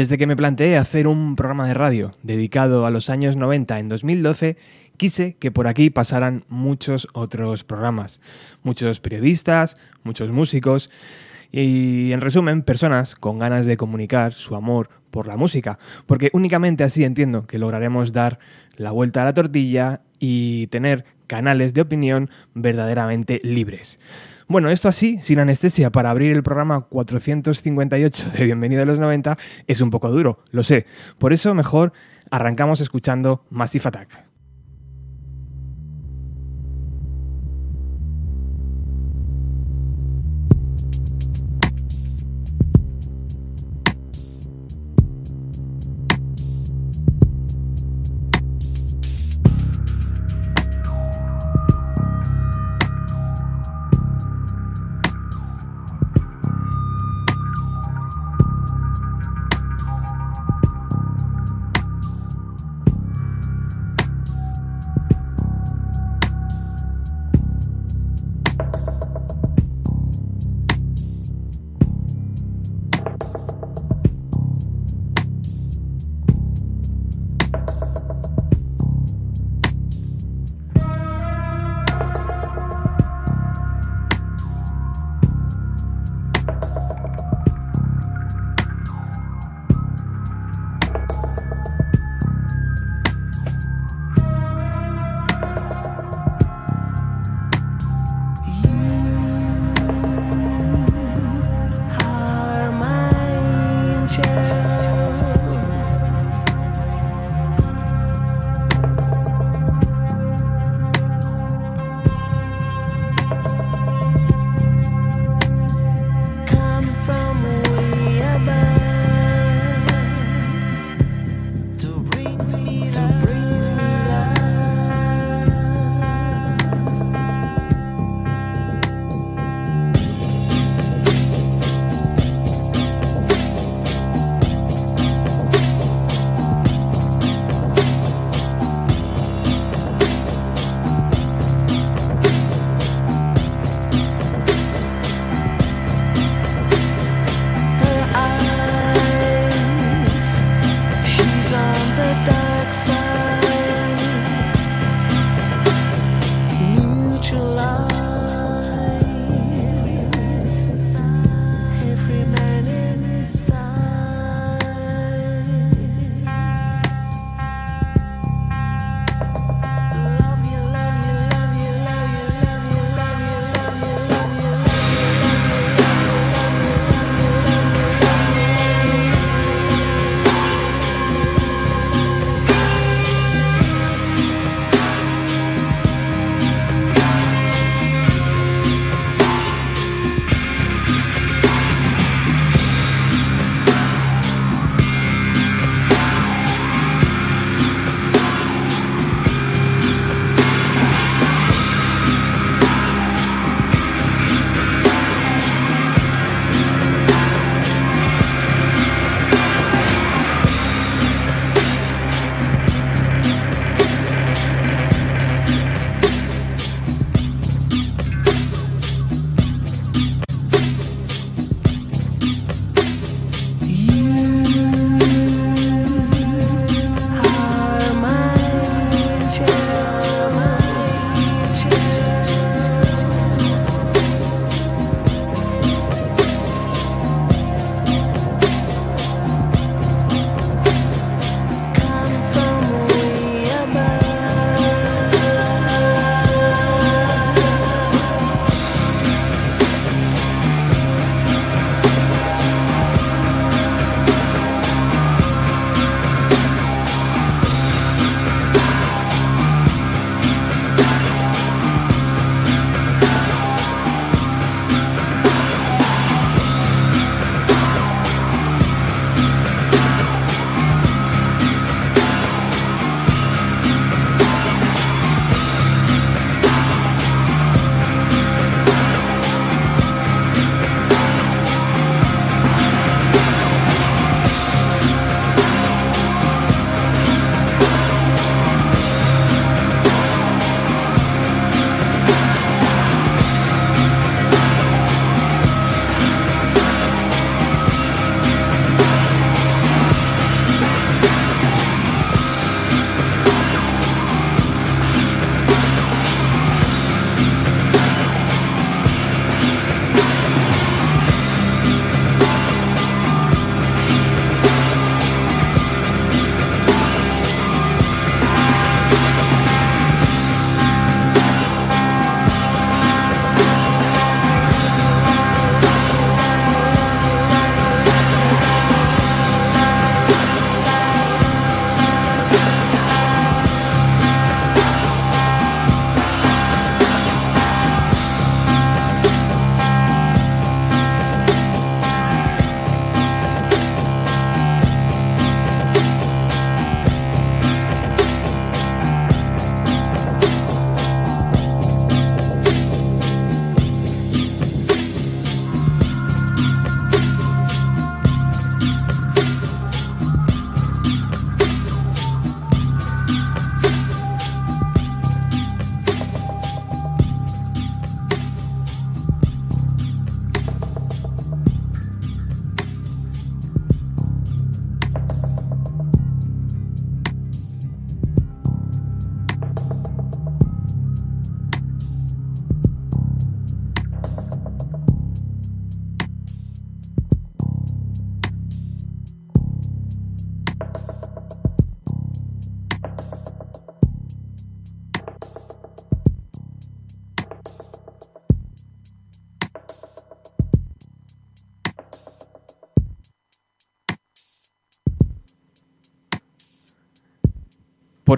Desde 0.00 0.16
que 0.16 0.26
me 0.26 0.34
planteé 0.34 0.78
hacer 0.78 1.06
un 1.06 1.36
programa 1.36 1.68
de 1.68 1.74
radio 1.74 2.12
dedicado 2.22 2.86
a 2.86 2.90
los 2.90 3.10
años 3.10 3.36
90 3.36 3.78
en 3.80 3.88
2012, 3.90 4.56
quise 4.96 5.34
que 5.34 5.50
por 5.50 5.66
aquí 5.66 5.90
pasaran 5.90 6.46
muchos 6.48 7.06
otros 7.12 7.64
programas, 7.64 8.22
muchos 8.62 8.98
periodistas, 8.98 9.76
muchos 10.02 10.30
músicos 10.30 10.88
y, 11.52 12.12
en 12.12 12.22
resumen, 12.22 12.62
personas 12.62 13.14
con 13.14 13.38
ganas 13.38 13.66
de 13.66 13.76
comunicar 13.76 14.32
su 14.32 14.56
amor 14.56 14.88
por 15.10 15.26
la 15.26 15.36
música, 15.36 15.78
porque 16.06 16.30
únicamente 16.32 16.82
así 16.82 17.04
entiendo 17.04 17.46
que 17.46 17.58
lograremos 17.58 18.14
dar 18.14 18.38
la 18.78 18.92
vuelta 18.92 19.20
a 19.20 19.26
la 19.26 19.34
tortilla 19.34 20.00
y 20.18 20.68
tener 20.68 21.04
canales 21.30 21.74
de 21.74 21.80
opinión 21.80 22.28
verdaderamente 22.54 23.38
libres. 23.44 24.00
Bueno, 24.48 24.68
esto 24.68 24.88
así, 24.88 25.18
sin 25.22 25.38
anestesia, 25.38 25.90
para 25.90 26.10
abrir 26.10 26.32
el 26.32 26.42
programa 26.42 26.80
458 26.88 28.30
de 28.36 28.44
Bienvenido 28.46 28.82
a 28.82 28.86
los 28.86 28.98
90 28.98 29.38
es 29.68 29.80
un 29.80 29.90
poco 29.90 30.10
duro, 30.10 30.42
lo 30.50 30.64
sé. 30.64 30.86
Por 31.18 31.32
eso 31.32 31.54
mejor 31.54 31.92
arrancamos 32.32 32.80
escuchando 32.80 33.46
Massive 33.48 33.84
Attack. 33.86 34.29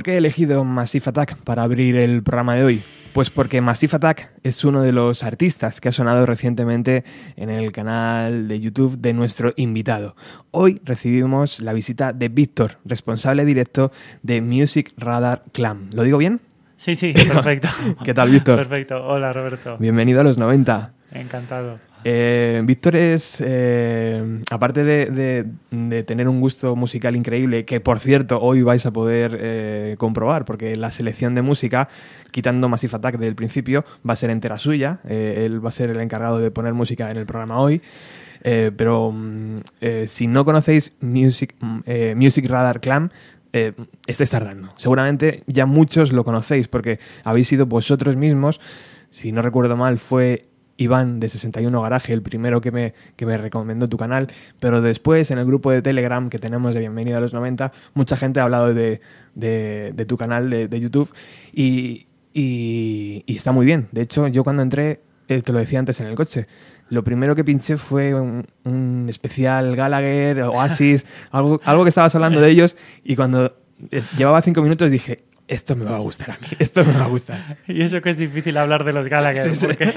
¿Por 0.03 0.07
qué 0.07 0.15
he 0.15 0.19
elegido 0.19 0.65
Massive 0.65 1.05
Attack 1.11 1.37
para 1.45 1.63
abrir 1.63 1.95
el 1.95 2.25
programa 2.25 2.57
de 2.57 2.65
hoy? 2.65 2.83
Pues 3.13 3.31
porque 3.31 3.61
Massive 3.61 3.95
Attack 3.95 4.33
es 4.43 4.65
uno 4.65 4.83
de 4.83 4.91
los 4.91 5.23
artistas 5.23 5.81
que 5.81 5.91
ha 5.91 5.93
sonado 5.93 6.27
recientemente 6.27 7.05
en 7.37 7.51
el 7.51 7.71
canal 7.71 8.49
de 8.49 8.59
YouTube 8.59 8.99
de 8.99 9.13
nuestro 9.13 9.53
invitado. 9.55 10.17
Hoy 10.51 10.81
recibimos 10.85 11.61
la 11.61 11.73
visita 11.73 12.13
de 12.13 12.29
Víctor, 12.29 12.79
responsable 12.85 13.45
directo 13.45 13.93
de 14.25 14.41
Music 14.41 14.93
Radar 14.97 15.45
Clan. 15.53 15.91
¿Lo 15.93 16.03
digo 16.03 16.19
bien? 16.19 16.41
Sí, 16.79 16.97
sí, 16.97 17.13
perfecto. 17.33 17.69
¿Qué 18.05 18.13
tal, 18.13 18.29
Víctor? 18.29 18.57
Perfecto. 18.57 19.07
Hola, 19.07 19.33
Roberto. 19.33 19.77
Bienvenido 19.79 20.21
a 20.21 20.25
los 20.25 20.37
90. 20.37 20.95
Encantado. 21.13 21.79
Eh, 22.05 22.61
Víctor 22.65 22.97
es, 22.97 23.43
eh, 23.45 24.41
aparte 24.51 24.85
de, 24.85 26.05
tener 26.05 26.29
un 26.29 26.41
gusto 26.41 26.75
musical 26.77 27.15
increíble, 27.17 27.65
que 27.65 27.81
por 27.81 28.01
cierto 28.01 28.41
hoy 28.41 28.63
vais 28.63 28.85
a 28.87 28.93
poder 28.93 29.39
eh, 29.41 29.95
comprobar, 29.99 30.45
porque 30.45 30.77
la 30.77 30.91
selección 30.91 31.35
de 31.35 31.43
música, 31.43 31.89
quitando 32.31 32.69
Massive 32.69 32.97
Attack 32.97 33.19
del 33.19 33.35
principio, 33.35 33.85
va 34.09 34.15
a 34.15 34.17
ser 34.17 34.31
entera 34.31 34.59
suya. 34.59 35.01
él 35.09 35.65
va 35.65 35.69
a 35.69 35.73
ser 35.73 35.91
el 35.91 36.01
encargado 36.01 36.39
de 36.39 36.51
poner 36.51 36.75
música 36.75 37.11
en 37.11 37.17
el 37.17 37.27
programa 37.27 37.59
hoy. 37.59 37.81
pero 38.43 39.13
mm, 39.13 39.59
si 40.07 40.27
no 40.27 40.45
conocéis 40.45 40.97
Music, 41.01 41.55
mm, 41.61 42.17
Music 42.17 42.47
Radar 42.49 42.81
Clan, 42.81 43.13
estáis 44.07 44.31
tardando. 44.31 44.71
Seguramente 44.77 45.45
ya 45.47 45.67
muchos 45.67 46.13
lo 46.13 46.25
conocéis 46.25 46.69
porque 46.69 46.99
habéis 47.25 47.49
sido 47.49 47.67
vosotros 47.67 48.17
mismos, 48.17 48.61
si 49.11 49.31
no 49.31 49.43
recuerdo 49.43 49.77
mal, 49.77 49.99
fue 49.99 50.52
Iván 50.77 51.21
de 51.21 51.29
61 51.29 51.83
Garaje, 51.83 52.13
el 52.13 52.23
primero 52.23 52.61
que 52.61 52.71
me, 52.71 52.95
que 53.17 53.27
me 53.27 53.37
recomendó 53.39 53.89
tu 53.89 53.97
canal, 53.97 54.29
pero 54.61 54.81
después 54.81 55.31
en 55.31 55.39
el 55.39 55.45
grupo 55.45 55.71
de 55.71 55.83
Telegram 55.83 56.29
que 56.29 56.39
tenemos 56.39 56.75
de 56.75 56.81
Bienvenido 56.81 57.19
a 57.19 57.21
los 57.21 57.33
90, 57.33 57.73
mucha 57.95 58.17
gente 58.17 58.41
ha 58.41 58.45
hablado 58.45 58.73
de, 58.75 59.01
tu 60.07 60.17
canal 60.17 60.51
de, 60.51 60.81
YouTube 60.81 61.13
y, 61.53 62.07
está 63.27 63.53
muy 63.53 63.67
bien. 63.67 63.89
De 63.93 64.03
hecho, 64.03 64.29
yo 64.29 64.45
cuando 64.45 64.63
entré, 64.63 65.01
eh, 65.29 65.43
te 65.43 65.53
lo 65.53 65.59
decía 65.59 65.79
antes 65.79 66.01
en 66.01 66.07
el 66.07 66.15
coche, 66.15 66.47
lo 66.89 67.05
primero 67.05 67.35
que 67.35 67.45
pinché 67.45 67.77
fue 67.77 68.15
un, 68.15 69.07
especial 69.09 69.77
Gallagher, 69.77 70.43
Oasis, 70.43 71.07
algo, 71.31 71.61
algo 71.65 71.85
que 71.85 71.89
estabas 71.89 72.15
hablando 72.15 72.41
de 72.41 72.51
ellos 72.51 72.77
y 73.05 73.17
cuando 73.17 73.57
llevaba 74.17 74.43
cinco 74.43 74.63
minutos 74.63 74.91
dije, 74.91 75.25
esto 75.49 75.77
me 75.77 75.85
va 75.85 75.97
a 75.97 76.01
gustar 76.01 76.31
a 76.31 76.39
mí, 76.41 76.49
esto 76.59 76.85
me 76.85 76.93
va 76.93 77.05
a 77.05 77.09
gustar. 77.09 77.57
y 77.69 77.83
eso 77.83 78.01
que 78.01 78.11
es 78.11 78.19
difícil 78.19 78.57
hablar 78.57 78.85
de 78.85 78.93
los 78.93 79.09
Gallagher, 79.09 79.53
porque 79.59 79.93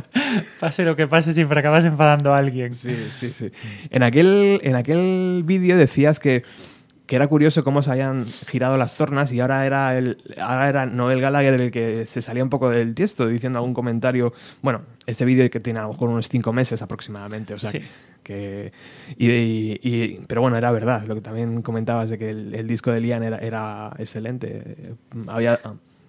pase 0.60 0.84
lo 0.84 0.96
que 0.96 1.06
pase 1.06 1.32
siempre 1.32 1.60
acabas 1.60 1.84
enfadando 1.84 2.32
a 2.32 2.38
alguien. 2.38 2.74
Sí, 2.74 2.96
sí, 3.18 3.30
sí. 3.30 3.50
En 3.90 4.02
aquel, 4.02 4.60
en 4.62 4.76
aquel 4.76 5.42
vídeo 5.44 5.76
decías 5.76 6.20
que 6.20 6.44
que 7.06 7.16
era 7.16 7.28
curioso 7.28 7.64
cómo 7.64 7.82
se 7.82 7.90
habían 7.90 8.24
girado 8.26 8.78
las 8.78 8.96
tornas 8.96 9.32
y 9.32 9.40
ahora 9.40 9.66
era 9.66 9.96
el 9.96 10.18
ahora 10.38 10.68
era 10.68 10.86
Noel 10.86 11.20
Gallagher 11.20 11.60
el 11.60 11.70
que 11.70 12.06
se 12.06 12.22
salía 12.22 12.42
un 12.42 12.50
poco 12.50 12.70
del 12.70 12.94
tiesto 12.94 13.28
diciendo 13.28 13.58
algún 13.58 13.74
comentario 13.74 14.32
bueno 14.62 14.82
ese 15.06 15.24
vídeo 15.24 15.48
que 15.50 15.60
tiene 15.60 15.80
a 15.80 15.82
lo 15.82 15.90
mejor 15.90 16.08
unos 16.08 16.28
cinco 16.28 16.52
meses 16.52 16.80
aproximadamente 16.80 17.52
o 17.52 17.58
sea 17.58 17.72
que 18.22 18.72
y, 19.18 20.18
pero 20.26 20.40
bueno 20.40 20.56
era 20.56 20.70
verdad 20.70 21.04
lo 21.06 21.14
que 21.14 21.20
también 21.20 21.60
comentabas 21.60 22.08
de 22.08 22.18
que 22.18 22.30
el, 22.30 22.66
disco 22.66 22.90
de 22.90 23.00
Lian 23.00 23.22
era, 23.22 23.38
era 23.38 23.92
excelente 23.98 24.94
había 25.26 25.60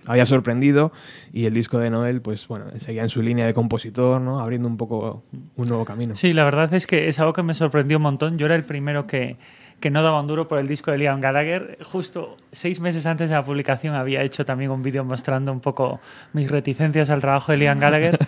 había 0.08 0.26
sorprendido 0.26 0.92
y 1.34 1.46
el 1.46 1.54
disco 1.54 1.80
de 1.80 1.90
Noel, 1.90 2.22
pues 2.22 2.48
bueno, 2.48 2.66
seguía 2.78 3.04
en 3.04 3.10
su 3.10 3.22
línea 3.22 3.46
de 3.46 3.54
compositor, 3.54 4.22
¿no? 4.22 4.40
Abriendo 4.40 4.68
un 4.68 4.78
poco 4.78 5.24
un 5.56 5.68
nuevo 5.68 5.86
camino. 5.86 6.16
Sí, 6.16 6.34
la 6.34 6.44
verdad 6.44 6.74
es 6.74 6.86
que 6.88 7.08
es 7.08 7.20
algo 7.20 7.34
que 7.34 7.44
me 7.44 7.56
sorprendió 7.56 7.98
un 7.98 8.04
montón. 8.04 8.38
Yo 8.38 8.46
era 8.46 8.56
el 8.56 8.64
primero 8.64 9.08
que, 9.08 9.38
que 9.80 9.90
no 9.90 10.04
daban 10.04 10.28
duro 10.28 10.48
por 10.48 10.60
el 10.60 10.68
disco 10.68 10.92
de 10.92 10.98
Liam 10.98 11.22
Gallagher. 11.22 11.78
Justo 11.84 12.38
seis 12.52 12.80
meses 12.80 13.06
antes 13.06 13.30
de 13.30 13.36
la 13.36 13.46
publicación 13.46 13.96
había 13.96 14.24
hecho 14.24 14.46
también 14.46 14.72
un 14.72 14.82
vídeo 14.82 15.04
mostrando 15.04 15.52
un 15.52 15.60
poco 15.60 16.00
mis 16.34 16.50
reticencias 16.50 17.10
al 17.10 17.22
trabajo 17.22 17.52
de 17.52 17.60
Liam 17.60 17.80
Gallagher. 17.80 18.18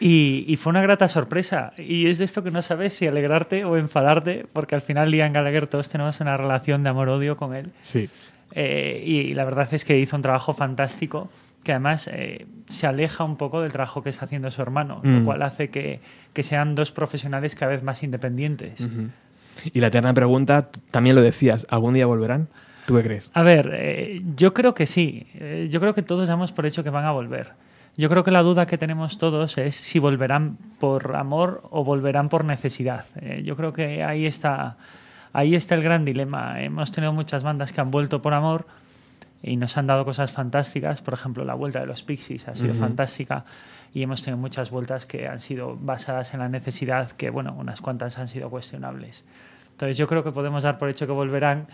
Y, 0.00 0.56
fue 0.56 0.70
una 0.70 0.82
grata 0.82 1.08
sorpresa. 1.08 1.72
Y 1.78 2.08
es 2.08 2.18
de 2.18 2.24
esto 2.24 2.42
que 2.42 2.50
no 2.50 2.60
sabes 2.60 2.94
si 2.94 3.06
alegrarte 3.06 3.64
o 3.64 3.76
enfadarte, 3.76 4.44
porque 4.52 4.74
al 4.74 4.80
final 4.82 5.10
Liam 5.10 5.32
Gallagher 5.32 5.68
todos 5.68 5.88
tenemos 5.88 6.20
una 6.20 6.36
relación 6.36 6.82
de 6.82 6.90
amor-odio 6.90 7.36
con 7.36 7.54
él. 7.54 7.70
Sí. 7.82 8.08
Eh, 8.52 9.02
y 9.06 9.34
la 9.34 9.44
verdad 9.44 9.68
es 9.72 9.84
que 9.84 9.98
hizo 9.98 10.16
un 10.16 10.22
trabajo 10.22 10.52
fantástico 10.52 11.30
que 11.62 11.72
además 11.72 12.08
eh, 12.12 12.46
se 12.68 12.86
aleja 12.86 13.24
un 13.24 13.36
poco 13.36 13.60
del 13.60 13.72
trabajo 13.72 14.00
que 14.00 14.10
está 14.10 14.24
haciendo 14.24 14.52
su 14.52 14.62
hermano, 14.62 15.00
lo 15.02 15.20
mm. 15.20 15.24
cual 15.24 15.42
hace 15.42 15.68
que, 15.68 15.98
que, 16.32 16.44
sean 16.44 16.76
dos 16.76 16.92
profesionales 16.92 17.56
cada 17.56 17.72
vez 17.72 17.82
más 17.82 18.04
independientes. 18.04 18.86
Y 19.72 19.80
la 19.80 19.88
eterna 19.88 20.12
pregunta, 20.14 20.70
también 20.90 21.16
lo 21.16 21.22
decías, 21.22 21.66
¿algún 21.70 21.94
día 21.94 22.06
volverán? 22.06 22.48
¿Tú 22.86 22.94
qué 22.94 23.02
crees? 23.02 23.30
A 23.34 23.42
ver, 23.42 23.70
eh, 23.74 24.22
yo 24.36 24.54
creo 24.54 24.74
que 24.74 24.86
sí. 24.86 25.26
Eh, 25.34 25.68
yo 25.70 25.80
creo 25.80 25.94
que 25.94 26.02
todos 26.02 26.28
damos 26.28 26.52
por 26.52 26.66
hecho 26.66 26.84
que 26.84 26.90
van 26.90 27.04
a 27.04 27.12
volver. 27.12 27.52
Yo 27.96 28.08
creo 28.08 28.24
que 28.24 28.30
la 28.30 28.42
duda 28.42 28.66
que 28.66 28.78
tenemos 28.78 29.18
todos 29.18 29.58
es 29.58 29.74
si 29.74 29.98
volverán 29.98 30.58
por 30.78 31.16
amor 31.16 31.62
o 31.70 31.82
volverán 31.82 32.28
por 32.28 32.44
necesidad. 32.44 33.06
Eh, 33.20 33.42
yo 33.44 33.56
creo 33.56 33.72
que 33.72 34.04
ahí 34.04 34.26
está, 34.26 34.76
ahí 35.32 35.54
está 35.54 35.74
el 35.74 35.82
gran 35.82 36.04
dilema. 36.04 36.62
Hemos 36.62 36.92
tenido 36.92 37.12
muchas 37.12 37.42
bandas 37.42 37.72
que 37.72 37.80
han 37.80 37.90
vuelto 37.90 38.22
por 38.22 38.34
amor 38.34 38.66
y 39.42 39.56
nos 39.56 39.76
han 39.76 39.86
dado 39.86 40.04
cosas 40.04 40.30
fantásticas. 40.30 41.02
Por 41.02 41.14
ejemplo, 41.14 41.44
la 41.44 41.54
vuelta 41.54 41.80
de 41.80 41.86
los 41.86 42.02
Pixies 42.02 42.48
ha 42.48 42.54
sido 42.54 42.74
fantástica 42.74 43.44
y 43.92 44.02
hemos 44.02 44.22
tenido 44.22 44.38
muchas 44.38 44.70
vueltas 44.70 45.06
que 45.06 45.28
han 45.28 45.40
sido 45.40 45.76
basadas 45.76 46.34
en 46.34 46.40
la 46.40 46.48
necesidad, 46.48 47.10
que 47.12 47.30
bueno, 47.30 47.54
unas 47.58 47.80
cuantas 47.80 48.18
han 48.18 48.28
sido 48.28 48.50
cuestionables. 48.50 49.24
Entonces 49.70 49.98
yo 49.98 50.06
creo 50.06 50.24
que 50.24 50.32
podemos 50.32 50.62
dar 50.62 50.78
por 50.78 50.88
hecho 50.88 51.06
que 51.06 51.12
volverán. 51.12 51.66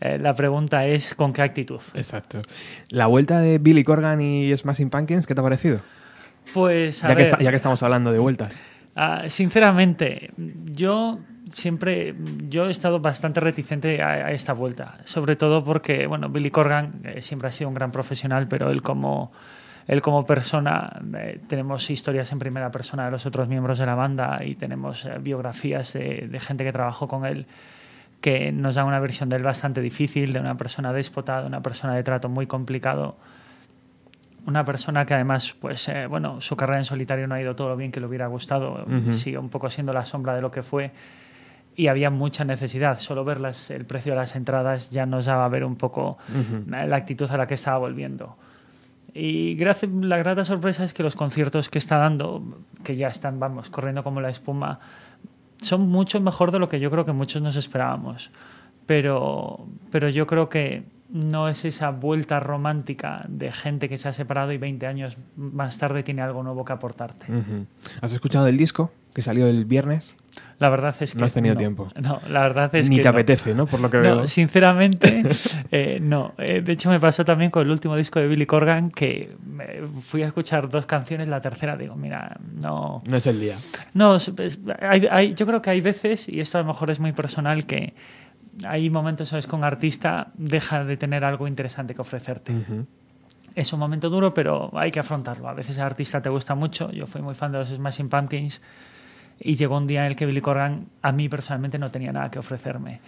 Eh, 0.00 0.18
la 0.18 0.34
pregunta 0.34 0.86
es 0.86 1.14
con 1.14 1.32
qué 1.32 1.40
actitud. 1.40 1.80
Exacto. 1.94 2.42
La 2.90 3.06
vuelta 3.06 3.40
de 3.40 3.58
Billy 3.58 3.82
Corgan 3.82 4.20
y 4.20 4.54
Smashing 4.54 4.90
Pumpkins, 4.90 5.26
¿qué 5.26 5.34
te 5.34 5.40
ha 5.40 5.44
parecido? 5.44 5.80
Pues 6.52 7.00
ya, 7.00 7.16
Que 7.16 7.24
ya 7.24 7.50
que 7.50 7.56
estamos 7.56 7.82
hablando 7.82 8.12
de 8.12 8.18
vueltas. 8.18 8.54
Ah, 8.94 9.22
sinceramente, 9.28 10.30
yo 10.36 11.20
siempre 11.50 12.14
yo 12.48 12.66
he 12.66 12.70
estado 12.70 13.00
bastante 13.00 13.40
reticente 13.40 14.02
a, 14.02 14.32
esta 14.32 14.52
vuelta, 14.52 14.98
sobre 15.04 15.36
todo 15.36 15.64
porque 15.64 16.06
bueno, 16.06 16.28
Billy 16.28 16.50
Corgan 16.50 17.00
eh, 17.04 17.22
siempre 17.22 17.48
ha 17.48 17.52
sido 17.52 17.68
un 17.68 17.74
gran 17.74 17.92
profesional, 17.92 18.48
pero 18.48 18.70
él 18.70 18.82
como 18.82 19.32
él 19.90 20.02
como 20.02 20.24
persona, 20.24 21.00
eh, 21.16 21.40
tenemos 21.48 21.90
historias 21.90 22.30
en 22.30 22.38
primera 22.38 22.70
persona 22.70 23.06
de 23.06 23.10
los 23.10 23.26
otros 23.26 23.48
miembros 23.48 23.76
de 23.78 23.86
la 23.86 23.96
banda 23.96 24.40
y 24.44 24.54
tenemos 24.54 25.04
eh, 25.04 25.18
biografías 25.20 25.94
de, 25.94 26.38
gente 26.38 26.62
que 26.62 26.72
trabajó 26.72 27.08
con 27.08 27.26
él 27.26 27.46
que 28.20 28.52
nos 28.52 28.76
dan 28.76 28.86
una 28.86 29.00
versión 29.00 29.28
de 29.30 29.36
él 29.38 29.42
bastante 29.42 29.80
difícil, 29.80 30.32
de 30.32 30.38
una 30.38 30.56
persona 30.56 30.92
déspota, 30.92 31.40
de 31.40 31.48
una 31.48 31.60
persona 31.60 31.96
de 31.96 32.04
trato 32.04 32.28
muy 32.28 32.46
complicado, 32.46 33.16
una 34.46 34.64
persona 34.64 35.04
que 35.06 35.14
además, 35.14 35.56
pues 35.58 35.88
eh, 35.88 36.06
bueno, 36.06 36.40
su 36.40 36.54
carrera 36.54 36.78
en 36.78 36.84
solitario 36.84 37.26
no 37.26 37.34
ha 37.34 37.40
ido 37.40 37.56
todo 37.56 37.70
lo 37.70 37.76
bien 37.76 37.90
que 37.90 37.98
le 37.98 38.06
hubiera 38.06 38.28
gustado, 38.28 38.86
sigue 39.10 39.38
un 39.38 39.48
poco 39.48 39.70
siendo 39.70 39.92
la 39.92 40.04
sombra 40.04 40.36
de 40.36 40.42
lo 40.42 40.52
que 40.52 40.62
fue 40.62 40.92
y 41.80 41.88
había 41.88 42.10
mucha 42.10 42.44
necesidad. 42.44 43.00
Solo 43.00 43.24
ver 43.24 43.38
el 43.70 43.86
precio 43.86 44.12
de 44.12 44.16
las 44.16 44.36
entradas 44.36 44.90
ya 44.90 45.06
nos 45.06 45.24
daba 45.24 45.46
a 45.46 45.48
ver 45.48 45.64
un 45.64 45.76
poco 45.76 46.18
la 46.68 46.94
actitud 46.94 47.30
a 47.30 47.38
la 47.38 47.46
que 47.46 47.54
estaba 47.54 47.78
volviendo. 47.78 48.36
Y 49.14 49.56
la 49.56 50.18
grata 50.18 50.44
sorpresa 50.44 50.84
es 50.84 50.92
que 50.92 51.02
los 51.02 51.16
conciertos 51.16 51.70
que 51.70 51.78
está 51.78 51.96
dando, 51.96 52.44
que 52.84 52.96
ya 52.96 53.08
están, 53.08 53.40
vamos, 53.40 53.70
corriendo 53.70 54.04
como 54.04 54.20
la 54.20 54.28
espuma, 54.28 54.78
son 55.56 55.88
mucho 55.88 56.20
mejor 56.20 56.50
de 56.50 56.58
lo 56.58 56.68
que 56.68 56.80
yo 56.80 56.90
creo 56.90 57.06
que 57.06 57.12
muchos 57.12 57.40
nos 57.40 57.56
esperábamos. 57.56 58.30
Pero, 58.84 59.66
pero 59.90 60.10
yo 60.10 60.26
creo 60.26 60.50
que 60.50 60.82
no 61.08 61.48
es 61.48 61.64
esa 61.64 61.92
vuelta 61.92 62.40
romántica 62.40 63.24
de 63.26 63.52
gente 63.52 63.88
que 63.88 63.96
se 63.96 64.06
ha 64.06 64.12
separado 64.12 64.52
y 64.52 64.58
20 64.58 64.86
años 64.86 65.16
más 65.34 65.78
tarde 65.78 66.02
tiene 66.02 66.20
algo 66.20 66.42
nuevo 66.42 66.62
que 66.62 66.74
aportarte. 66.74 67.26
¿Has 68.02 68.12
escuchado 68.12 68.48
el 68.48 68.58
disco 68.58 68.92
que 69.14 69.22
salió 69.22 69.46
el 69.46 69.64
viernes? 69.64 70.14
La 70.58 70.68
verdad 70.68 70.94
es 71.00 71.14
que 71.14 71.18
no 71.18 71.24
has 71.24 71.32
tenido 71.32 71.56
tiempo. 71.56 71.88
No, 72.00 72.20
la 72.28 72.40
verdad 72.40 72.74
es 72.74 72.90
Ni 72.90 72.96
que 72.96 73.02
te 73.02 73.08
apetece, 73.08 73.54
¿no? 73.54 73.66
Por 73.66 73.80
lo 73.80 73.88
que 73.88 73.96
veo. 73.96 74.26
Sinceramente, 74.26 75.22
eh, 75.70 75.98
no. 76.02 76.34
Eh, 76.36 76.60
de 76.60 76.72
hecho, 76.72 76.90
me 76.90 77.00
pasó 77.00 77.24
también 77.24 77.50
con 77.50 77.62
el 77.62 77.70
último 77.70 77.96
disco 77.96 78.20
de 78.20 78.28
Billy 78.28 78.44
Corgan 78.44 78.90
que 78.90 79.34
fui 80.02 80.22
a 80.22 80.26
escuchar 80.26 80.68
dos 80.68 80.84
canciones, 80.84 81.28
la 81.28 81.40
tercera 81.40 81.78
digo, 81.78 81.96
mira, 81.96 82.36
no. 82.60 83.02
No 83.08 83.16
es 83.16 83.26
el 83.26 83.40
día. 83.40 83.56
No, 83.94 84.18
hay, 84.80 85.34
yo 85.34 85.46
creo 85.46 85.62
que 85.62 85.70
hay 85.70 85.80
veces 85.80 86.28
y 86.28 86.40
esto 86.40 86.58
a 86.58 86.60
lo 86.60 86.66
mejor 86.66 86.90
es 86.90 87.00
muy 87.00 87.12
personal 87.12 87.64
que 87.64 87.94
hay 88.66 88.90
momentos, 88.90 89.30
¿sabes? 89.30 89.46
Con 89.46 89.64
artista 89.64 90.28
deja 90.34 90.84
de 90.84 90.98
tener 90.98 91.24
algo 91.24 91.48
interesante 91.48 91.94
que 91.94 92.02
ofrecerte. 92.02 92.52
Es 93.54 93.72
un 93.72 93.80
momento 93.80 94.10
duro, 94.10 94.34
pero 94.34 94.70
hay 94.74 94.90
que 94.90 95.00
afrontarlo. 95.00 95.48
A 95.48 95.54
veces 95.54 95.78
el 95.78 95.84
artista 95.84 96.20
te 96.20 96.28
gusta 96.28 96.54
mucho. 96.54 96.90
Yo 96.92 97.06
fui 97.06 97.22
muy 97.22 97.34
fan 97.34 97.52
de 97.52 97.58
los 97.58 97.70
Smashing 97.70 98.08
Pumpkins 98.08 98.60
y 99.40 99.54
llegó 99.54 99.78
un 99.78 99.86
día 99.86 100.00
en 100.00 100.06
el 100.06 100.16
que 100.16 100.26
Billy 100.26 100.42
Corgan 100.42 100.86
a 101.00 101.12
mí 101.12 101.28
personalmente 101.28 101.78
no 101.78 101.90
tenía 101.90 102.12
nada 102.12 102.30
que 102.30 102.38
ofrecerme. 102.38 103.00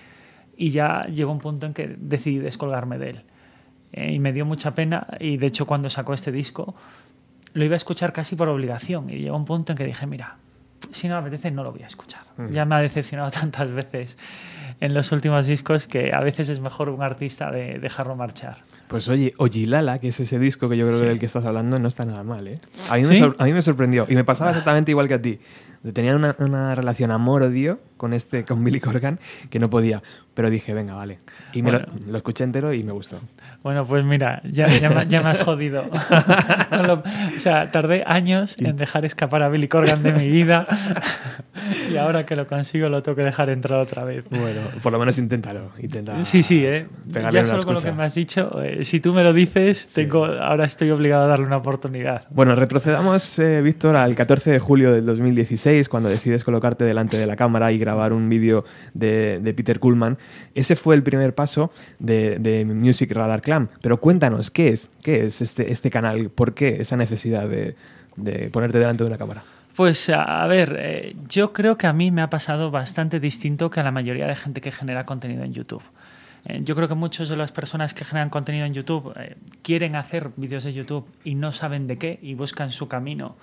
Y 0.56 0.70
ya 0.70 1.02
llegó 1.02 1.30
un 1.30 1.38
punto 1.38 1.66
en 1.66 1.74
que 1.74 1.94
decidí 1.98 2.38
descolgarme 2.38 2.98
de 2.98 3.10
él. 3.10 3.22
Eh, 3.92 4.12
y 4.12 4.18
me 4.18 4.32
dio 4.32 4.46
mucha 4.46 4.74
pena 4.74 5.06
y 5.20 5.36
de 5.36 5.46
hecho 5.46 5.66
cuando 5.66 5.90
sacó 5.90 6.14
este 6.14 6.32
disco 6.32 6.74
lo 7.52 7.64
iba 7.64 7.74
a 7.74 7.76
escuchar 7.76 8.14
casi 8.14 8.34
por 8.34 8.48
obligación. 8.48 9.10
Y 9.10 9.18
llegó 9.18 9.36
un 9.36 9.44
punto 9.44 9.72
en 9.72 9.78
que 9.78 9.84
dije, 9.84 10.06
mira, 10.06 10.36
si 10.90 11.08
no 11.08 11.14
me 11.14 11.20
apetece 11.20 11.50
no 11.50 11.62
lo 11.62 11.72
voy 11.72 11.82
a 11.82 11.86
escuchar. 11.86 12.22
Ya 12.50 12.64
me 12.64 12.76
ha 12.76 12.80
decepcionado 12.80 13.30
tantas 13.32 13.70
veces 13.70 14.16
en 14.80 14.94
los 14.94 15.12
últimos 15.12 15.46
discos 15.46 15.86
que 15.86 16.12
a 16.14 16.20
veces 16.20 16.48
es 16.48 16.60
mejor 16.60 16.88
un 16.88 17.02
artista 17.02 17.50
de 17.50 17.78
dejarlo 17.78 18.16
marchar. 18.16 18.56
Pues 18.92 19.08
oye, 19.08 19.32
Ojilala, 19.38 19.98
que 19.98 20.08
es 20.08 20.20
ese 20.20 20.38
disco 20.38 20.68
que 20.68 20.76
yo 20.76 20.86
creo 20.86 21.00
que 21.00 21.06
del 21.06 21.18
que 21.18 21.26
estás 21.26 21.44
hablando, 21.44 21.78
no 21.78 21.88
está 21.88 22.04
nada 22.04 22.22
mal, 22.22 22.46
¿eh? 22.46 22.58
A 22.90 22.96
mí, 22.96 23.04
me, 23.04 23.32
a 23.36 23.44
mí 23.44 23.52
me 23.52 23.62
sorprendió 23.62 24.06
y 24.08 24.14
me 24.14 24.22
pasaba 24.22 24.50
exactamente 24.50 24.90
igual 24.90 25.08
que 25.08 25.14
a 25.14 25.22
ti. 25.22 25.40
Tenían 25.92 26.16
una, 26.16 26.36
una 26.38 26.74
relación 26.76 27.10
amor-odio 27.10 27.80
con 27.96 28.12
este 28.12 28.44
con 28.44 28.62
Billy 28.62 28.80
Corgan 28.80 29.18
que 29.50 29.58
no 29.58 29.68
podía, 29.68 30.02
pero 30.34 30.48
dije, 30.48 30.74
venga, 30.74 30.94
vale. 30.94 31.18
Y 31.52 31.62
me 31.62 31.72
lo, 31.72 31.80
lo, 32.06 32.16
escuché 32.16 32.44
entero 32.44 32.72
y 32.72 32.82
me 32.84 32.92
gustó. 32.92 33.18
Bueno, 33.62 33.84
pues 33.84 34.04
mira, 34.04 34.42
ya, 34.44 34.66
ya, 34.68 35.02
ya 35.04 35.22
me 35.22 35.30
has 35.30 35.40
jodido. 35.40 35.82
o 35.90 37.40
sea, 37.40 37.70
tardé 37.70 38.04
años 38.06 38.56
en 38.58 38.76
dejar 38.76 39.04
escapar 39.06 39.42
a 39.42 39.48
Billy 39.48 39.68
Corgan 39.68 40.02
de 40.02 40.12
mi 40.12 40.30
vida 40.30 40.66
y 41.90 41.96
ahora 41.96 42.26
que 42.26 42.36
lo 42.36 42.46
consigo 42.46 42.88
lo 42.88 43.02
tengo 43.02 43.16
que 43.16 43.24
dejar 43.24 43.50
entrar 43.50 43.80
otra 43.80 44.04
vez. 44.04 44.24
Bueno, 44.30 44.60
por 44.82 44.92
lo 44.92 44.98
menos 44.98 45.18
inténtalo. 45.18 45.70
Intenta 45.80 46.22
sí, 46.24 46.42
sí, 46.42 46.64
¿eh? 46.64 46.86
Ya 47.32 47.46
solo 47.46 47.62
con 47.64 47.74
lo 47.74 47.80
que 47.80 47.92
me 47.92 48.04
has 48.04 48.14
dicho, 48.14 48.62
eh, 48.62 48.81
si 48.84 49.00
tú 49.00 49.12
me 49.12 49.22
lo 49.22 49.32
dices, 49.32 49.88
tengo, 49.88 50.24
ahora 50.24 50.64
estoy 50.64 50.90
obligado 50.90 51.24
a 51.24 51.26
darle 51.26 51.46
una 51.46 51.58
oportunidad. 51.58 52.24
Bueno, 52.30 52.54
retrocedamos, 52.54 53.38
eh, 53.38 53.60
Víctor, 53.62 53.96
al 53.96 54.14
14 54.14 54.50
de 54.50 54.58
julio 54.58 54.92
del 54.92 55.06
2016, 55.06 55.88
cuando 55.88 56.08
decides 56.08 56.44
colocarte 56.44 56.84
delante 56.84 57.16
de 57.16 57.26
la 57.26 57.36
cámara 57.36 57.72
y 57.72 57.78
grabar 57.78 58.12
un 58.12 58.28
vídeo 58.28 58.64
de, 58.94 59.40
de, 59.42 59.54
Peter 59.54 59.78
Kuhlman. 59.78 60.18
Ese 60.54 60.76
fue 60.76 60.94
el 60.94 61.02
primer 61.02 61.34
paso 61.34 61.70
de, 61.98 62.38
de 62.38 62.64
Music 62.64 63.12
Radar 63.12 63.42
Clan. 63.42 63.68
Pero 63.80 64.00
cuéntanos, 64.00 64.50
¿qué 64.50 64.68
es? 64.68 64.90
¿Qué 65.02 65.26
es 65.26 65.42
este, 65.42 65.72
este 65.72 65.90
canal? 65.90 66.30
¿Por 66.30 66.54
qué 66.54 66.76
esa 66.80 66.96
necesidad 66.96 67.48
de, 67.48 67.74
de 68.16 68.50
ponerte 68.50 68.78
delante 68.78 69.04
de 69.04 69.08
una 69.08 69.18
cámara? 69.18 69.42
Pues 69.76 70.10
a 70.10 70.46
ver, 70.46 70.76
eh, 70.78 71.16
yo 71.28 71.52
creo 71.52 71.78
que 71.78 71.86
a 71.86 71.92
mí 71.92 72.10
me 72.10 72.20
ha 72.20 72.28
pasado 72.28 72.70
bastante 72.70 73.20
distinto 73.20 73.70
que 73.70 73.80
a 73.80 73.82
la 73.82 73.90
mayoría 73.90 74.26
de 74.26 74.36
gente 74.36 74.60
que 74.60 74.70
genera 74.70 75.06
contenido 75.06 75.44
en 75.44 75.54
YouTube. 75.54 75.82
Eh, 76.44 76.60
yo 76.64 76.74
creo 76.74 76.88
que 76.88 76.94
muchas 76.94 77.28
de 77.28 77.36
las 77.36 77.52
personas 77.52 77.94
que 77.94 78.04
generan 78.04 78.30
contenido 78.30 78.66
en 78.66 78.74
YouTube 78.74 79.12
eh, 79.16 79.36
quieren 79.62 79.96
hacer 79.96 80.30
vídeos 80.36 80.64
de 80.64 80.72
YouTube 80.72 81.06
y 81.24 81.34
no 81.34 81.52
saben 81.52 81.86
de 81.86 81.98
qué 81.98 82.18
y 82.22 82.34
buscan 82.34 82.72
su 82.72 82.88
camino 82.88 83.36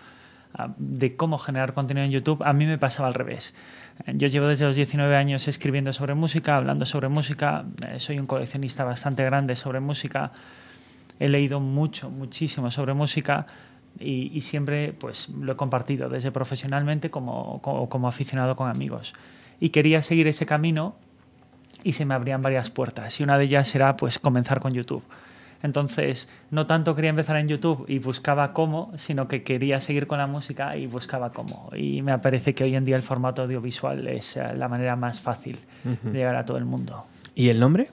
uh, 0.57 0.71
de 0.77 1.15
cómo 1.15 1.37
generar 1.37 1.73
contenido 1.73 2.05
en 2.05 2.11
YouTube. 2.11 2.43
A 2.43 2.53
mí 2.53 2.65
me 2.65 2.77
pasaba 2.77 3.07
al 3.07 3.13
revés. 3.13 3.53
Yo 4.13 4.27
llevo 4.27 4.47
desde 4.47 4.65
los 4.65 4.77
19 4.77 5.15
años 5.17 5.47
escribiendo 5.49 5.91
sobre 5.91 6.13
música, 6.13 6.55
hablando 6.55 6.85
sobre 6.85 7.09
música, 7.09 7.65
soy 7.97 8.17
un 8.17 8.27
coleccionista 8.27 8.85
bastante 8.85 9.25
grande 9.25 9.57
sobre 9.57 9.81
música, 9.81 10.31
he 11.19 11.27
leído 11.27 11.59
mucho, 11.59 12.09
muchísimo 12.09 12.71
sobre 12.71 12.93
música 12.93 13.45
y, 13.99 14.31
y, 14.33 14.39
siempre 14.39 14.93
pues 14.93 15.27
lo 15.27 15.51
he 15.51 15.55
compartido 15.57 16.07
desde 16.07 16.31
profesionalmente 16.31 17.09
como, 17.09 17.61
como, 17.61 17.89
como, 17.89 18.07
aficionado 18.07 18.55
con 18.55 18.69
amigos 18.69 19.13
y 19.59 19.69
quería 19.69 20.01
seguir 20.01 20.27
ese 20.27 20.45
camino 20.45 20.95
y 21.83 21.93
se 21.93 22.05
me 22.05 22.13
abrían 22.13 22.41
varias 22.41 22.69
puertas 22.69 23.19
y 23.19 23.23
una 23.23 23.37
de 23.37 23.45
ellas 23.45 23.73
era 23.75 23.95
pues 23.97 24.19
comenzar 24.19 24.59
con 24.59 24.73
YouTube 24.73 25.03
entonces 25.61 26.29
no 26.51 26.67
tanto 26.67 26.95
quería 26.95 27.09
empezar 27.09 27.37
en 27.37 27.47
YouTube 27.47 27.85
y 27.87 27.99
buscaba 27.99 28.53
cómo 28.53 28.91
sino 28.97 29.27
que 29.27 29.43
quería 29.43 29.81
seguir 29.81 30.07
con 30.07 30.19
la 30.19 30.27
música 30.27 30.75
y 30.77 30.87
buscaba 30.87 31.31
cómo 31.31 31.69
y 31.75 32.01
me 32.01 32.17
parece 32.19 32.53
que 32.53 32.63
hoy 32.63 32.75
en 32.75 32.85
día 32.85 32.95
el 32.95 33.01
formato 33.01 33.43
audiovisual 33.43 34.07
es 34.07 34.37
eh, 34.37 34.43
la 34.55 34.67
manera 34.67 34.95
más 34.95 35.19
fácil 35.19 35.59
uh 35.85 35.89
-huh. 35.89 36.11
de 36.11 36.19
llegar 36.19 36.35
a 36.35 36.45
todo 36.45 36.57
el 36.57 36.65
mundo 36.65 37.05
¿y 37.35 37.49
el 37.49 37.59
nombre? 37.59 37.87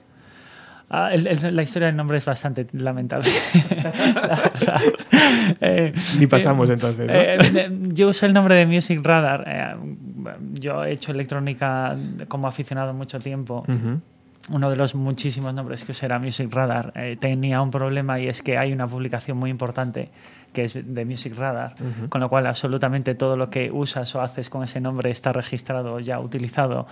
Ah, 0.89 1.09
el, 1.11 1.27
el, 1.27 1.55
la 1.55 1.63
historia 1.63 1.87
del 1.87 1.97
nombre 1.97 2.17
es 2.17 2.23
bastante 2.23 2.65
lamentable. 2.71 3.29
eh, 5.59 5.93
Ni 6.17 6.27
pasamos 6.27 6.69
entonces. 6.69 7.05
¿no? 7.05 7.13
eh, 7.13 7.69
yo 7.93 8.07
usé 8.07 8.25
el 8.25 8.33
nombre 8.33 8.55
de 8.55 8.65
Music 8.65 9.01
Radar. 9.03 9.43
Eh, 9.47 9.75
yo 10.53 10.83
he 10.83 10.93
hecho 10.93 11.11
electrónica 11.11 11.97
como 12.27 12.47
aficionado 12.47 12.93
mucho 12.93 13.19
tiempo. 13.19 13.63
Uh 13.67 13.71
-huh. 13.71 13.99
Uno 14.49 14.69
de 14.69 14.77
los 14.77 14.95
muchísimos 14.95 15.53
nombres 15.53 15.83
que 15.83 15.91
usé 15.91 16.05
era 16.05 16.19
Music 16.19 16.53
Radar. 16.53 16.93
Eh, 16.95 17.17
tenía 17.17 17.61
un 17.61 17.69
problema 17.69 18.19
y 18.19 18.27
es 18.27 18.41
que 18.41 18.57
hay 18.57 18.71
una 18.71 18.87
publicación 18.87 19.37
muy 19.37 19.49
importante 19.49 20.09
que 20.53 20.65
es 20.65 20.73
de 20.73 21.05
Music 21.05 21.33
Radar, 21.37 21.73
uh 21.79 21.83
-huh. 21.83 22.09
con 22.09 22.21
lo 22.21 22.29
cual 22.29 22.47
absolutamente 22.47 23.15
todo 23.15 23.35
lo 23.35 23.49
que 23.49 23.71
usas 23.71 24.13
o 24.15 24.21
haces 24.21 24.49
con 24.49 24.63
ese 24.63 24.81
nombre 24.81 25.09
está 25.11 25.31
registrado 25.33 25.99
ya 25.99 26.19
utilizado. 26.19 26.87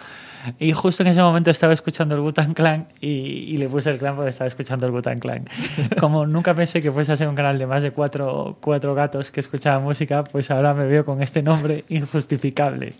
Y 0.60 0.74
justo 0.74 1.04
en 1.04 1.08
ese 1.08 1.22
momento 1.22 1.52
estaba 1.52 1.74
escuchando 1.74 2.16
el 2.16 2.22
Butan 2.22 2.54
Clan 2.54 2.88
y, 3.02 3.08
y, 3.08 3.58
le 3.58 3.68
puse 3.68 3.90
el 3.90 3.98
clan 3.98 4.16
porque 4.16 4.30
estaba 4.30 4.48
escuchando 4.48 4.86
el 4.86 4.92
Butan 4.92 5.18
Clan. 5.18 5.46
Como 6.00 6.26
nunca 6.26 6.54
pensé 6.54 6.82
que 6.82 6.92
fuese 6.92 7.12
a 7.12 7.18
ser 7.18 7.28
un 7.28 7.36
canal 7.36 7.58
de 7.58 7.66
más 7.66 7.82
de 7.82 7.92
cuatro, 7.92 8.58
cuatro 8.62 8.94
gatos 8.94 9.32
que 9.32 9.40
escuchaban 9.40 9.84
música, 9.84 10.24
pues 10.24 10.52
ahora 10.52 10.74
me 10.74 10.86
veo 10.86 11.04
con 11.04 11.22
este 11.22 11.42
nombre 11.42 11.86
injustificable. 11.90 12.92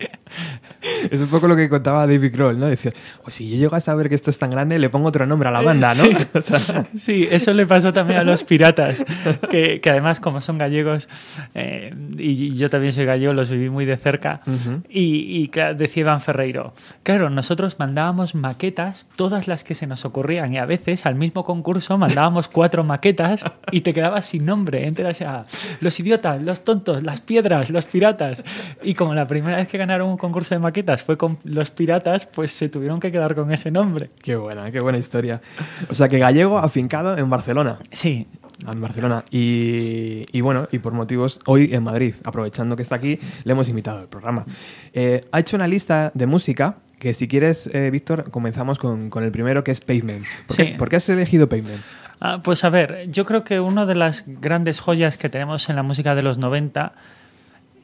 Es 1.10 1.20
un 1.20 1.28
poco 1.28 1.46
lo 1.46 1.56
que 1.56 1.68
contaba 1.68 2.06
David 2.06 2.32
Kroll, 2.32 2.58
¿no? 2.58 2.66
Decía, 2.66 2.92
oh, 3.24 3.30
si 3.30 3.50
yo 3.50 3.56
llego 3.56 3.76
a 3.76 3.80
saber 3.80 4.08
que 4.08 4.14
esto 4.14 4.30
es 4.30 4.38
tan 4.38 4.50
grande, 4.50 4.78
le 4.78 4.88
pongo 4.88 5.08
otro 5.08 5.26
nombre 5.26 5.48
a 5.48 5.52
la 5.52 5.60
banda, 5.60 5.94
¿no? 5.94 6.04
Sí, 6.04 6.16
o 6.34 6.40
sea... 6.40 6.86
sí 6.96 7.28
eso 7.30 7.52
le 7.52 7.66
pasó 7.66 7.92
también 7.92 8.20
a 8.20 8.24
los 8.24 8.44
piratas, 8.44 9.04
que, 9.50 9.80
que 9.80 9.90
además 9.90 10.20
como 10.20 10.40
son 10.46 10.58
gallegos, 10.58 11.08
eh, 11.54 11.94
y 12.16 12.56
yo 12.56 12.70
también 12.70 12.92
soy 12.92 13.04
gallego, 13.04 13.32
los 13.32 13.50
viví 13.50 13.68
muy 13.68 13.84
de 13.84 13.96
cerca, 13.96 14.40
uh 14.46 14.50
-huh. 14.50 14.82
y, 14.88 15.42
y 15.42 15.50
decía 15.74 16.00
Iván 16.02 16.20
Ferreiro, 16.20 16.72
claro, 17.02 17.28
nosotros 17.28 17.78
mandábamos 17.78 18.34
maquetas, 18.34 19.08
todas 19.16 19.48
las 19.48 19.64
que 19.64 19.74
se 19.74 19.86
nos 19.86 20.04
ocurrían, 20.04 20.52
y 20.54 20.58
a 20.58 20.64
veces 20.64 21.04
al 21.06 21.16
mismo 21.16 21.44
concurso 21.44 21.98
mandábamos 21.98 22.48
cuatro 22.48 22.84
maquetas 22.84 23.44
y 23.70 23.82
te 23.82 23.92
quedabas 23.92 24.26
sin 24.26 24.46
nombre, 24.46 24.86
enteras 24.86 25.20
a 25.22 25.44
los 25.80 26.00
idiotas, 26.00 26.42
los 26.42 26.64
tontos, 26.64 27.02
las 27.02 27.20
piedras, 27.20 27.70
los 27.70 27.84
piratas, 27.86 28.44
y 28.82 28.94
como 28.94 29.14
la 29.14 29.26
primera 29.26 29.56
vez 29.56 29.68
que 29.68 29.78
ganaron 29.78 30.08
un 30.08 30.16
concurso 30.16 30.54
de 30.54 30.60
maquetas 30.60 31.02
fue 31.02 31.16
con 31.16 31.38
los 31.44 31.70
piratas, 31.70 32.26
pues 32.26 32.52
se 32.52 32.68
tuvieron 32.68 33.00
que 33.00 33.10
quedar 33.10 33.34
con 33.34 33.52
ese 33.52 33.70
nombre. 33.70 34.10
Qué 34.22 34.36
buena, 34.36 34.70
qué 34.70 34.80
buena 34.80 34.98
historia. 34.98 35.40
O 35.88 35.94
sea, 35.94 36.08
que 36.08 36.18
gallego 36.18 36.58
afincado 36.58 37.16
en 37.18 37.28
Barcelona. 37.28 37.78
Sí, 37.90 38.26
en 38.70 38.80
Barcelona. 38.80 39.24
Y, 39.30 40.24
y, 40.32 40.40
bueno, 40.40 40.68
y 40.72 40.78
por 40.78 40.92
motivos, 40.92 41.40
hoy 41.46 41.70
en 41.72 41.82
Madrid, 41.82 42.14
aprovechando 42.24 42.76
que 42.76 42.82
está 42.82 42.96
aquí, 42.96 43.18
le 43.44 43.52
hemos 43.52 43.68
invitado 43.68 43.98
al 43.98 44.08
programa. 44.08 44.44
Eh, 44.92 45.24
ha 45.32 45.40
hecho 45.40 45.56
una 45.56 45.66
lista 45.66 46.10
de 46.14 46.26
música 46.26 46.76
que 46.98 47.14
si 47.14 47.28
quieres, 47.28 47.68
eh, 47.72 47.90
Víctor, 47.90 48.30
comenzamos 48.30 48.78
con, 48.78 49.10
con, 49.10 49.22
el 49.24 49.30
primero 49.30 49.62
que 49.62 49.70
es 49.70 49.80
Pavement. 49.80 50.24
¿Por, 50.46 50.56
sí. 50.56 50.64
qué, 50.64 50.72
¿Por 50.72 50.88
qué 50.88 50.96
has 50.96 51.08
elegido 51.08 51.48
Pavement? 51.48 51.82
Ah, 52.20 52.40
pues 52.42 52.64
a 52.64 52.70
ver, 52.70 53.10
yo 53.10 53.26
creo 53.26 53.44
que 53.44 53.60
una 53.60 53.84
de 53.84 53.94
las 53.94 54.24
grandes 54.26 54.80
joyas 54.80 55.18
que 55.18 55.28
tenemos 55.28 55.68
en 55.68 55.76
la 55.76 55.82
música 55.82 56.14
de 56.14 56.22
los 56.22 56.38
90 56.38 56.92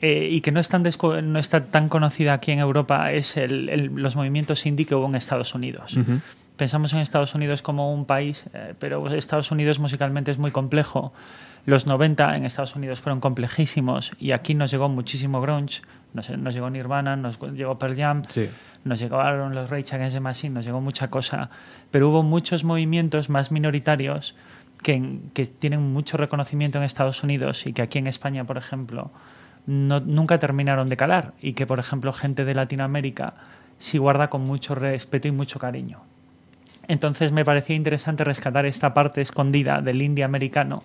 eh, 0.00 0.28
y 0.30 0.40
que 0.40 0.50
no 0.50 0.60
es, 0.60 0.68
tan 0.68 0.82
no 0.82 1.38
está 1.38 1.66
tan 1.66 1.90
conocida 1.90 2.32
aquí 2.32 2.50
en 2.52 2.58
Europa 2.58 3.12
es 3.12 3.36
el, 3.36 3.68
el, 3.68 3.86
los 3.94 4.16
movimientos 4.16 4.64
indie 4.64 4.86
que 4.86 4.94
hubo 4.94 5.06
en 5.06 5.16
Estados 5.16 5.54
Unidos. 5.54 5.96
Uh 5.96 6.00
-huh 6.00 6.20
pensamos 6.56 6.92
en 6.92 7.00
Estados 7.00 7.34
Unidos 7.34 7.62
como 7.62 7.92
un 7.92 8.04
país, 8.04 8.44
eh, 8.54 8.74
pero 8.78 9.08
Estados 9.12 9.50
Unidos 9.50 9.78
musicalmente 9.78 10.30
es 10.30 10.38
muy 10.38 10.50
complejo. 10.50 11.12
Los 11.64 11.86
90 11.86 12.32
en 12.32 12.44
Estados 12.44 12.74
Unidos 12.74 13.00
fueron 13.00 13.20
complejísimos 13.20 14.12
y 14.18 14.32
aquí 14.32 14.54
nos 14.54 14.70
llegó 14.70 14.88
muchísimo 14.88 15.40
grunge, 15.40 15.82
nos, 16.12 16.28
nos 16.30 16.54
llegó 16.54 16.70
Nirvana, 16.70 17.16
nos 17.16 17.40
llegó 17.40 17.78
Pearl 17.78 17.96
Jam, 17.96 18.22
sí. 18.28 18.50
nos 18.84 18.98
llegaron 18.98 19.54
los 19.54 19.70
Rage 19.70 19.94
Against 19.94 20.14
the 20.14 20.20
Machine, 20.20 20.54
nos 20.54 20.64
llegó 20.64 20.80
mucha 20.80 21.08
cosa, 21.08 21.50
pero 21.90 22.08
hubo 22.08 22.22
muchos 22.22 22.64
movimientos 22.64 23.28
más 23.28 23.52
minoritarios 23.52 24.34
que, 24.82 25.20
que 25.34 25.46
tienen 25.46 25.92
mucho 25.92 26.16
reconocimiento 26.16 26.78
en 26.78 26.84
Estados 26.84 27.22
Unidos 27.22 27.64
y 27.66 27.72
que 27.72 27.82
aquí 27.82 27.98
en 27.98 28.08
España, 28.08 28.44
por 28.44 28.58
ejemplo, 28.58 29.12
no, 29.66 30.00
nunca 30.00 30.38
terminaron 30.38 30.88
de 30.88 30.96
calar 30.96 31.34
y 31.40 31.52
que, 31.52 31.66
por 31.66 31.78
ejemplo, 31.78 32.12
gente 32.12 32.44
de 32.44 32.54
Latinoamérica 32.54 33.34
sí 33.78 33.98
guarda 33.98 34.30
con 34.30 34.42
mucho 34.42 34.74
respeto 34.74 35.28
y 35.28 35.30
mucho 35.30 35.58
cariño. 35.58 36.00
Entonces 36.88 37.32
me 37.32 37.44
parecía 37.44 37.76
interesante 37.76 38.24
rescatar 38.24 38.66
esta 38.66 38.92
parte 38.92 39.20
escondida 39.20 39.80
del 39.80 40.02
indie 40.02 40.24
americano 40.24 40.80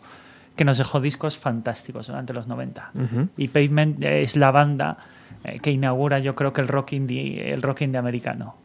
que 0.55 0.65
nos 0.65 0.77
dejó 0.77 0.99
discos 0.99 1.37
fantásticos 1.37 2.07
durante 2.07 2.33
los 2.33 2.47
90. 2.47 2.91
Uh 2.93 2.99
-huh. 2.99 3.29
Y 3.37 3.47
Pavement 3.47 4.03
es 4.03 4.35
la 4.35 4.51
banda 4.51 4.97
eh, 5.43 5.59
que 5.59 5.71
inaugura 5.71 6.19
yo 6.19 6.35
creo 6.35 6.51
que 6.51 6.61
el 6.61 6.67
rock 6.67 6.93
indie, 6.93 7.53
el 7.53 7.61
rock 7.61 7.81
indie 7.81 7.99
americano. 7.99 8.55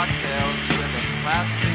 cocktails 0.00 0.68
with 0.78 0.96
a 0.96 1.22
plastic. 1.22 1.69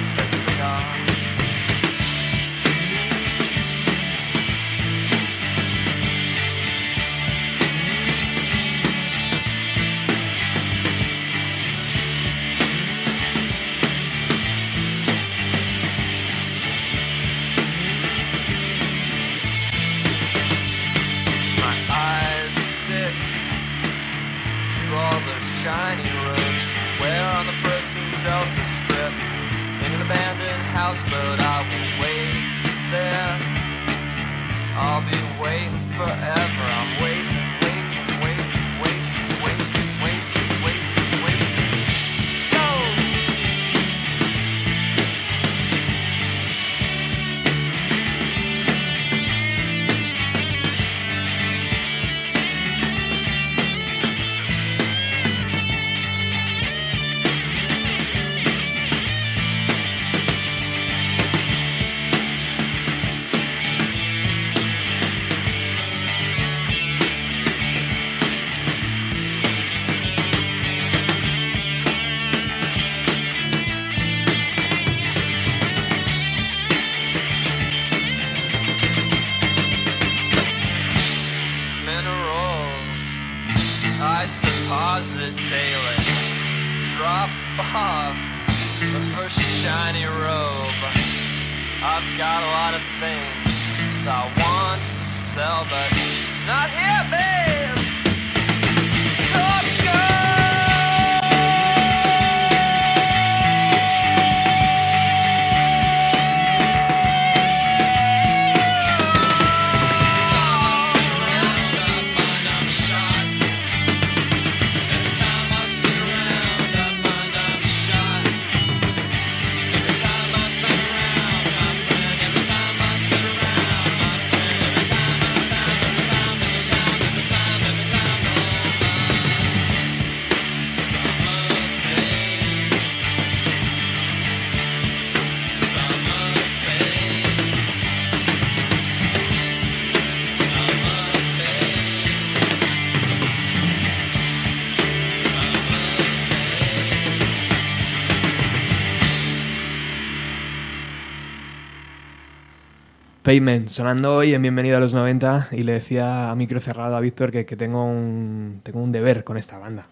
Payment, 153.29 153.69
sonando 153.69 154.13
hoy 154.17 154.35
en 154.35 154.41
Bienvenido 154.43 154.77
a 154.77 154.79
los 154.79 154.93
90 154.93 155.47
y 155.53 155.63
le 155.63 155.71
decía 155.73 156.29
a 156.29 156.35
micro 156.35 156.59
cerrado 156.59 156.95
a 156.95 156.99
Víctor 156.99 157.31
que, 157.31 157.43
que 157.43 157.55
tengo, 157.55 157.83
un, 157.83 158.59
tengo 158.61 158.79
un 158.83 158.91
deber 158.91 159.23
con 159.23 159.35
esta 159.35 159.57
banda. 159.57 159.87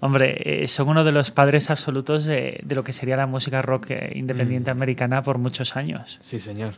Hombre, 0.00 0.62
eh, 0.64 0.66
son 0.66 0.88
uno 0.88 1.04
de 1.04 1.12
los 1.12 1.30
padres 1.30 1.70
absolutos 1.70 2.24
de, 2.24 2.58
de 2.64 2.74
lo 2.74 2.82
que 2.82 2.92
sería 2.94 3.16
la 3.16 3.26
música 3.26 3.60
rock 3.60 3.90
eh, 3.90 4.12
independiente 4.16 4.70
americana 4.70 5.22
por 5.22 5.36
muchos 5.36 5.76
años. 5.76 6.16
Sí, 6.20 6.40
señor. 6.40 6.74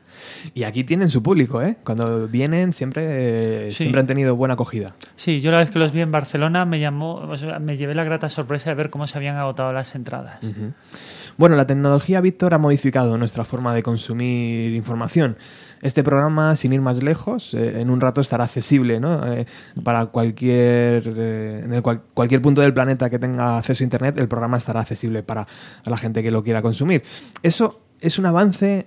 Y 0.55 0.65
aquí 0.65 0.83
tienen 0.83 1.09
su 1.09 1.23
público, 1.23 1.63
¿eh? 1.63 1.77
Cuando 1.85 2.27
vienen 2.27 2.73
siempre, 2.73 3.69
eh, 3.69 3.71
Sí. 3.71 3.85
siempre 3.85 4.01
han 4.01 4.07
tenido 4.09 4.35
buena 4.37 4.55
acogida. 4.55 4.95
Sí, 5.17 5.41
yo 5.41 5.53
la 5.53 5.59
vez 5.59 5.71
que 5.71 5.79
los 5.79 5.93
vi 5.93 6.01
en 6.01 6.11
Barcelona 6.11 6.67
me 6.67 6.81
llamó, 6.81 7.27
me 7.61 7.77
llevé 7.79 7.95
la 7.95 8.05
grata 8.05 8.29
sorpresa 8.29 8.71
de 8.71 8.75
ver 8.75 8.91
cómo 8.91 9.07
se 9.07 9.17
habían 9.17 9.37
agotado 9.37 9.73
las 9.73 9.95
entradas. 9.95 10.41
Bueno, 11.37 11.57
la 11.57 11.67
tecnología, 11.67 12.21
Víctor, 12.21 12.55
ha 12.55 12.59
modificado 12.59 13.19
nuestra 13.19 13.45
forma 13.45 13.75
de 13.75 13.83
consumir 13.83 14.73
información. 14.73 15.37
Este 15.83 16.05
programa, 16.05 16.55
sin 16.55 16.73
ir 16.73 16.81
más 16.81 17.03
lejos, 17.03 17.55
eh, 17.55 17.81
en 17.81 17.91
un 17.91 18.01
rato 18.01 18.21
estará 18.21 18.45
accesible 18.45 19.01
¿no? 19.01 19.27
Eh, 19.33 19.47
para 19.83 20.07
cualquier, 20.07 21.03
eh, 21.17 21.63
en 21.65 21.75
el 21.75 21.83
cual- 21.83 22.03
cualquier 22.15 22.41
punto 22.41 22.61
del 22.61 22.73
planeta 22.73 23.11
que 23.11 23.19
tenga 23.19 23.59
acceso 23.59 23.83
a 23.83 23.85
Internet, 23.85 24.17
el 24.19 24.29
programa 24.29 24.57
estará 24.57 24.81
accesible 24.81 25.25
para 25.25 25.47
la 25.85 25.97
gente 25.97 26.23
que 26.23 26.31
lo 26.31 26.45
quiera 26.45 26.63
consumir. 26.63 27.03
¿Eso 27.43 27.81
es 28.01 28.19
un 28.19 28.27
avance 28.27 28.87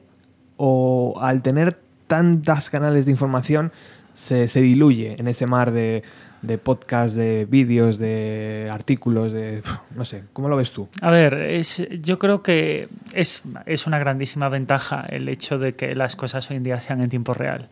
o 0.56 1.18
al 1.20 1.42
tener 1.42 1.78
tantos 2.08 2.70
canales 2.70 3.06
de 3.06 3.12
información 3.12 3.74
se, 4.14 4.48
se 4.48 4.62
diluye 4.62 5.18
en 5.20 5.28
ese 5.28 5.46
mar 5.46 5.72
de, 5.72 6.02
de 6.42 6.58
podcasts, 6.58 7.16
de 7.16 7.46
vídeos, 7.50 7.98
de 7.98 8.70
artículos, 8.72 9.34
de... 9.34 9.62
no 9.96 10.06
sé, 10.06 10.24
¿cómo 10.34 10.50
lo 10.50 10.58
ves 10.58 10.72
tú? 10.72 10.88
A 11.02 11.12
ver, 11.12 11.34
es, 11.34 11.86
yo 12.02 12.20
creo 12.20 12.44
que 12.44 12.90
es, 13.14 13.44
es 13.66 13.88
una 13.88 14.00
grandísima 14.00 14.50
ventaja 14.50 15.06
el 15.10 15.30
hecho 15.30 15.58
de 15.58 15.76
que 15.76 15.96
las 15.96 16.16
cosas 16.16 16.50
hoy 16.50 16.58
en 16.58 16.64
día 16.64 16.80
sean 16.80 17.02
en 17.02 17.10
tiempo 17.10 17.34
real. 17.34 17.68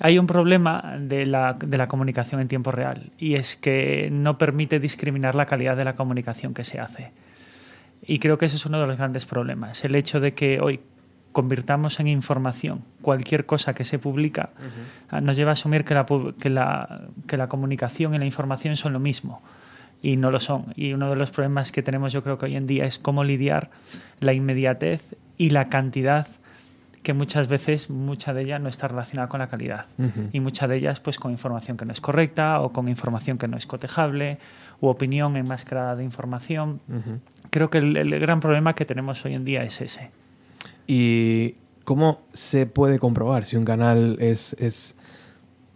Hay 0.00 0.18
un 0.18 0.26
problema 0.26 0.96
de 0.98 1.24
la, 1.24 1.54
de 1.54 1.78
la 1.78 1.86
comunicación 1.86 2.40
en 2.40 2.48
tiempo 2.48 2.72
real 2.72 3.12
y 3.16 3.36
es 3.36 3.56
que 3.56 4.08
no 4.10 4.38
permite 4.38 4.80
discriminar 4.80 5.34
la 5.34 5.46
calidad 5.46 5.76
de 5.76 5.84
la 5.84 5.94
comunicación 5.94 6.52
que 6.52 6.64
se 6.64 6.80
hace. 6.80 7.12
Y 8.06 8.18
creo 8.18 8.36
que 8.36 8.46
ese 8.46 8.56
es 8.56 8.66
uno 8.66 8.80
de 8.80 8.86
los 8.86 8.98
grandes 8.98 9.24
problemas. 9.24 9.84
El 9.84 9.94
hecho 9.94 10.20
de 10.20 10.34
que 10.34 10.60
hoy 10.60 10.80
convirtamos 11.34 11.98
en 11.98 12.06
información 12.06 12.82
cualquier 13.02 13.44
cosa 13.44 13.74
que 13.74 13.84
se 13.84 13.98
publica 13.98 14.50
ah, 15.10 15.20
nos 15.20 15.36
lleva 15.36 15.50
a 15.50 15.52
asumir 15.54 15.84
que 15.84 15.92
la, 15.92 16.06
que, 16.38 16.48
la, 16.48 17.02
que 17.26 17.36
la 17.36 17.48
comunicación 17.48 18.14
y 18.14 18.18
la 18.18 18.24
información 18.24 18.76
son 18.76 18.92
lo 18.92 19.00
mismo 19.00 19.42
y 20.00 20.16
no 20.16 20.30
lo 20.30 20.38
son. 20.38 20.66
Y 20.76 20.92
uno 20.92 21.10
de 21.10 21.16
los 21.16 21.30
problemas 21.30 21.72
que 21.72 21.82
tenemos 21.82 22.12
yo 22.12 22.22
creo 22.22 22.38
que 22.38 22.44
hoy 22.46 22.56
en 22.56 22.66
día 22.66 22.84
es 22.84 22.98
cómo 22.98 23.24
lidiar 23.24 23.70
la 24.20 24.32
inmediatez 24.32 25.16
y 25.36 25.50
la 25.50 25.64
cantidad 25.64 26.28
que 27.02 27.14
muchas 27.14 27.48
veces 27.48 27.90
mucha 27.90 28.32
de 28.32 28.42
ella 28.42 28.58
no 28.58 28.68
está 28.68 28.86
relacionada 28.86 29.28
con 29.28 29.40
la 29.40 29.48
calidad 29.48 29.86
Ujú. 29.98 30.28
y 30.32 30.40
muchas 30.40 30.68
de 30.68 30.76
ellas 30.76 31.00
pues 31.00 31.18
con 31.18 31.32
información 31.32 31.76
que 31.76 31.84
no 31.84 31.92
es 31.92 32.00
correcta 32.00 32.60
o 32.60 32.72
con 32.72 32.88
información 32.88 33.38
que 33.38 33.48
no 33.48 33.56
es 33.56 33.66
cotejable 33.66 34.38
u 34.80 34.86
opinión 34.86 35.36
enmascarada 35.36 35.96
de 35.96 36.04
información. 36.04 36.80
Ujú. 36.88 37.18
Creo 37.50 37.70
que 37.70 37.78
el, 37.78 37.96
el 37.96 38.18
gran 38.20 38.40
problema 38.40 38.74
que 38.74 38.84
tenemos 38.84 39.24
hoy 39.24 39.34
en 39.34 39.44
día 39.44 39.64
es 39.64 39.80
ese. 39.80 40.10
¿Y 40.86 41.54
cómo 41.84 42.22
se 42.32 42.66
puede 42.66 42.98
comprobar 42.98 43.44
si 43.46 43.56
un 43.56 43.64
canal 43.64 44.16
es, 44.20 44.54
es, 44.58 44.96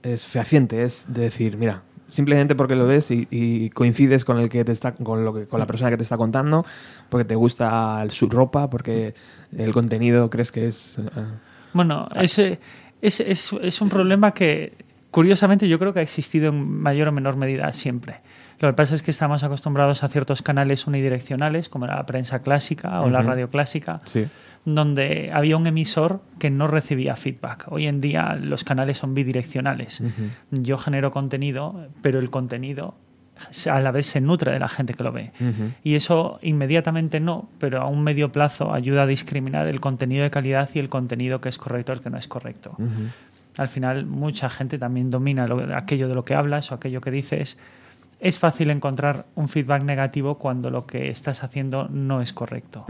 es 0.02 0.26
fehaciente? 0.26 0.82
Es 0.82 1.06
de 1.08 1.22
decir, 1.22 1.56
mira, 1.56 1.82
simplemente 2.08 2.54
porque 2.54 2.76
lo 2.76 2.86
ves 2.86 3.10
y, 3.10 3.26
y 3.30 3.70
coincides 3.70 4.24
con 4.24 4.38
el 4.38 4.48
que 4.48 4.64
te 4.64 4.72
está, 4.72 4.92
con 4.94 5.24
lo 5.24 5.32
que, 5.34 5.46
con 5.46 5.60
la 5.60 5.66
persona 5.66 5.90
que 5.90 5.96
te 5.96 6.02
está 6.02 6.16
contando, 6.16 6.64
porque 7.08 7.24
te 7.24 7.34
gusta 7.34 8.02
el- 8.02 8.10
su 8.10 8.28
ropa, 8.28 8.68
porque 8.70 9.14
el 9.56 9.72
contenido 9.72 10.28
crees 10.30 10.52
que 10.52 10.68
es. 10.68 10.98
eh, 10.98 11.02
Bueno, 11.72 12.08
ese, 12.16 12.58
es, 13.00 13.20
es, 13.20 13.52
es 13.62 13.80
un 13.80 13.88
problema 13.88 14.32
que 14.32 14.72
curiosamente 15.10 15.68
yo 15.68 15.78
creo 15.78 15.92
que 15.94 16.00
ha 16.00 16.02
existido 16.02 16.48
en 16.50 16.80
mayor 16.80 17.08
o 17.08 17.12
menor 17.12 17.36
medida 17.36 17.72
siempre. 17.72 18.20
Lo 18.60 18.68
que 18.68 18.74
pasa 18.74 18.94
es 18.94 19.02
que 19.02 19.10
estamos 19.12 19.42
acostumbrados 19.44 20.02
a 20.02 20.08
ciertos 20.08 20.42
canales 20.42 20.86
unidireccionales, 20.86 21.68
como 21.68 21.86
la 21.86 22.04
prensa 22.06 22.40
clásica 22.42 23.00
o 23.02 23.08
la 23.10 23.18
radio 23.28 23.50
clásica, 23.50 24.00
sí. 24.04 24.26
donde 24.64 25.30
había 25.32 25.56
un 25.56 25.66
emisor 25.66 26.20
que 26.40 26.50
no 26.50 26.66
recibía 26.66 27.14
feedback. 27.16 27.66
Hoy 27.70 27.86
en 27.86 28.00
día 28.00 28.36
los 28.40 28.64
canales 28.64 28.98
son 28.98 29.14
bidireccionales. 29.14 30.02
Yo 30.50 30.76
genero 30.76 31.10
contenido, 31.12 31.88
pero 32.02 32.18
el 32.18 32.30
contenido 32.30 32.94
a 33.70 33.80
la 33.80 33.92
vez 33.92 34.06
se 34.08 34.20
nutre 34.20 34.50
de 34.50 34.58
la 34.58 34.68
gente 34.68 34.94
que 34.94 35.04
lo 35.04 35.12
ve. 35.12 35.30
Y 35.84 35.94
eso 35.94 36.40
inmediatamente 36.42 37.20
no, 37.20 37.48
pero 37.60 37.80
a 37.82 37.86
un 37.86 38.02
medio 38.02 38.32
plazo 38.32 38.74
ayuda 38.74 39.04
a 39.04 39.06
discriminar 39.06 39.68
el 39.68 39.78
contenido 39.80 40.24
de 40.24 40.30
calidad 40.30 40.68
y 40.74 40.80
el 40.80 40.88
contenido 40.88 41.40
que 41.40 41.48
es 41.48 41.56
correcto 41.58 41.92
y 41.92 41.94
el 41.94 42.00
que 42.00 42.10
no 42.10 42.18
es 42.18 42.26
correcto. 42.26 42.76
Al 43.56 43.68
final, 43.68 44.06
mucha 44.06 44.48
gente 44.48 44.78
también 44.78 45.10
domina 45.12 45.46
lo- 45.46 45.76
aquello 45.76 46.08
de 46.08 46.14
lo 46.16 46.24
que 46.24 46.34
hablas 46.34 46.72
o 46.72 46.74
aquello 46.74 47.00
que 47.00 47.12
dices. 47.12 47.58
Es 48.20 48.38
fácil 48.38 48.70
encontrar 48.70 49.26
un 49.34 49.48
feedback 49.48 49.84
negativo 49.84 50.38
cuando 50.38 50.70
lo 50.70 50.86
que 50.86 51.10
estás 51.10 51.44
haciendo 51.44 51.88
no 51.88 52.20
es 52.20 52.32
correcto. 52.32 52.84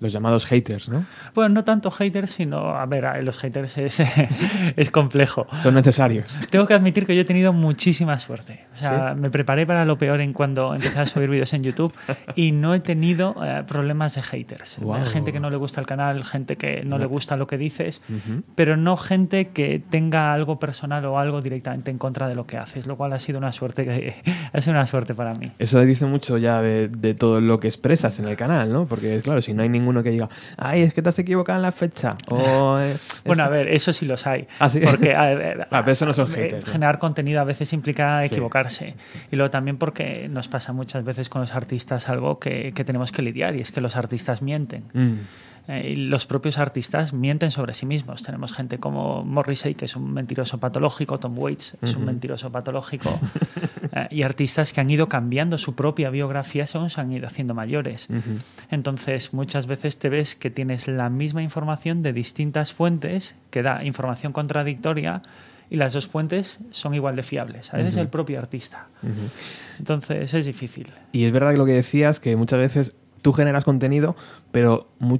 Los 0.00 0.12
llamados 0.12 0.46
haters, 0.46 0.88
¿no? 0.88 1.04
Bueno, 1.34 1.50
no 1.54 1.64
tanto 1.64 1.90
haters, 1.90 2.30
sino, 2.32 2.76
a 2.76 2.86
ver, 2.86 3.22
los 3.24 3.38
haters 3.38 3.78
es, 3.78 4.00
es 4.76 4.90
complejo. 4.90 5.46
Son 5.62 5.74
necesarios. 5.74 6.26
Tengo 6.50 6.66
que 6.66 6.74
admitir 6.74 7.06
que 7.06 7.14
yo 7.14 7.22
he 7.22 7.24
tenido 7.24 7.52
muchísima 7.52 8.18
suerte. 8.18 8.66
O 8.74 8.76
sea, 8.78 9.12
¿Sí? 9.14 9.20
me 9.20 9.30
preparé 9.30 9.66
para 9.66 9.84
lo 9.84 9.98
peor 9.98 10.20
en 10.20 10.32
cuando 10.32 10.74
empecé 10.74 11.00
a 11.00 11.06
subir 11.06 11.30
vídeos 11.30 11.52
en 11.52 11.62
YouTube 11.62 11.92
y 12.36 12.52
no 12.52 12.74
he 12.74 12.80
tenido 12.80 13.34
eh, 13.44 13.64
problemas 13.66 14.14
de 14.14 14.22
haters. 14.22 14.78
Guau. 14.80 15.04
Gente 15.04 15.32
que 15.32 15.40
no 15.40 15.50
le 15.50 15.56
gusta 15.56 15.80
el 15.80 15.86
canal, 15.86 16.24
gente 16.24 16.56
que 16.56 16.82
no 16.84 16.90
No. 16.90 16.98
le 16.98 17.06
gusta 17.06 17.36
lo 17.36 17.46
que 17.46 17.58
dices, 17.58 18.02
Ujú. 18.08 18.42
pero 18.54 18.76
no 18.76 18.96
gente 18.96 19.48
que 19.48 19.82
tenga 19.90 20.32
algo 20.32 20.58
personal 20.58 21.04
o 21.06 21.18
algo 21.18 21.40
directamente 21.40 21.90
en 21.90 21.98
contra 21.98 22.28
de 22.28 22.34
lo 22.34 22.46
que 22.46 22.56
haces, 22.56 22.86
lo 22.86 22.96
cual 22.96 23.12
ha 23.12 23.18
sido 23.18 23.38
una 23.38 23.52
suerte 23.52 23.82
que 23.84 24.14
ha 24.52 24.60
sido 24.60 24.72
una 24.74 24.86
suerte 24.86 25.14
para 25.14 25.34
mí. 25.34 25.50
Eso 25.58 25.80
dice 25.80 26.06
mucho 26.06 26.38
ya 26.38 26.60
de, 26.62 26.88
de 26.88 27.14
todo 27.14 27.40
lo 27.40 27.60
que 27.60 27.68
expresas 27.68 28.18
en 28.18 28.26
el 28.28 28.36
canal, 28.36 28.72
¿no? 28.72 28.86
Porque, 28.86 29.20
claro, 29.22 29.40
si 29.42 29.54
no 29.54 29.62
hay 29.62 29.67
ninguno 29.68 30.02
que 30.02 30.10
diga, 30.10 30.28
ay, 30.56 30.82
es 30.82 30.94
que 30.94 31.02
te 31.02 31.08
has 31.10 31.18
equivocado 31.18 31.58
en 31.58 31.62
la 31.62 31.72
fecha. 31.72 32.16
O, 32.30 32.78
eh, 32.80 32.96
Bueno, 33.24 33.44
a 33.44 33.48
ver, 33.48 33.68
eso 33.68 33.92
sí 33.92 34.06
los 34.06 34.26
hay. 34.26 34.46
Ah, 34.58 34.68
¿sí? 34.68 34.80
Porque 34.80 35.14
a 35.14 35.24
ver, 35.34 35.68
Ah, 35.70 35.80
pero 35.80 35.92
eso 35.92 36.06
no 36.06 36.12
son 36.12 36.30
eh, 36.32 36.36
haters, 36.36 36.66
¿no? 36.66 36.72
Generar 36.72 36.98
contenido 36.98 37.40
a 37.40 37.44
veces 37.44 37.72
implica 37.72 38.20
Sí. 38.22 38.26
equivocarse. 38.34 38.94
Y 39.30 39.36
luego 39.36 39.50
también 39.50 39.76
porque 39.78 40.28
nos 40.28 40.48
pasa 40.48 40.72
muchas 40.72 41.04
veces 41.04 41.28
con 41.28 41.40
los 41.42 41.54
artistas 41.54 42.08
algo 42.08 42.38
que, 42.38 42.72
que 42.74 42.84
tenemos 42.84 43.12
que 43.12 43.22
lidiar 43.22 43.54
y 43.56 43.60
es 43.60 43.72
que 43.72 43.80
los 43.80 43.96
artistas 43.96 44.42
mienten. 44.42 44.84
Mm, 44.92 45.14
Eh, 45.70 45.94
los 45.96 46.26
propios 46.26 46.56
artistas 46.56 47.12
mienten 47.12 47.50
sobre 47.50 47.74
sí 47.74 47.84
mismos. 47.84 48.22
Tenemos 48.22 48.52
gente 48.52 48.78
como 48.78 49.22
Morrissey, 49.22 49.74
que 49.74 49.84
es 49.84 49.96
un 49.96 50.10
mentiroso 50.12 50.58
patológico, 50.58 51.18
Tom 51.18 51.38
Waits 51.38 51.76
es 51.82 51.94
un 51.94 52.06
mentiroso 52.06 52.50
patológico, 52.50 53.10
eh, 53.92 54.08
y 54.10 54.22
artistas 54.22 54.72
que 54.72 54.80
han 54.80 54.88
ido 54.88 55.10
cambiando 55.10 55.58
su 55.58 55.74
propia 55.74 56.08
biografía 56.08 56.66
según 56.66 56.88
se 56.88 57.02
han 57.02 57.12
ido 57.12 57.26
haciendo 57.26 57.52
mayores. 57.52 58.08
Entonces, 58.70 59.34
muchas 59.34 59.66
veces 59.66 59.98
te 59.98 60.08
ves 60.08 60.34
que 60.36 60.50
tienes 60.50 60.88
la 60.88 61.10
misma 61.10 61.42
información 61.42 62.02
de 62.02 62.14
distintas 62.14 62.72
fuentes 62.72 63.34
que 63.50 63.62
da 63.62 63.84
información 63.84 64.32
contradictoria 64.32 65.20
y 65.68 65.76
las 65.76 65.92
dos 65.92 66.08
fuentes 66.08 66.60
son 66.70 66.94
igual 66.94 67.14
de 67.14 67.22
fiables. 67.22 67.74
A 67.74 67.76
veces 67.76 67.94
Ujú. 67.94 68.02
el 68.02 68.08
propio 68.08 68.38
artista. 68.38 68.86
Entonces, 69.78 70.32
es 70.32 70.46
difícil. 70.46 70.86
Y 71.12 71.24
es 71.24 71.32
verdad 71.32 71.52
que 71.52 71.58
lo 71.58 71.66
que 71.66 71.72
decías, 71.72 72.20
que 72.20 72.36
muchas 72.36 72.58
veces 72.58 72.96
tú 73.22 73.32
generas 73.32 73.64
contenido, 73.64 74.16
pero 74.52 74.88
mm, 75.00 75.16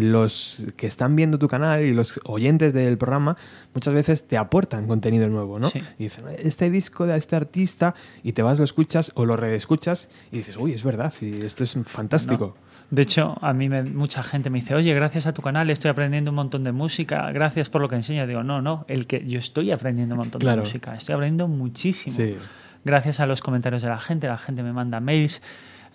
los 0.00 0.66
que 0.76 0.86
están 0.86 1.16
viendo 1.16 1.38
tu 1.38 1.48
canal 1.48 1.82
y 1.84 1.92
los 1.94 2.20
oyentes 2.24 2.72
del 2.74 2.98
programa 2.98 3.36
muchas 3.74 3.94
veces 3.94 4.26
te 4.28 4.36
aportan 4.36 4.86
contenido 4.86 5.28
nuevo, 5.28 5.58
¿no? 5.58 5.68
Sí. 5.70 5.80
Y 5.98 6.04
dicen, 6.04 6.24
este 6.38 6.70
disco 6.70 7.06
de 7.06 7.16
este 7.16 7.36
artista, 7.36 7.94
y 8.22 8.32
te 8.32 8.42
vas, 8.42 8.58
lo 8.58 8.64
escuchas 8.64 9.12
o 9.14 9.24
lo 9.26 9.36
reescuchas 9.36 10.08
y 10.32 10.38
dices, 10.38 10.56
uy, 10.56 10.72
es 10.72 10.82
verdad, 10.84 11.12
y 11.20 11.42
esto 11.44 11.64
es 11.64 11.78
fantástico. 11.84 12.56
De 12.90 13.02
hecho, 13.02 13.36
a 13.40 13.52
mí 13.52 13.68
me- 13.68 13.82
mucha 13.82 14.22
gente 14.22 14.48
me 14.48 14.60
dice, 14.60 14.74
oye, 14.76 14.94
gracias 14.94 15.26
a 15.26 15.32
tu 15.32 15.42
canal 15.42 15.68
estoy 15.70 15.90
aprendiendo 15.90 16.30
un 16.30 16.36
montón 16.36 16.62
de 16.62 16.70
música, 16.70 17.28
gracias 17.32 17.68
por 17.68 17.80
lo 17.80 17.88
que 17.88 17.96
enseñas. 17.96 18.28
Digo, 18.28 18.44
no, 18.44 18.62
no, 18.62 18.84
el 18.88 19.08
que 19.08 19.26
yo 19.26 19.40
estoy 19.40 19.72
aprendiendo 19.72 20.14
un 20.14 20.20
montón 20.20 20.40
Claro. 20.40 20.62
de 20.62 20.68
música, 20.68 20.94
estoy 20.94 21.14
aprendiendo 21.14 21.48
muchísimo. 21.48 22.14
Sí. 22.16 22.36
Gracias 22.84 23.18
a 23.18 23.26
los 23.26 23.40
comentarios 23.40 23.82
de 23.82 23.88
la 23.88 23.98
gente, 23.98 24.28
la 24.28 24.38
gente 24.38 24.62
me 24.62 24.72
manda 24.72 25.00
mails. 25.00 25.42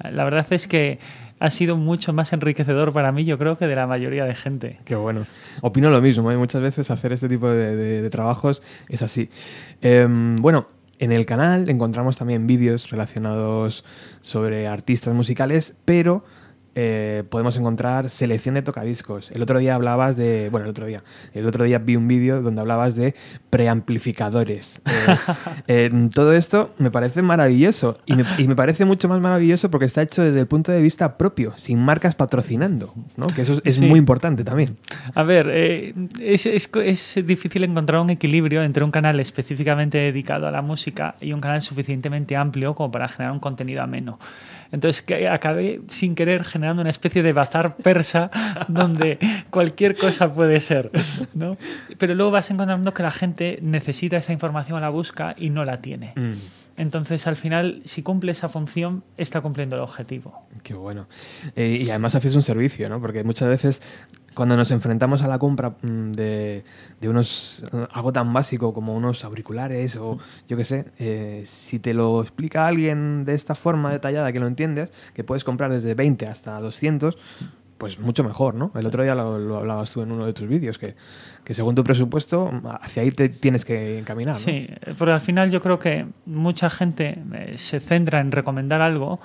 La 0.03 0.25
verdad 0.25 0.45
es 0.49 0.67
que 0.67 0.99
ha 1.41 1.49
sido 1.49 1.75
mucho 1.75 2.13
más 2.13 2.31
enriquecedor 2.33 2.93
para 2.93 3.11
mí, 3.11 3.25
yo 3.25 3.39
creo, 3.39 3.57
que 3.57 3.65
de 3.65 3.75
la 3.75 3.87
mayoría 3.87 4.25
de 4.25 4.35
gente. 4.35 4.77
Qué 4.85 4.93
bueno. 4.95 5.25
Opino 5.61 5.89
lo 5.89 5.99
mismo. 5.99 6.31
¿eh? 6.31 6.37
Muchas 6.37 6.61
veces 6.61 6.91
hacer 6.91 7.13
este 7.13 7.27
tipo 7.27 7.49
de, 7.49 8.07
trabajos 8.11 8.61
es 8.87 9.01
así. 9.01 9.27
Em, 9.81 10.35
bueno, 10.35 10.67
en 10.99 11.11
el 11.11 11.25
canal 11.25 11.67
encontramos 11.67 12.15
también 12.15 12.45
vídeos 12.45 12.91
relacionados 12.91 13.83
sobre 14.21 14.67
artistas 14.67 15.15
musicales, 15.15 15.73
pero 15.83 16.23
eh, 16.75 17.23
podemos 17.29 17.57
encontrar 17.57 18.09
selección 18.09 18.55
de 18.55 18.61
tocadiscos. 18.61 19.29
El 19.31 19.41
otro 19.41 19.59
día 19.59 19.75
hablabas 19.75 20.15
de. 20.15 20.47
Bueno, 20.51 20.65
el 20.65 20.71
otro 20.71 20.85
día. 20.85 21.03
El 21.33 21.45
otro 21.45 21.65
día 21.65 21.79
vi 21.79 21.95
un 21.97 22.07
vídeo 22.07 22.41
donde 22.41 22.61
hablabas 22.61 22.95
de 22.95 23.13
preamplificadores. 23.49 24.81
Eh, 25.67 25.89
eh, 25.91 26.09
todo 26.13 26.33
esto 26.33 26.73
me 26.77 26.91
parece 26.91 27.21
maravilloso. 27.21 27.97
Y 28.05 28.15
me, 28.15 28.23
y 28.37 28.47
me 28.47 28.55
parece 28.55 28.85
mucho 28.85 29.07
más 29.09 29.19
maravilloso 29.19 29.71
porque 29.71 29.85
está 29.85 30.01
hecho 30.03 30.21
desde 30.23 30.39
el 30.39 30.47
punto 30.47 30.71
de 30.71 30.81
vista 30.81 31.17
propio, 31.17 31.53
sin 31.55 31.79
marcas 31.79 32.13
patrocinando. 32.15 32.93
¿no? 33.17 33.27
Que 33.27 33.41
eso 33.41 33.59
es, 33.63 33.75
Sí. 33.75 33.85
muy 33.85 33.97
importante 33.99 34.43
también. 34.43 34.77
A 35.15 35.23
ver, 35.23 35.47
eh, 35.51 35.93
es, 36.19 36.45
es- 36.45 36.69
es 36.83 37.17
difícil 37.25 37.63
encontrar 37.63 38.01
un 38.01 38.09
equilibrio 38.11 38.63
entre 38.63 38.83
un 38.83 38.91
canal 38.91 39.19
específicamente 39.19 39.97
dedicado 39.97 40.47
a 40.47 40.51
la 40.51 40.61
música 40.61 41.15
y 41.19 41.33
un 41.33 41.41
canal 41.41 41.61
suficientemente 41.61 42.35
amplio 42.35 42.75
como 42.75 42.91
para 42.91 43.07
generar 43.07 43.33
un 43.33 43.39
contenido 43.39 43.81
ameno. 43.83 44.19
Entonces 44.71 45.01
que 45.01 45.27
acabé 45.27 45.81
sin 45.87 46.15
querer 46.15 46.43
generando 46.43 46.81
una 46.81 46.89
especie 46.89 47.23
de 47.23 47.33
bazar 47.33 47.75
persa 47.77 48.31
donde 48.67 49.19
cualquier 49.49 49.95
cosa 49.95 50.31
puede 50.31 50.59
ser. 50.59 50.91
¿no? 51.33 51.57
Pero 51.97 52.15
luego 52.15 52.31
vas 52.31 52.49
encontrando 52.51 52.93
que 52.93 53.03
la 53.03 53.11
gente 53.11 53.59
necesita 53.61 54.17
esa 54.17 54.33
información 54.33 54.81
la 54.81 54.89
busca 54.89 55.31
y 55.37 55.49
no 55.49 55.65
la 55.65 55.81
tiene. 55.81 56.13
Mm. 56.15 56.33
Entonces, 56.81 57.27
al 57.27 57.35
final, 57.35 57.83
si 57.85 58.01
cumple 58.01 58.31
esa 58.31 58.49
función, 58.49 59.03
está 59.15 59.39
cumpliendo 59.41 59.75
el 59.75 59.83
objetivo. 59.83 60.47
Qué 60.63 60.73
bueno. 60.73 61.05
Eh, 61.55 61.77
y 61.79 61.87
además 61.91 62.15
haces 62.15 62.33
un 62.33 62.41
servicio, 62.41 62.89
¿no? 62.89 62.99
Porque 62.99 63.23
muchas 63.23 63.49
veces 63.49 63.83
cuando 64.33 64.57
nos 64.57 64.71
enfrentamos 64.71 65.21
a 65.21 65.27
la 65.27 65.37
compra 65.37 65.75
mm, 65.79 66.11
de, 66.13 66.63
de 66.99 67.09
unos 67.09 67.63
algo 67.91 68.11
tan 68.11 68.33
básico 68.33 68.73
como 68.73 68.95
unos 68.95 69.23
auriculares 69.23 69.95
o 69.95 70.17
yo 70.47 70.57
qué 70.57 70.63
sé, 70.63 70.85
eh, 70.97 71.43
si 71.45 71.77
te 71.77 71.93
lo 71.93 72.19
explica 72.19 72.65
alguien 72.65 73.25
de 73.25 73.35
esta 73.35 73.53
forma 73.53 73.91
detallada 73.91 74.33
que 74.33 74.39
lo 74.39 74.47
entiendes, 74.47 74.91
que 75.13 75.23
puedes 75.23 75.43
comprar 75.43 75.71
desde 75.71 75.93
20 75.93 76.25
hasta 76.25 76.59
200, 76.59 77.15
pues 77.81 77.97
mucho 77.97 78.23
mejor, 78.23 78.53
¿no? 78.53 78.71
El 78.75 78.85
otro 78.85 79.01
día 79.01 79.15
lo, 79.15 79.39
lo 79.39 79.57
hablabas 79.57 79.91
tú 79.91 80.03
en 80.03 80.11
uno 80.11 80.27
de 80.27 80.33
tus 80.33 80.47
vídeos, 80.47 80.77
que, 80.77 80.93
que 81.43 81.55
según 81.55 81.73
tu 81.73 81.83
presupuesto, 81.83 82.51
hacia 82.79 83.01
ahí 83.01 83.09
te 83.09 83.27
tienes 83.27 83.65
que 83.65 83.97
encaminar, 83.97 84.35
¿no? 84.35 84.39
Sí, 84.39 84.69
porque 84.99 85.13
al 85.13 85.19
final 85.19 85.49
yo 85.49 85.63
creo 85.63 85.79
que 85.79 86.05
mucha 86.27 86.69
gente 86.69 87.17
eh, 87.33 87.53
se 87.55 87.79
centra 87.79 88.19
en 88.19 88.31
recomendar 88.31 88.81
algo, 88.81 89.19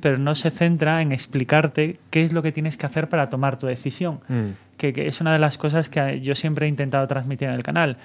pero 0.00 0.18
no 0.18 0.36
se 0.36 0.50
centra 0.52 1.02
en 1.02 1.10
explicarte 1.10 1.96
qué 2.10 2.22
es 2.22 2.32
lo 2.32 2.44
que 2.44 2.52
tienes 2.52 2.76
que 2.76 2.86
hacer 2.86 3.08
para 3.08 3.28
tomar 3.28 3.58
tu 3.58 3.66
decisión. 3.66 4.20
Mm. 4.28 4.50
Que, 4.76 4.92
que 4.92 5.08
es 5.08 5.20
una 5.20 5.32
de 5.32 5.40
las 5.40 5.58
cosas 5.58 5.88
que 5.88 6.20
yo 6.20 6.36
siempre 6.36 6.66
he 6.66 6.68
intentado 6.68 7.08
transmitir 7.08 7.48
en 7.48 7.54
el 7.54 7.64
canal. 7.64 7.96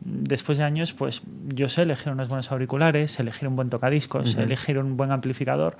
Después 0.00 0.56
de 0.56 0.64
años, 0.64 0.94
pues 0.94 1.20
yo 1.48 1.68
sé 1.68 1.82
elegir 1.82 2.10
unos 2.10 2.28
buenos 2.28 2.50
auriculares, 2.50 3.20
elegir 3.20 3.46
un 3.46 3.56
buen 3.56 3.68
tocadiscos, 3.68 4.36
elegir 4.36 4.78
un 4.78 4.96
buen 4.96 5.12
amplificador, 5.12 5.76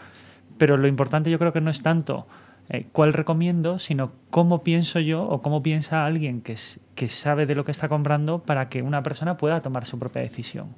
pero 0.58 0.76
lo 0.76 0.86
importante 0.86 1.30
yo 1.30 1.38
creo 1.38 1.54
que 1.54 1.62
no 1.62 1.70
es 1.70 1.82
tanto 1.82 2.26
eh, 2.70 2.86
cuál 2.92 3.12
recomiendo, 3.12 3.80
sino 3.80 4.12
cómo 4.30 4.62
pienso 4.62 5.00
yo 5.00 5.24
o 5.24 5.42
cómo 5.42 5.60
piensa 5.60 6.06
alguien 6.06 6.40
que, 6.40 6.56
que 6.94 7.08
sabe 7.08 7.44
de 7.44 7.56
lo 7.56 7.64
que 7.64 7.72
está 7.72 7.88
comprando 7.88 8.38
para 8.40 8.68
que 8.68 8.82
una 8.82 9.02
persona 9.02 9.36
pueda 9.36 9.60
tomar 9.60 9.86
su 9.86 9.98
propia 9.98 10.22
decisión. 10.22 10.68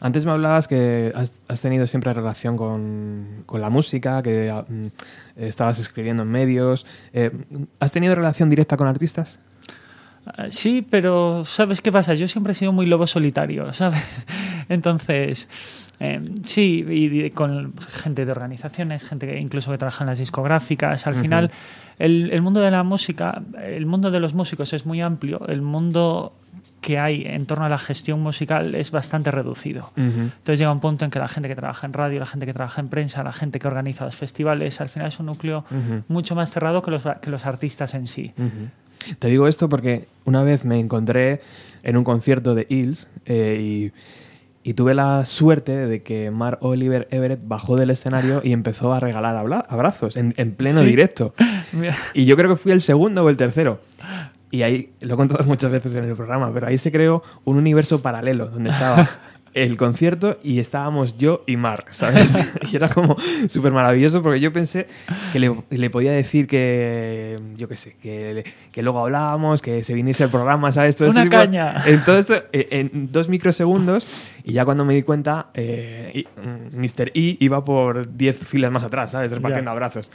Antes 0.00 0.24
me 0.24 0.30
hablabas 0.30 0.66
que 0.66 1.12
has, 1.14 1.60
tenido 1.60 1.86
siempre 1.86 2.14
relación 2.14 2.56
con, 2.56 3.42
con 3.44 3.60
la 3.60 3.68
música, 3.68 4.22
que 4.22 4.50
mm, 4.50 4.86
estabas 5.36 5.78
escribiendo 5.78 6.22
en 6.22 6.30
medios. 6.30 6.86
Eh, 7.12 7.30
¿Has 7.78 7.92
tenido 7.92 8.14
relación 8.14 8.48
directa 8.48 8.78
con 8.78 8.88
artistas? 8.88 9.40
Ah, 10.24 10.46
Sí, 10.48 10.86
pero 10.88 11.44
¿sabes 11.44 11.82
qué 11.82 11.92
pasa? 11.92 12.14
Yo 12.14 12.26
siempre 12.28 12.52
he 12.52 12.54
sido 12.54 12.72
muy 12.72 12.86
lobo 12.86 13.06
solitario, 13.06 13.70
¿sabes? 13.74 14.24
Entonces, 14.70 15.46
eh, 16.00 16.20
sí, 16.42 16.84
y, 16.88 17.30
con 17.30 17.74
gente 17.76 18.24
de 18.24 18.32
organizaciones, 18.32 19.04
gente 19.04 19.26
que 19.26 19.38
incluso 19.38 19.70
que 19.70 19.78
trabaja 19.78 20.04
en 20.04 20.08
las 20.08 20.18
discográficas. 20.18 21.06
Al 21.06 21.12
Ujú. 21.12 21.22
final, 21.22 21.50
el, 21.98 22.32
el 22.32 22.42
mundo 22.42 22.60
de 22.60 22.70
la 22.70 22.82
música, 22.82 23.42
el 23.62 23.84
mundo 23.86 24.10
de 24.10 24.18
los 24.18 24.32
músicos 24.32 24.72
es 24.72 24.86
muy 24.86 25.00
amplio. 25.02 25.46
El 25.46 25.60
mundo 25.60 26.32
que 26.80 26.98
hay 26.98 27.24
en 27.26 27.44
torno 27.44 27.66
a 27.66 27.68
la 27.68 27.78
gestión 27.78 28.20
musical 28.20 28.74
es 28.74 28.90
bastante 28.90 29.30
reducido. 29.30 29.90
Entonces 29.96 30.58
llega 30.58 30.72
un 30.72 30.80
punto 30.80 31.04
en 31.04 31.10
que 31.10 31.18
la 31.18 31.28
gente 31.28 31.48
que 31.48 31.54
trabaja 31.54 31.86
en 31.86 31.92
radio, 31.92 32.18
la 32.18 32.26
gente 32.26 32.46
que 32.46 32.54
trabaja 32.54 32.80
en 32.80 32.88
prensa, 32.88 33.22
la 33.22 33.34
gente 33.34 33.58
que 33.58 33.68
organiza 33.68 34.06
los 34.06 34.16
festivales, 34.16 34.80
al 34.80 34.88
final 34.88 35.08
es 35.08 35.20
un 35.20 35.26
núcleo 35.26 35.64
Ujú. 35.70 36.02
mucho 36.08 36.34
más 36.34 36.50
cerrado 36.50 36.80
que 36.80 36.90
los, 36.90 37.02
que 37.20 37.28
los 37.30 37.44
artistas 37.44 37.92
en 37.94 38.06
sí. 38.06 38.32
Ujú. 38.38 39.14
Te 39.18 39.28
digo 39.28 39.46
esto 39.46 39.68
porque 39.68 40.08
una 40.24 40.42
vez 40.42 40.64
me 40.64 40.80
encontré 40.80 41.40
en 41.82 41.96
un 41.98 42.04
concierto 42.04 42.54
de 42.54 42.66
Hills 42.68 43.08
eh, 43.26 43.58
y, 43.60 43.92
y 44.62 44.74
tuve 44.74 44.94
la 44.94 45.24
suerte 45.24 45.72
de 45.86 46.02
que 46.02 46.30
Mark 46.30 46.58
Oliver 46.60 47.08
Everett 47.10 47.40
bajó 47.42 47.76
del 47.76 47.90
escenario 47.90 48.40
y 48.44 48.52
empezó 48.52 48.92
a 48.92 49.00
regalar 49.00 49.36
abrazos 49.68 50.16
en, 50.16 50.34
en 50.36 50.52
pleno 50.52 50.80
Sí. 50.80 50.86
directo. 50.86 51.34
Y 52.14 52.24
yo 52.26 52.36
creo 52.36 52.50
que 52.50 52.56
fui 52.56 52.72
el 52.72 52.80
segundo 52.80 53.24
o 53.24 53.30
el 53.30 53.36
tercero. 53.36 53.80
Y 54.50 54.62
ahí, 54.62 54.92
lo 55.00 55.14
he 55.14 55.16
contado 55.16 55.44
muchas 55.48 55.70
veces 55.70 55.94
en 55.94 56.04
el 56.04 56.16
programa, 56.16 56.52
pero 56.52 56.66
ahí 56.66 56.76
se 56.78 56.90
creó 56.92 57.22
un 57.44 57.56
universo 57.56 58.02
paralelo 58.02 58.48
donde 58.48 58.70
estaba 58.70 59.08
el 59.54 59.76
concierto 59.76 60.38
y 60.42 60.58
estábamos 60.60 61.18
yo 61.18 61.42
y 61.46 61.56
Mark, 61.56 61.86
¿sabes? 61.90 62.36
y 62.72 62.76
era 62.76 62.88
como 62.88 63.16
súper 63.48 63.72
maravilloso 63.72 64.22
porque 64.22 64.40
yo 64.40 64.52
pensé 64.52 64.86
que 65.32 65.38
le, 65.38 65.52
le 65.70 65.90
podía 65.90 66.12
decir 66.12 66.46
que, 66.46 67.36
yo 67.56 67.68
qué 67.68 67.76
sé, 67.76 67.96
que, 68.00 68.44
que 68.72 68.82
luego 68.82 69.00
hablábamos, 69.00 69.62
que 69.62 69.82
se 69.84 69.94
viniese 69.94 70.24
el 70.24 70.30
programa, 70.30 70.70
¿sabes? 70.72 70.96
Todo 70.96 71.10
Una 71.10 71.22
este 71.24 71.30
tipo- 71.36 71.42
caña. 71.42 71.74
En 71.86 72.04
todo 72.04 72.18
esto, 72.18 72.34
eh, 72.52 72.66
en 72.70 73.10
dos 73.12 73.28
microsegundos 73.28 74.06
y 74.44 74.52
ya 74.52 74.64
cuando 74.64 74.84
me 74.84 74.94
di 74.94 75.02
cuenta, 75.02 75.48
eh, 75.54 76.12
y- 76.14 76.40
mm, 76.40 76.78
Mr. 76.80 77.10
E 77.14 77.36
iba 77.40 77.64
por 77.64 78.16
10 78.16 78.38
filas 78.38 78.70
más 78.70 78.84
atrás, 78.84 79.10
¿sabes? 79.12 79.30
Repartiendo 79.30 79.68
Ya. 79.68 79.72
abrazos. 79.72 80.10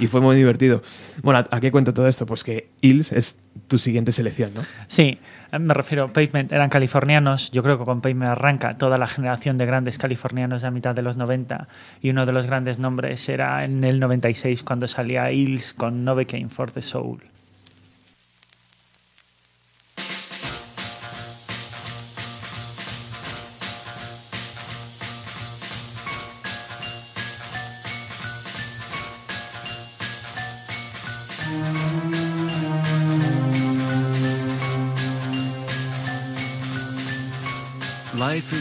Y 0.00 0.06
fue 0.06 0.20
muy 0.20 0.36
divertido. 0.36 0.82
Bueno, 1.22 1.40
¿a, 1.50 1.56
a 1.56 1.60
qué 1.60 1.70
cuento 1.72 1.92
todo 1.94 2.06
esto? 2.08 2.26
Pues 2.26 2.44
que 2.44 2.68
Hills 2.80 3.12
es 3.12 3.38
tu 3.68 3.78
siguiente 3.78 4.12
selección, 4.12 4.50
¿no? 4.54 4.62
Sí, 4.88 5.18
me 5.58 5.74
refiero, 5.74 6.12
Pavement 6.12 6.52
eran 6.52 6.70
californianos, 6.70 7.50
yo 7.50 7.62
creo 7.62 7.78
que 7.78 7.84
con 7.84 8.00
Pavement 8.00 8.32
arranca 8.32 8.76
toda 8.78 8.98
la 8.98 9.06
generación 9.06 9.58
de 9.58 9.66
grandes 9.66 9.98
californianos 9.98 10.64
a 10.64 10.70
mitad 10.70 10.94
de 10.94 11.02
los 11.02 11.16
90 11.16 11.68
y 12.00 12.10
uno 12.10 12.26
de 12.26 12.32
los 12.32 12.46
grandes 12.46 12.78
nombres 12.78 13.28
era 13.28 13.62
en 13.62 13.84
el 13.84 14.00
96 14.00 14.62
cuando 14.62 14.88
salía 14.88 15.30
Hills 15.30 15.74
con 15.74 16.04
Novocaine 16.04 16.50
for 16.50 16.70
the 16.70 16.82
Soul. 16.82 17.33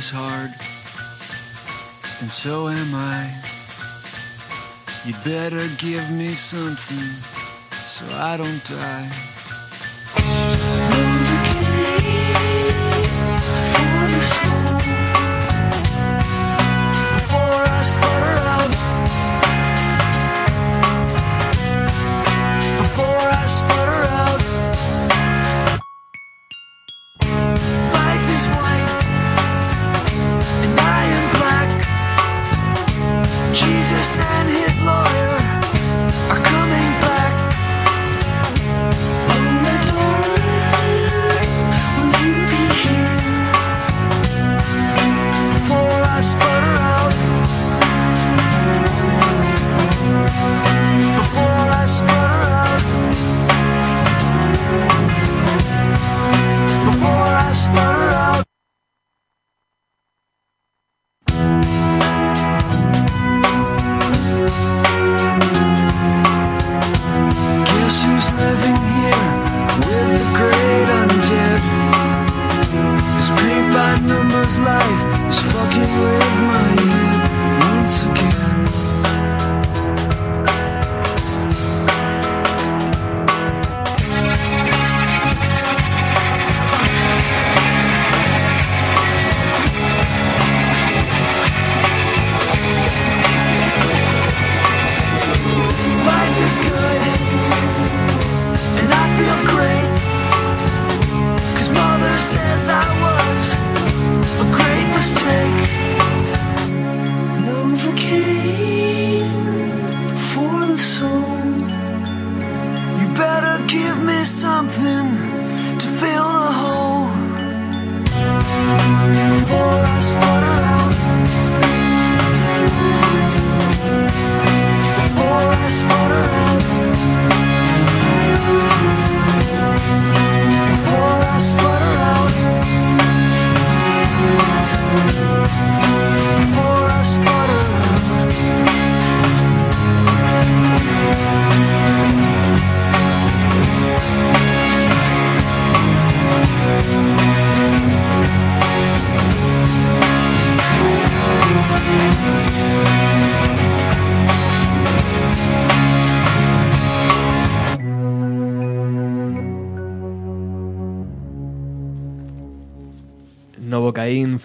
Is 0.03 0.09
hard, 0.09 0.51
and 2.21 2.29
so 2.29 2.67
am 2.67 2.93
I. 2.93 3.21
You'd 5.05 5.23
better 5.23 5.65
give 5.77 6.09
me 6.11 6.29
something 6.29 7.09
so 7.95 8.05
I 8.31 8.35
don't 8.35 8.63
die. 8.65 9.09
For 13.73 14.03
the 14.13 14.21
soul, 14.33 14.79
before 17.17 17.63
I 17.79 17.81
sputter 17.93 18.37
out, 18.55 18.73
before 22.81 23.27
I 23.41 23.45
sputter 23.45 24.01
out. 24.07 24.12
smile 57.53 58.12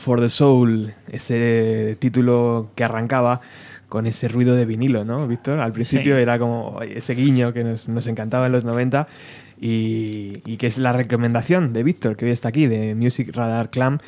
for 0.08 0.20
the 0.20 0.30
Soul, 0.30 0.92
ese 1.12 1.96
título 2.00 2.70
que 2.74 2.82
arrancaba 2.84 3.40
con 3.90 4.06
ese 4.06 4.26
ruido 4.28 4.54
de 4.54 4.64
vinilo, 4.64 5.04
¿no, 5.04 5.26
Víctor? 5.28 5.60
Al 5.60 5.72
principio 5.72 6.16
Sí. 6.16 6.22
era 6.22 6.38
como 6.38 6.80
ese 6.82 7.14
guiño 7.14 7.52
que 7.52 7.62
nos, 7.64 7.88
nos 7.90 8.06
encantaba 8.06 8.46
en 8.46 8.52
los 8.52 8.64
90 8.64 9.06
y, 9.60 10.40
y 10.46 10.56
que 10.56 10.66
es 10.66 10.78
la 10.78 10.92
recomendación 10.92 11.72
de 11.72 11.82
Víctor, 11.82 12.16
que 12.16 12.24
hoy 12.26 12.30
está 12.30 12.48
aquí, 12.48 12.66
de 12.66 12.94
Music 12.94 13.30
Radar 13.34 13.70
Clam. 13.70 13.98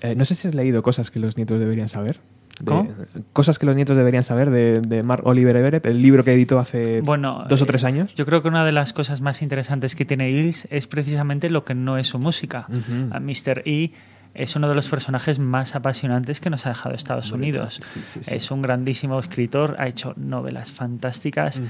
Eh, 0.00 0.14
no 0.16 0.24
sé 0.24 0.34
si 0.34 0.48
has 0.48 0.54
leído 0.54 0.82
cosas 0.82 1.10
que 1.10 1.18
los 1.20 1.36
nietos 1.36 1.58
deberían 1.60 1.88
saber. 1.88 2.20
De- 2.60 2.66
¿Cómo? 2.66 2.88
Cosas 3.32 3.58
que 3.58 3.66
los 3.66 3.74
nietos 3.74 3.96
deberían 3.96 4.22
saber 4.22 4.50
de, 4.50 4.80
de 4.80 5.02
Mark 5.02 5.22
Oliver 5.26 5.56
Everett, 5.56 5.86
el 5.86 6.00
libro 6.02 6.22
que 6.22 6.32
editó 6.34 6.58
hace 6.58 7.00
Bueno, 7.00 7.44
dos 7.48 7.60
o 7.60 7.64
eh, 7.64 7.66
tres 7.66 7.82
años. 7.84 8.14
Yo 8.14 8.26
creo 8.26 8.42
que 8.42 8.48
una 8.48 8.64
de 8.64 8.72
las 8.72 8.92
cosas 8.92 9.20
más 9.20 9.42
interesantes 9.42 9.96
que 9.96 10.04
tiene 10.04 10.30
Hills 10.30 10.68
es 10.70 10.86
precisamente 10.86 11.50
lo 11.50 11.64
que 11.64 11.74
no 11.74 11.96
es 11.98 12.06
su 12.08 12.18
música. 12.18 12.66
Ujú. 12.68 13.08
A 13.14 13.18
Mr. 13.20 13.62
E 13.64 13.90
es 14.34 14.56
uno 14.56 14.68
de 14.68 14.74
los 14.74 14.88
personajes 14.88 15.38
más 15.38 15.74
apasionantes 15.74 16.40
que 16.40 16.50
nos 16.50 16.66
ha 16.66 16.70
dejado 16.70 16.94
Estados. 16.94 17.32
Unidos. 17.32 17.80
Sí, 17.82 18.00
sí, 18.04 18.20
sí. 18.22 18.34
Es 18.34 18.50
un 18.50 18.62
grandísimo 18.62 19.18
escritor, 19.18 19.76
ha 19.78 19.88
hecho 19.88 20.14
novelas 20.16 20.72
fantásticas 20.72 21.60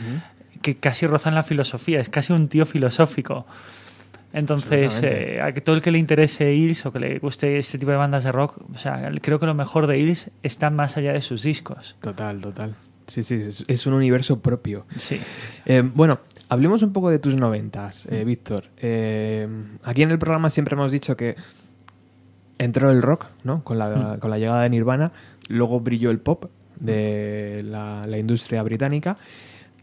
que 0.61 0.77
casi 0.77 1.07
rozan 1.07 1.35
la 1.35 1.43
filosofía, 1.43 2.01
es 2.01 2.09
casi 2.09 2.33
un 2.33 2.49
tío 2.49 2.67
filosófico. 2.67 3.47
Entonces, 4.33 5.03
eh, 5.03 5.41
a 5.43 5.53
que 5.53 5.61
todo 5.61 5.77
el 5.77 5.83
que 5.83 5.91
le 5.91 5.99
interese 5.99 6.55
Hills 6.55 6.87
o 6.87 6.93
que 6.93 7.01
le 7.01 7.19
guste 7.19 7.59
este 7.59 7.79
tipo 7.79 7.91
de 7.91 7.99
bandas 7.99 8.25
de 8.25 8.33
rock, 8.33 8.63
o 8.73 8.79
sea, 8.79 9.11
creo 9.21 9.39
que 9.39 9.47
lo 9.47 9.55
mejor 9.55 9.87
de 9.87 9.99
Hills 9.99 10.31
está 10.43 10.71
más 10.71 10.97
allá 10.97 11.13
de 11.13 11.21
sus 11.21 11.43
discos. 11.43 11.97
Total, 12.01 12.41
total. 12.41 12.75
Sí, 13.07 13.23
sí, 13.23 13.35
es, 13.35 13.65
es 13.67 13.87
un 13.87 13.93
universo 13.95 14.41
propio. 14.41 14.87
Sí. 14.97 15.21
Eh, 15.67 15.83
bueno, 15.83 16.21
hablemos 16.49 16.83
un 16.83 16.93
poco 16.93 17.11
de 17.11 17.19
tus 17.19 17.37
noventas, 17.37 18.07
eh, 18.11 18.25
Víctor. 18.25 18.65
Eh, 18.79 19.47
aquí 19.83 20.03
en 20.03 20.11
el 20.11 20.19
programa 20.19 20.51
siempre 20.51 20.75
hemos 20.75 20.91
dicho 20.91 21.17
que 21.17 21.37
entró 22.59 22.91
el 22.91 23.03
rock, 23.03 23.27
¿no? 23.45 23.63
Con 23.65 23.79
la, 23.79 24.19
con 24.21 24.31
la 24.31 24.39
llegada 24.39 24.63
de 24.63 24.71
Nirvana, 24.71 25.13
luego 25.49 25.81
brilló 25.81 26.11
el 26.11 26.19
pop 26.19 26.47
de 26.79 27.63
la, 27.65 28.05
la 28.07 28.19
industria 28.19 28.63
británica 28.63 29.15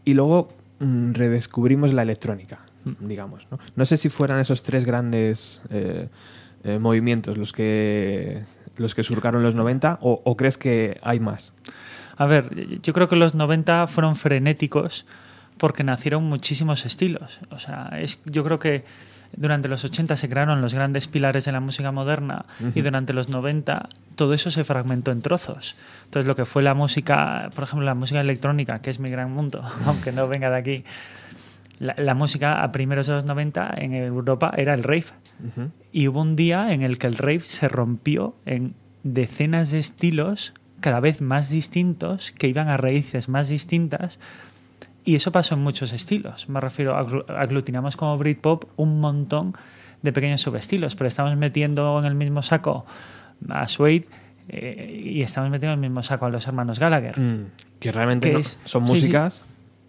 y 0.04 0.14
luego 0.14 0.48
mm, 0.80 1.12
redescubrimos 1.12 1.92
la 1.92 2.02
electrónica, 2.02 2.60
digamos. 3.00 3.46
¿no? 3.50 3.58
No 3.76 3.84
sé 3.84 3.96
si 3.96 4.08
fueran 4.08 4.38
esos 4.38 4.62
tres 4.62 4.84
grandes 4.84 5.62
eh, 5.70 6.08
eh, 6.64 6.78
movimientos 6.78 7.38
los 7.38 7.52
que 7.52 8.42
los 8.76 8.94
que 8.94 9.02
surcaron 9.02 9.42
los 9.42 9.54
90 9.54 9.98
o, 10.00 10.22
o 10.24 10.36
crees 10.36 10.56
que 10.56 10.98
hay 11.02 11.20
más? 11.20 11.52
A 12.16 12.26
ver, 12.26 12.80
yo 12.82 12.92
creo 12.92 13.08
que 13.08 13.16
los 13.16 13.34
90 13.34 13.86
fueron 13.86 14.16
frenéticos 14.16 15.06
porque 15.58 15.84
nacieron 15.84 16.24
muchísimos 16.24 16.86
estilos. 16.86 17.40
O 17.50 17.58
sea, 17.58 17.90
es, 18.00 18.22
yo 18.24 18.42
creo 18.42 18.58
que 18.58 18.84
durante 19.36 19.68
los 19.68 19.84
80 19.84 20.16
se 20.16 20.28
crearon 20.28 20.60
los 20.60 20.74
grandes 20.74 21.08
pilares 21.08 21.44
de 21.44 21.52
la 21.52 21.60
música 21.60 21.92
moderna 21.92 22.44
y 22.74 22.80
durante 22.80 23.12
los 23.12 23.28
90 23.28 23.88
todo 24.16 24.34
eso 24.34 24.50
se 24.50 24.64
fragmentó 24.64 25.12
en 25.12 25.22
trozos. 25.22 25.76
Entonces 26.04 26.26
lo 26.26 26.34
que 26.34 26.44
fue 26.44 26.62
la 26.62 26.74
música, 26.74 27.48
por 27.54 27.64
ejemplo, 27.64 27.86
la 27.86 27.94
música 27.94 28.20
electrónica, 28.20 28.80
que 28.80 28.90
es 28.90 28.98
mi 28.98 29.10
gran 29.10 29.30
mundo, 29.30 29.62
aunque 29.86 30.12
no 30.12 30.28
venga 30.28 30.50
de 30.50 30.56
aquí, 30.56 30.84
la, 31.78 31.94
la 31.96 32.14
música 32.14 32.62
a 32.62 32.72
primeros 32.72 33.06
de 33.06 33.14
los 33.14 33.24
90 33.24 33.74
en 33.78 33.94
Europa 33.94 34.52
era 34.56 34.74
el 34.74 34.82
rave. 34.82 35.06
Y 35.92 36.08
hubo 36.08 36.20
un 36.20 36.36
día 36.36 36.68
en 36.68 36.82
el 36.82 36.98
que 36.98 37.06
el 37.06 37.16
rave 37.16 37.40
se 37.40 37.68
rompió 37.68 38.34
en 38.44 38.74
decenas 39.02 39.70
de 39.70 39.78
estilos 39.78 40.52
cada 40.80 41.00
vez 41.00 41.20
más 41.20 41.50
distintos 41.50 42.32
que 42.32 42.48
iban 42.48 42.68
a 42.68 42.76
raíces 42.76 43.28
más 43.28 43.48
distintas 43.48 44.18
y 45.04 45.14
eso 45.16 45.32
pasó 45.32 45.54
en 45.54 45.62
muchos 45.62 45.92
estilos. 45.92 46.48
Me 46.48 46.60
refiero, 46.60 46.94
aglu- 46.96 47.24
aglutinamos 47.28 47.96
como 47.96 48.16
Britpop 48.18 48.64
un 48.76 49.00
montón 49.00 49.54
de 50.02 50.12
pequeños 50.12 50.40
subestilos, 50.40 50.94
pero 50.94 51.08
estamos 51.08 51.36
metiendo 51.36 51.98
en 51.98 52.04
el 52.06 52.14
mismo 52.14 52.42
saco 52.42 52.86
a 53.48 53.66
Suede 53.68 54.04
eh, 54.48 55.02
y 55.04 55.22
estamos 55.22 55.50
metiendo 55.50 55.74
en 55.74 55.84
el 55.84 55.90
mismo 55.90 56.02
saco 56.02 56.26
a 56.26 56.30
los 56.30 56.46
hermanos 56.46 56.78
Gallagher. 56.78 57.18
Mm, 57.18 57.46
que 57.78 57.92
realmente 57.92 58.28
Que 58.28 58.34
no- 58.34 58.40
es- 58.40 58.58
son 58.64 58.82
sí, 58.88 58.94
sí. 58.96 59.06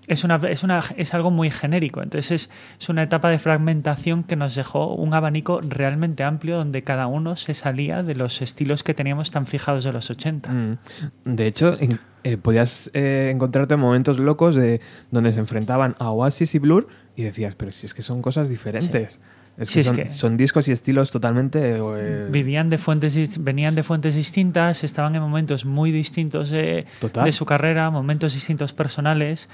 Es, 0.08 0.24
una, 0.24 0.38
es, 0.38 0.64
una, 0.64 0.82
es 0.98 1.14
algo 1.14 1.30
muy 1.32 1.52
genérico. 1.52 2.02
Entonces 2.02 2.32
es, 2.32 2.50
es 2.80 2.90
una 2.90 3.04
etapa 3.04 3.30
de 3.30 3.38
fragmentación 3.38 4.24
que 4.24 4.36
nos 4.36 4.56
dejó 4.56 4.94
un 4.96 5.14
abanico 5.14 5.62
realmente 5.62 6.24
amplio 6.24 6.58
donde 6.58 6.82
cada 6.84 7.06
uno 7.08 7.36
se 7.36 7.54
salía 7.54 8.02
de 8.02 8.16
los 8.16 8.42
estilos 8.42 8.84
que 8.84 8.94
teníamos 8.96 9.30
tan 9.32 9.46
fijados 9.46 9.84
de 9.84 9.94
los 9.94 10.10
80. 10.10 10.52
Mm. 10.52 10.78
De 11.26 11.48
hecho, 11.48 11.72
en- 11.80 12.00
eh, 12.24 12.38
podías 12.38 12.90
eh, 12.94 13.32
encontrarte 13.34 13.76
momentos 13.78 14.20
locos 14.20 14.54
de 14.56 14.80
donde 15.12 15.32
se 15.32 15.40
enfrentaban 15.40 15.96
a 16.00 16.12
Oasis 16.12 16.54
y 16.56 16.60
Blur 16.60 16.88
y 17.16 17.24
decías, 17.24 17.56
pero 17.56 17.72
si 17.72 17.86
es 17.88 17.94
que 17.94 18.02
son 18.02 18.22
cosas 18.22 18.50
diferentes. 18.50 19.20
Es 19.58 19.68
Sí, 19.68 19.74
que 19.76 19.80
es 19.82 19.88
son, 19.88 19.96
que- 19.98 20.14
son 20.14 20.38
discos 20.38 20.68
y 20.68 20.72
estilos 20.72 21.12
totalmente... 21.12 21.78
eh, 21.78 22.28
Vivían 22.32 22.70
de 22.70 22.78
fuentes, 22.78 23.44
venían 23.44 23.76
de 23.76 23.84
fuentes 23.84 24.16
distintas, 24.16 24.84
estaban 24.84 25.14
en 25.16 25.22
momentos 25.22 25.66
muy 25.66 25.92
distintos 25.92 26.50
de, 26.50 26.86
Total. 27.00 27.26
de 27.26 27.32
su 27.34 27.46
carrera, 27.46 27.90
momentos 27.92 28.34
distintos 28.34 28.72
personales. 28.74 29.50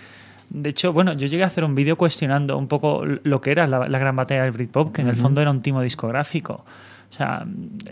De 0.50 0.70
hecho, 0.70 0.94
bueno, 0.94 1.14
yo 1.14 1.28
llegué 1.28 1.44
a 1.44 1.48
hacer 1.48 1.64
un 1.64 1.76
vídeo 1.76 1.98
cuestionando 1.98 2.58
un 2.58 2.68
poco 2.68 3.04
lo 3.06 3.42
que 3.42 3.52
era 3.52 3.68
la, 3.68 3.80
la 3.80 4.00
gran 4.00 4.16
batalla 4.16 4.44
del 4.44 4.52
Britpop, 4.52 4.94
que 4.94 5.02
en 5.02 5.10
el 5.10 5.16
fondo 5.16 5.42
era 5.42 5.52
un 5.52 5.60
timo 5.60 5.82
discográfico. 5.82 6.64
O 7.10 7.14
sea, 7.14 7.44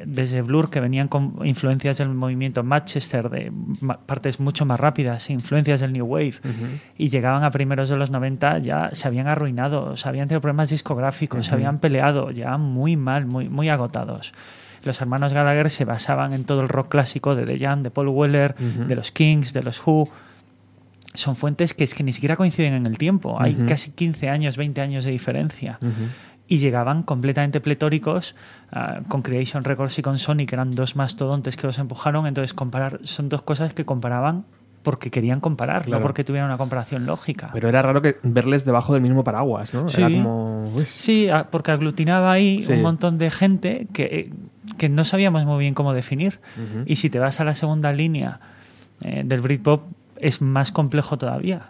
desde 0.06 0.42
Blur, 0.42 0.70
que 0.70 0.82
venían 0.82 1.08
con 1.08 1.36
influencias 1.46 1.98
del 2.00 2.10
movimiento 2.10 2.64
Manchester, 2.64 3.30
de 3.30 3.52
partes 4.06 4.42
mucho 4.42 4.66
más 4.66 4.78
rápidas, 4.80 5.30
influencias 5.30 5.80
del 5.80 5.94
New 5.94 6.06
Wave, 6.06 6.36
y 6.98 7.08
llegaban 7.08 7.44
a 7.44 7.52
primeros 7.52 7.88
de 7.88 7.96
los 7.96 8.12
90, 8.12 8.60
ya 8.60 8.90
se 8.92 9.08
habían 9.08 9.28
arruinado, 9.28 9.96
se 9.96 10.10
habían 10.10 10.28
tenido 10.28 10.42
problemas 10.42 10.70
discográficos, 10.70 11.46
se 11.46 11.54
habían 11.54 11.80
peleado, 11.80 12.32
ya 12.32 12.58
muy 12.58 12.98
mal, 12.98 13.26
muy, 13.26 13.48
muy 13.48 13.70
agotados. 13.70 14.34
Los 14.84 15.02
hermanos 15.02 15.34
Gallagher 15.34 15.72
se 15.72 15.86
basaban 15.86 16.34
en 16.34 16.44
todo 16.44 16.62
el 16.62 16.68
rock 16.68 16.90
clásico 16.90 17.36
de 17.36 17.46
The 17.46 17.58
Jam, 17.58 17.84
de 17.84 17.92
Paul 17.92 18.10
Weller, 18.10 18.56
de 18.56 18.96
los 18.96 19.12
Kings, 19.12 19.54
de 19.54 19.64
los 19.64 19.82
Who. 19.86 20.10
Son 21.16 21.36
fuentes 21.36 21.74
que 21.74 21.84
es 21.84 21.94
que 21.94 22.04
ni 22.04 22.14
siquiera 22.14 22.36
coinciden 22.36 22.74
en 22.74 22.86
el 22.86 22.98
tiempo. 22.98 23.38
Hay 23.42 23.54
casi 23.68 23.92
15 23.92 24.30
años, 24.30 24.58
20 24.58 24.82
años 24.82 25.06
de 25.06 25.12
diferencia 25.12 25.80
y 26.48 26.60
llegaban 26.60 27.02
completamente 27.02 27.60
pletóricos 27.60 28.36
ah, 28.72 29.00
con 29.08 29.24
Creation 29.24 29.64
Records 29.64 29.98
y 29.98 30.02
con 30.04 30.20
Sony, 30.20 30.46
que 30.48 30.54
eran 30.56 30.70
dos 30.72 30.96
mastodontes 30.96 31.58
que 31.58 31.66
los 31.66 31.80
empujaron. 31.80 32.28
Entonces, 32.28 32.54
comparar 32.54 33.00
son 33.04 33.30
dos 33.30 33.42
cosas 33.42 33.74
que 33.74 33.84
comparaban 33.84 34.46
porque 34.84 35.10
querían 35.10 35.40
comparar, 35.40 35.82
Claro. 35.86 35.98
no 36.00 36.04
porque 36.04 36.24
tuvieran 36.24 36.48
una 36.48 36.60
comparación 36.60 37.08
lógica. 37.08 37.50
Pero 37.52 37.68
era 37.68 37.82
raro 37.82 38.04
que 38.04 38.18
verles 38.22 38.64
debajo 38.66 38.94
del 38.94 39.02
mismo 39.02 39.24
paraguas, 39.24 39.74
¿no? 39.74 39.90
Sí. 39.90 40.00
Era 40.00 40.12
como... 40.12 40.66
Sí, 40.96 41.28
ah, 41.30 41.48
porque 41.50 41.72
aglutinaba 41.72 42.32
ahí 42.32 42.62
Sí. 42.62 42.74
un 42.74 42.84
montón 42.84 43.18
de 43.18 43.32
gente 43.32 43.88
que, 43.92 44.32
que 44.78 44.88
no 44.88 45.04
sabíamos 45.04 45.44
muy 45.46 45.58
bien 45.58 45.74
cómo 45.74 45.94
definir. 45.94 46.40
Y 46.86 46.98
si 46.98 47.10
te 47.10 47.18
vas 47.18 47.40
a 47.40 47.44
la 47.44 47.56
segunda 47.56 47.92
línea 47.92 48.40
eh, 49.02 49.24
del 49.26 49.42
Britpop, 49.42 49.82
es 50.20 50.42
más 50.42 50.72
complejo 50.72 51.18
todavía. 51.18 51.68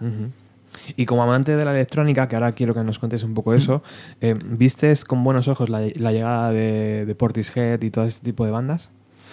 Y 0.98 1.06
como 1.06 1.24
amante 1.24 1.56
de 1.56 1.66
la 1.66 1.72
electrónica, 1.72 2.28
que 2.28 2.36
ahora 2.36 2.52
quiero 2.52 2.74
que 2.74 2.84
nos 2.84 3.00
contes 3.00 3.24
un 3.24 3.34
poco 3.34 3.54
eso, 3.54 3.82
eh, 4.22 4.36
¿vistes 4.46 5.06
con 5.06 5.24
buenos 5.24 5.48
ojos 5.48 5.70
la, 5.70 5.82
la 5.96 6.12
llegada 6.12 6.52
de, 6.52 7.06
de 7.06 7.16
Portishead 7.16 7.82
y 7.82 7.90
todo 7.90 8.06
ese 8.06 8.22
tipo 8.22 8.46
de 8.46 8.52
bandas 8.52 8.92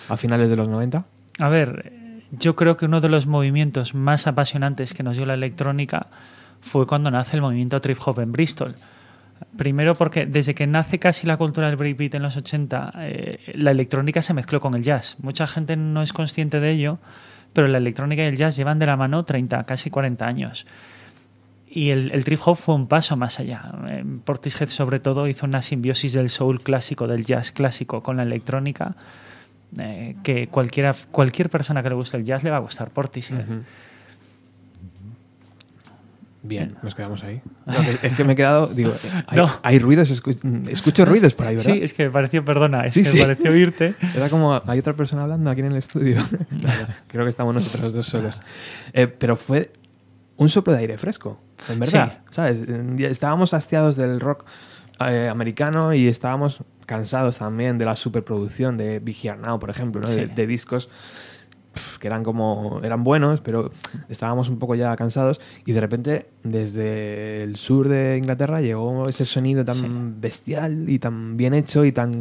a 0.08 0.16
finales 0.16 0.50
de 0.50 0.56
los 0.56 0.68
90? 0.68 1.04
A 1.38 1.48
ver, 1.48 1.92
yo 2.30 2.56
creo 2.56 2.76
que 2.76 2.86
uno 2.86 3.00
de 3.00 3.08
los 3.08 3.26
movimientos 3.26 3.94
más 3.94 4.26
apasionantes 4.26 4.94
que 4.94 5.02
nos 5.02 5.16
dio 5.16 5.26
la 5.26 5.34
electrónica 5.34 6.06
fue 6.60 6.86
cuando 6.86 7.10
nace 7.10 7.36
el 7.36 7.42
movimiento 7.42 7.80
trip 7.80 7.98
hop 8.04 8.20
en 8.20 8.32
Bristol. 8.32 8.74
Primero 9.56 9.94
porque 9.94 10.24
desde 10.24 10.54
que 10.54 10.66
nace 10.66 10.98
casi 10.98 11.26
la 11.26 11.36
cultura 11.36 11.66
del 11.66 11.76
breakbeat 11.76 12.14
en 12.14 12.22
los 12.22 12.36
80, 12.36 12.92
eh, 13.02 13.52
la 13.54 13.72
electrónica 13.72 14.22
se 14.22 14.32
mezcló 14.34 14.60
con 14.60 14.74
el 14.74 14.82
jazz. 14.82 15.16
Mucha 15.20 15.46
gente 15.46 15.76
no 15.76 16.02
es 16.02 16.12
consciente 16.12 16.60
de 16.60 16.70
ello, 16.70 16.98
pero 17.52 17.68
la 17.68 17.78
electrónica 17.78 18.22
y 18.22 18.26
el 18.26 18.36
jazz 18.36 18.56
llevan 18.56 18.78
de 18.78 18.86
la 18.86 18.96
mano 18.96 19.24
30, 19.24 19.64
casi 19.64 19.90
40 19.90 20.26
años. 20.26 20.66
Y 21.68 21.90
el, 21.90 22.12
el 22.12 22.24
trip 22.24 22.40
hop 22.44 22.56
fue 22.56 22.74
un 22.74 22.86
paso 22.86 23.16
más 23.16 23.40
allá. 23.40 23.72
Eh, 23.88 24.04
Portishead, 24.24 24.68
sobre 24.68 25.00
todo, 25.00 25.26
hizo 25.26 25.46
una 25.46 25.62
simbiosis 25.62 26.12
del 26.12 26.28
soul 26.28 26.60
clásico, 26.60 27.06
del 27.06 27.24
jazz 27.24 27.50
clásico 27.50 28.02
con 28.02 28.18
la 28.18 28.24
electrónica, 28.24 28.94
eh, 29.78 30.16
que 30.22 30.48
cualquiera, 30.48 30.94
cualquier 31.10 31.48
persona 31.48 31.82
que 31.82 31.88
le 31.88 31.94
guste 31.94 32.18
el 32.18 32.24
jazz 32.24 32.44
le 32.44 32.50
va 32.50 32.58
a 32.58 32.60
gustar 32.60 32.90
Portishead. 32.90 33.46
Bien, 36.44 36.76
nos 36.82 36.94
quedamos 36.94 37.22
ahí. 37.22 37.40
No, 37.66 37.74
es 38.02 38.16
que 38.16 38.24
me 38.24 38.32
he 38.32 38.36
quedado, 38.36 38.66
digo, 38.66 38.92
hay, 39.28 39.38
No. 39.38 39.48
hay 39.62 39.78
ruidos, 39.78 40.10
escu- 40.10 40.68
escucho 40.68 41.04
ruidos 41.04 41.34
por 41.34 41.46
ahí, 41.46 41.56
¿verdad? 41.56 41.72
Sí, 41.72 41.80
es 41.82 41.94
que 41.94 42.04
me 42.06 42.10
pareció, 42.10 42.44
perdona, 42.44 42.84
es 42.86 42.94
Sí, 42.94 43.02
que 43.04 43.10
sí. 43.10 43.16
me 43.18 43.22
pareció 43.22 43.50
oírte. 43.52 43.94
Era 44.16 44.28
como, 44.28 44.60
hay 44.66 44.78
otra 44.80 44.92
persona 44.94 45.22
hablando 45.22 45.50
aquí 45.50 45.60
en 45.60 45.66
el 45.66 45.76
estudio. 45.76 46.20
Claro, 46.60 46.86
creo 47.06 47.24
que 47.24 47.28
estamos 47.28 47.54
nosotros 47.54 47.92
dos 47.92 48.06
solos. 48.06 48.40
Eh, 48.92 49.06
pero 49.06 49.36
fue 49.36 49.72
un 50.36 50.48
soplo 50.48 50.72
de 50.72 50.80
aire 50.80 50.98
fresco, 50.98 51.40
en 51.68 51.78
verdad. 51.78 52.12
Sí. 52.12 52.18
¿Sabes? 52.30 52.58
Estábamos 52.98 53.54
hastiados 53.54 53.94
del 53.94 54.18
rock 54.18 54.44
eh, 55.00 55.28
americano 55.30 55.94
y 55.94 56.08
estábamos 56.08 56.62
cansados 56.86 57.38
también 57.38 57.78
de 57.78 57.84
la 57.84 57.94
superproducción 57.94 58.76
de 58.76 58.98
Big 58.98 59.16
Here 59.24 59.36
Now, 59.36 59.60
por 59.60 59.70
ejemplo, 59.70 60.00
¿no? 60.02 60.10
de, 60.10 60.26
de 60.26 60.46
discos 60.48 60.88
que 62.00 62.06
eran 62.06 62.22
como 62.24 62.80
eran 62.82 63.04
buenos 63.04 63.40
pero 63.40 63.70
estábamos 64.08 64.48
un 64.48 64.58
poco 64.58 64.74
ya 64.74 64.94
cansados 64.96 65.40
y 65.66 65.72
de 65.72 65.80
repente 65.80 66.26
desde 66.44 67.42
el 67.42 67.56
sur 67.56 67.88
de 67.88 68.16
Inglaterra 68.18 68.60
llegó 68.60 69.06
ese 69.08 69.24
sonido 69.24 69.64
tan 69.64 69.76
Sí. 69.76 69.86
bestial 70.20 70.88
y 70.88 70.98
tan 70.98 71.36
bien 71.36 71.54
hecho 71.54 71.84
y 71.84 71.92
tan 71.92 72.20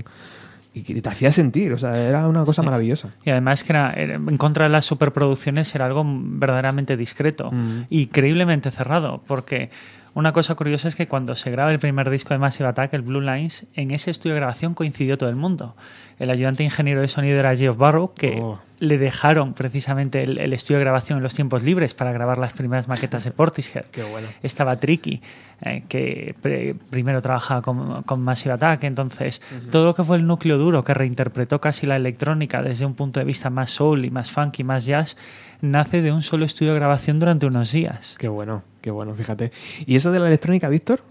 y 0.74 0.84
que 0.84 1.02
te 1.02 1.10
hacía 1.10 1.32
sentir 1.32 1.74
o 1.74 1.78
sea 1.78 1.98
era 2.00 2.28
una 2.30 2.46
cosa 2.46 2.62
Sí. 2.62 2.66
maravillosa 2.66 3.10
Y 3.26 3.30
además 3.30 3.64
que 3.64 3.74
era- 3.74 3.94
en 3.94 4.38
contra 4.38 4.64
de 4.66 4.70
las 4.70 4.86
superproducciones 4.86 5.74
era 5.76 5.86
algo 5.86 6.04
verdaderamente 6.08 6.96
discreto 6.96 7.52
Mm. 7.52 7.82
y 7.90 8.08
creíblemente 8.08 8.72
cerrado, 8.72 9.22
porque 9.28 9.70
una 10.14 10.34
cosa 10.34 10.56
curiosa 10.56 10.88
es 10.88 10.96
que 10.96 11.08
cuando 11.08 11.36
se 11.36 11.52
graba 11.52 11.72
el 11.72 11.80
primer 11.80 12.10
disco 12.10 12.34
de 12.34 12.38
Massive 12.40 12.68
Attack, 12.70 12.94
el 12.94 13.02
Blue 13.02 13.22
Lines, 13.22 13.66
en 13.76 13.92
ese 13.92 14.12
estudio 14.12 14.34
de 14.34 14.40
grabación 14.42 14.74
coincidió 14.74 15.18
todo 15.18 15.30
el 15.30 15.36
mundo. 15.36 15.76
El 16.20 16.30
ayudante 16.30 16.64
ingeniero 16.64 17.02
de 17.02 17.08
sonido 17.08 17.40
era 17.40 17.56
Geoff 17.56 17.78
Barrow, 17.78 18.14
que 18.14 18.38
Oh. 18.42 18.60
le 18.80 18.98
dejaron 18.98 19.54
precisamente 19.54 20.20
el, 20.22 20.40
el 20.40 20.54
estudio 20.54 20.78
de 20.80 20.84
grabación 20.84 21.18
en 21.18 21.24
los 21.24 21.34
tiempos 21.34 21.64
libres 21.64 21.94
para 21.94 22.12
grabar 22.12 22.38
las 22.38 22.54
primeras 22.54 22.88
maquetas 22.88 23.24
de 23.24 23.32
Portishead. 23.32 23.86
Qué 23.86 24.04
bueno. 24.04 24.28
Estaba 24.44 24.76
Tricky, 24.76 25.22
eh, 25.62 25.84
que 25.88 26.36
pre- 26.42 26.76
primero 26.90 27.22
trabajaba 27.22 27.62
con, 27.62 28.04
con 28.04 28.22
Massive 28.22 28.54
Attack. 28.54 28.84
Entonces, 28.84 29.42
todo 29.72 29.86
lo 29.86 29.96
que 29.96 30.04
fue 30.04 30.18
el 30.18 30.28
núcleo 30.28 30.58
duro, 30.58 30.84
que 30.84 30.94
reinterpretó 30.94 31.60
casi 31.62 31.88
la 31.88 31.96
electrónica 31.96 32.62
desde 32.62 32.86
un 32.86 32.94
punto 32.96 33.20
de 33.20 33.26
vista 33.26 33.50
más 33.50 33.72
soul 33.72 34.06
y 34.06 34.12
más 34.12 34.30
funky, 34.32 34.64
más 34.64 34.86
jazz, 34.86 35.18
nace 35.62 36.02
de 36.02 36.12
un 36.12 36.22
solo 36.22 36.46
estudio 36.46 36.74
de 36.74 36.80
grabación 36.80 37.20
durante 37.20 37.46
unos 37.48 37.72
días. 37.72 38.16
qué 38.20 38.28
bueno 38.28 38.64
qué 38.82 38.92
bueno 38.92 39.14
fíjate 39.14 39.52
y 39.86 39.96
eso 39.96 40.12
de 40.12 40.20
la 40.20 40.28
electrónica 40.28 40.68
Víctor 40.70 41.02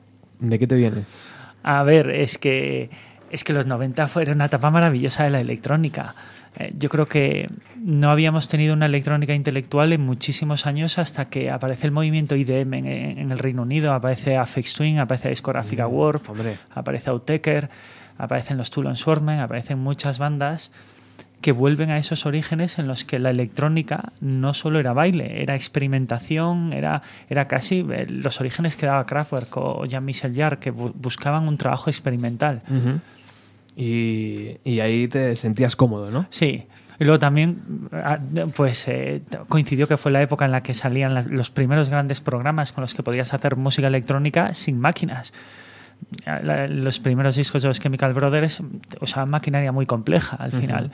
de 0.41 0.59
qué 0.59 0.67
te 0.67 0.75
viene 0.75 1.05
A 1.63 1.83
ver, 1.83 2.11
es 2.11 2.39
que, 2.39 2.91
es 3.31 3.45
que 3.45 3.53
los 3.53 3.67
90 3.67 4.09
fueron 4.09 4.37
una 4.37 4.47
etapa 4.47 4.71
maravillosa 4.71 5.25
de 5.25 5.31
la 5.31 5.41
electrónica. 5.41 6.15
Eh, 6.57 6.73
yo 6.77 6.89
creo 6.89 7.07
que 7.07 7.49
no 7.77 8.11
habíamos 8.11 8.49
tenido 8.49 8.75
una 8.75 8.87
electrónica 8.87 9.35
intelectual 9.35 9.93
en 9.93 10.01
muchísimos 10.01 10.67
años 10.67 10.99
hasta 10.99 11.27
que 11.27 11.51
aparece 11.51 11.87
el 11.87 11.93
movimiento 11.93 12.35
IDM 12.35 12.75
en, 12.75 12.87
en 12.87 13.31
el 13.31 13.39
Reino 13.39 13.63
Unido, 13.63 13.93
aparece 13.93 14.37
Afex 14.37 14.75
Twin, 14.75 14.99
aparece 14.99 15.29
Discographic 15.29 15.81
Award, 15.81 16.23
hombre. 16.29 16.57
aparece 16.71 17.11
Outtaker, 17.11 17.69
aparecen 18.19 18.57
los 18.57 18.71
Tool 18.71 18.87
and 18.87 18.97
Swordmen, 18.97 19.39
aparecen 19.39 19.79
muchas 19.79 20.19
bandas 20.19 20.73
que 21.41 21.53
vuelven 21.53 21.91
a 21.91 21.97
esos 21.99 22.27
orígenes 22.27 22.79
en 22.79 22.87
los 22.87 23.05
que 23.05 23.19
la 23.19 23.31
electrónica 23.31 24.13
no 24.21 24.53
solo 24.53 24.79
era 24.79 24.93
baile, 24.93 25.43
era 25.43 25.55
experimentación, 25.55 26.73
era, 26.75 27.01
era 27.31 27.49
casi 27.49 27.87
eh, 27.91 28.07
los 28.09 28.41
orígenes 28.41 28.77
que 28.77 28.87
daba 28.87 29.07
Kraftwerk 29.07 29.57
o 29.57 29.87
Jean-Michel 29.87 30.35
Jarre, 30.35 30.59
que 30.59 30.73
bu- 30.73 30.93
buscaban 30.95 31.49
un 31.49 31.57
trabajo 31.57 31.89
experimental. 31.89 32.61
y, 33.77 34.57
y 34.65 34.81
ahí 34.81 35.09
te 35.09 35.35
sentías 35.37 35.77
cómodo 35.77 36.11
no 36.11 36.27
Sí, 36.31 36.67
Y 36.99 37.05
luego 37.05 37.19
también, 37.19 37.89
ah, 37.93 38.19
pues 38.57 38.87
eh, 38.89 39.23
coincidió 39.49 39.87
que 39.89 39.97
fue 39.97 40.13
la 40.13 40.21
época 40.21 40.45
en 40.45 40.53
la 40.53 40.63
que 40.63 40.75
salían 40.75 41.15
las- 41.15 41.31
los 41.31 41.49
primeros 41.51 41.89
grandes 41.89 42.21
programas 42.21 42.73
con 42.73 42.83
los 42.83 42.93
que 42.95 43.03
podías 43.03 43.33
hacer 43.33 43.57
música 43.57 43.87
electrónica 43.87 44.53
sin 44.55 44.79
máquinas. 44.79 45.33
La- 46.27 46.67
Los 46.67 46.99
primeros 46.99 47.37
discos 47.37 47.63
de 47.63 47.69
los 47.69 47.79
Chemical 47.81 48.13
Brothers 48.13 48.63
usaban 49.01 49.31
maquinaria 49.31 49.71
muy 49.73 49.87
compleja 49.87 50.37
al 50.37 50.53
final. 50.53 50.91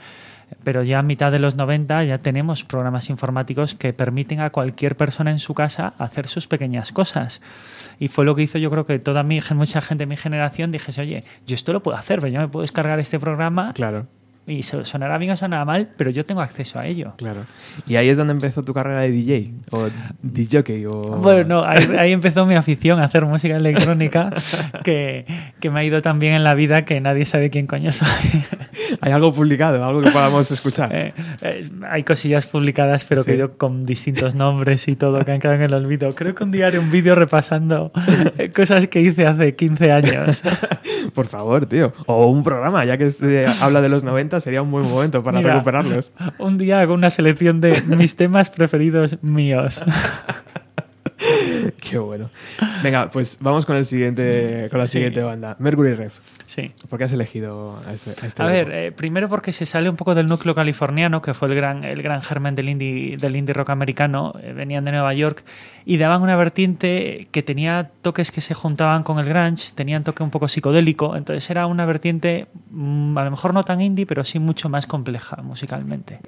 Pero 0.63 0.83
ya 0.83 0.99
a 0.99 1.03
mitad 1.03 1.31
de 1.31 1.39
los 1.39 1.55
90 1.55 2.03
ya 2.05 2.17
tenemos 2.19 2.63
programas 2.63 3.09
informáticos 3.09 3.73
que 3.75 3.93
permiten 3.93 4.39
a 4.41 4.49
cualquier 4.49 4.95
persona 4.95 5.31
en 5.31 5.39
su 5.39 5.53
casa 5.53 5.93
hacer 5.97 6.27
sus 6.27 6.47
pequeñas 6.47 6.91
cosas. 6.91 7.41
Y 7.99 8.07
fue 8.07 8.25
lo 8.25 8.35
que 8.35 8.43
hizo 8.43 8.57
yo 8.57 8.69
creo 8.71 8.85
que 8.85 8.99
toda 8.99 9.23
mi, 9.23 9.39
mucha 9.55 9.81
gente 9.81 10.03
de 10.03 10.05
mi 10.07 10.17
generación 10.17 10.71
dijese, 10.71 11.01
oye, 11.01 11.21
yo 11.45 11.55
esto 11.55 11.73
lo 11.73 11.81
puedo 11.83 11.97
hacer, 11.97 12.19
pero 12.21 12.31
yo 12.33 12.39
me 12.41 12.47
puedo 12.47 12.61
descargar 12.63 12.99
este 12.99 13.19
programa 13.19 13.73
Claro, 13.73 14.07
y 14.45 14.63
so- 14.63 14.85
sonará 14.85 15.17
bien 15.17 15.31
o 15.31 15.37
sonará 15.37 15.65
mal, 15.65 15.89
pero 15.97 16.09
yo 16.09 16.23
tengo 16.23 16.39
acceso 16.41 16.79
a 16.79 16.85
ello. 16.85 17.13
claro. 17.17 17.41
Y 17.85 17.97
ahí 17.97 18.07
es 18.07 18.17
donde 18.17 18.31
empezó 18.31 18.63
tu 18.63 18.73
carrera 18.73 19.01
de 19.01 19.11
DJ 19.11 19.51
o 19.71 19.89
DJ 20.21 20.87
o 20.87 21.01
Bueno, 21.17 21.43
no, 21.61 21.63
ahí, 21.65 21.85
ahí 21.99 22.11
empezó 22.13 22.45
mi 22.45 22.55
afición 22.55 22.99
a 23.01 23.05
hacer 23.05 23.25
música 23.25 23.57
electrónica 23.57 24.31
que, 24.85 25.25
que 25.59 25.69
me 25.69 25.81
ha 25.81 25.83
ido 25.83 26.01
tan 26.01 26.19
bien 26.19 26.33
en 26.35 26.43
la 26.45 26.53
vida 26.53 26.85
que 26.85 27.01
nadie 27.01 27.25
sabe 27.25 27.49
quién 27.49 27.67
coño 27.67 27.91
soy. 27.91 28.07
hay 29.01 29.11
algo 29.11 29.31
publicado, 29.33 29.83
algo 29.83 30.01
que 30.01 30.11
podamos 30.11 30.49
escuchar. 30.51 30.93
Eh, 30.95 31.13
eh, 31.41 31.69
hay 31.89 32.03
cosillas 32.03 32.47
publicadas, 32.47 33.05
pero 33.05 33.23
Sí. 33.23 33.31
que 33.31 33.37
yo 33.37 33.57
con 33.57 33.83
distintos 33.85 34.35
nombres 34.35 34.87
y 34.87 34.95
todo 34.95 35.23
que 35.25 35.31
han 35.31 35.39
quedado 35.39 35.57
en 35.57 35.63
el 35.63 35.73
olvido. 35.73 36.09
Creo 36.09 36.33
que 36.35 36.43
un 36.43 36.51
día 36.51 36.67
haré 36.67 36.79
un 36.79 36.91
vídeo 36.91 37.15
repasando 37.15 37.91
eh, 38.37 38.49
cosas 38.49 38.87
que 38.87 39.01
hice 39.01 39.25
hace 39.25 39.55
15 39.55 39.91
años. 39.91 40.43
Por 41.13 41.25
favor, 41.27 41.65
tío. 41.65 41.93
O 42.05 42.27
un 42.27 42.43
programa, 42.43 42.85
ya 42.85 42.97
que 42.97 43.05
este 43.05 43.45
habla 43.61 43.81
de 43.81 43.89
los 43.89 44.03
90, 44.03 44.39
sería 44.39 44.61
un 44.61 44.71
buen 44.71 44.89
momento 44.89 45.23
para 45.23 45.39
Mira, 45.39 45.53
recuperarlos. 45.53 46.11
Un 46.37 46.57
día 46.57 46.81
hago 46.81 46.93
una 46.93 47.09
selección 47.09 47.61
de 47.61 47.81
mis 47.97 48.15
temas 48.15 48.49
preferidos 48.49 49.17
míos. 49.21 49.83
Qué 51.79 51.97
bueno. 51.97 52.29
Venga, 52.83 53.09
pues 53.09 53.37
vamos 53.41 53.65
con 53.65 53.75
el 53.75 53.85
siguiente, 53.85 54.67
con 54.69 54.79
la 54.79 54.85
Sí. 54.85 54.93
siguiente 54.93 55.23
banda. 55.23 55.55
Mercury 55.59 55.93
Rev. 55.95 56.11
Sí. 56.45 56.71
¿Por 56.89 56.97
qué 56.99 57.05
has 57.05 57.13
elegido 57.13 57.79
a 57.87 57.93
este? 57.93 58.11
A, 58.23 58.27
este 58.27 58.43
A 58.43 58.47
ver, 58.47 58.71
eh, 58.71 58.91
primero 58.91 59.27
porque 59.27 59.51
se 59.51 59.65
sale 59.65 59.89
un 59.89 59.95
poco 59.95 60.15
del 60.15 60.27
núcleo 60.27 60.53
californiano, 60.55 61.21
que 61.21 61.33
fue 61.33 61.47
el 61.49 61.55
gran, 61.55 61.83
el 61.83 62.01
gran 62.03 62.21
germen 62.21 62.55
del 62.55 62.69
indie, 62.69 63.17
del 63.17 63.35
indie 63.35 63.53
rock 63.53 63.71
americano, 63.71 64.33
eh, 64.41 64.53
venían 64.53 64.85
de 64.85 64.91
Nueva 64.91 65.13
York 65.13 65.43
y 65.85 65.97
daban 65.97 66.21
una 66.21 66.35
vertiente 66.35 67.27
que 67.31 67.43
tenía 67.43 67.89
toques 68.01 68.31
que 68.31 68.41
se 68.41 68.53
juntaban 68.53 69.03
con 69.03 69.19
el 69.19 69.25
grunge, 69.25 69.71
tenían 69.73 70.03
toque 70.03 70.23
un 70.23 70.29
poco 70.31 70.47
psicodélico, 70.47 71.15
entonces 71.15 71.49
era 71.49 71.65
una 71.65 71.85
vertiente 71.85 72.47
mm, 72.69 73.17
a 73.17 73.23
lo 73.23 73.31
mejor 73.31 73.53
no 73.53 73.63
tan 73.63 73.81
indie, 73.81 74.05
pero 74.05 74.23
sí 74.23 74.39
mucho 74.39 74.69
más 74.69 74.85
compleja 74.87 75.37
musicalmente. 75.41 76.19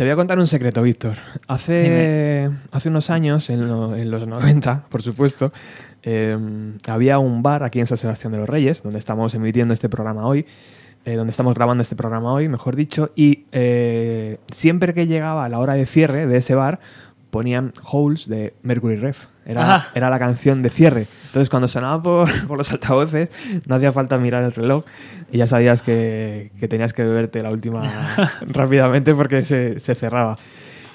Te 0.00 0.04
voy 0.04 0.12
a 0.12 0.16
contar 0.16 0.38
un 0.38 0.46
secreto, 0.46 0.82
Víctor. 0.82 1.18
Hace, 1.46 2.48
hace 2.70 2.88
unos 2.88 3.10
años, 3.10 3.50
en, 3.50 3.68
lo- 3.68 3.94
en 3.94 4.10
los 4.10 4.26
90, 4.26 4.84
por 4.88 5.02
supuesto, 5.02 5.52
eh, 6.02 6.38
había 6.88 7.18
un 7.18 7.42
bar 7.42 7.64
aquí 7.64 7.80
en 7.80 7.86
San 7.86 7.98
Sebastián 7.98 8.32
de 8.32 8.38
los 8.38 8.48
Reyes, 8.48 8.82
donde 8.82 8.98
estamos 8.98 9.34
emitiendo 9.34 9.74
este 9.74 9.90
programa 9.90 10.24
hoy, 10.24 10.46
eh, 11.04 11.16
donde 11.16 11.32
estamos 11.32 11.52
grabando 11.54 11.82
este 11.82 11.96
programa 11.96 12.32
hoy, 12.32 12.48
mejor 12.48 12.76
dicho, 12.76 13.10
y 13.14 13.44
eh, 13.52 14.38
siempre 14.50 14.94
que 14.94 15.06
llegaba 15.06 15.46
la 15.50 15.58
hora 15.58 15.74
de 15.74 15.84
cierre 15.84 16.26
de 16.26 16.38
ese 16.38 16.54
bar, 16.54 16.80
ponían 17.30 17.72
Holes 17.90 18.28
de 18.28 18.54
Mercury 18.62 18.96
Rev. 18.96 19.16
Era, 19.46 19.88
era 19.94 20.10
la 20.10 20.18
canción 20.18 20.62
de 20.62 20.70
cierre. 20.70 21.06
Entonces, 21.26 21.48
cuando 21.48 21.66
sonaba 21.66 22.02
por, 22.02 22.28
por 22.46 22.58
los 22.58 22.70
altavoces, 22.70 23.30
no 23.66 23.74
hacía 23.74 23.92
falta 23.92 24.18
mirar 24.18 24.44
el 24.44 24.52
reloj 24.52 24.84
y 25.32 25.38
ya 25.38 25.46
sabías 25.46 25.82
que, 25.82 26.52
que 26.60 26.68
tenías 26.68 26.92
que 26.92 27.04
beberte 27.04 27.42
la 27.42 27.50
última 27.50 27.84
rápidamente 28.42 29.14
porque 29.14 29.42
se, 29.42 29.80
se 29.80 29.94
cerraba. 29.94 30.36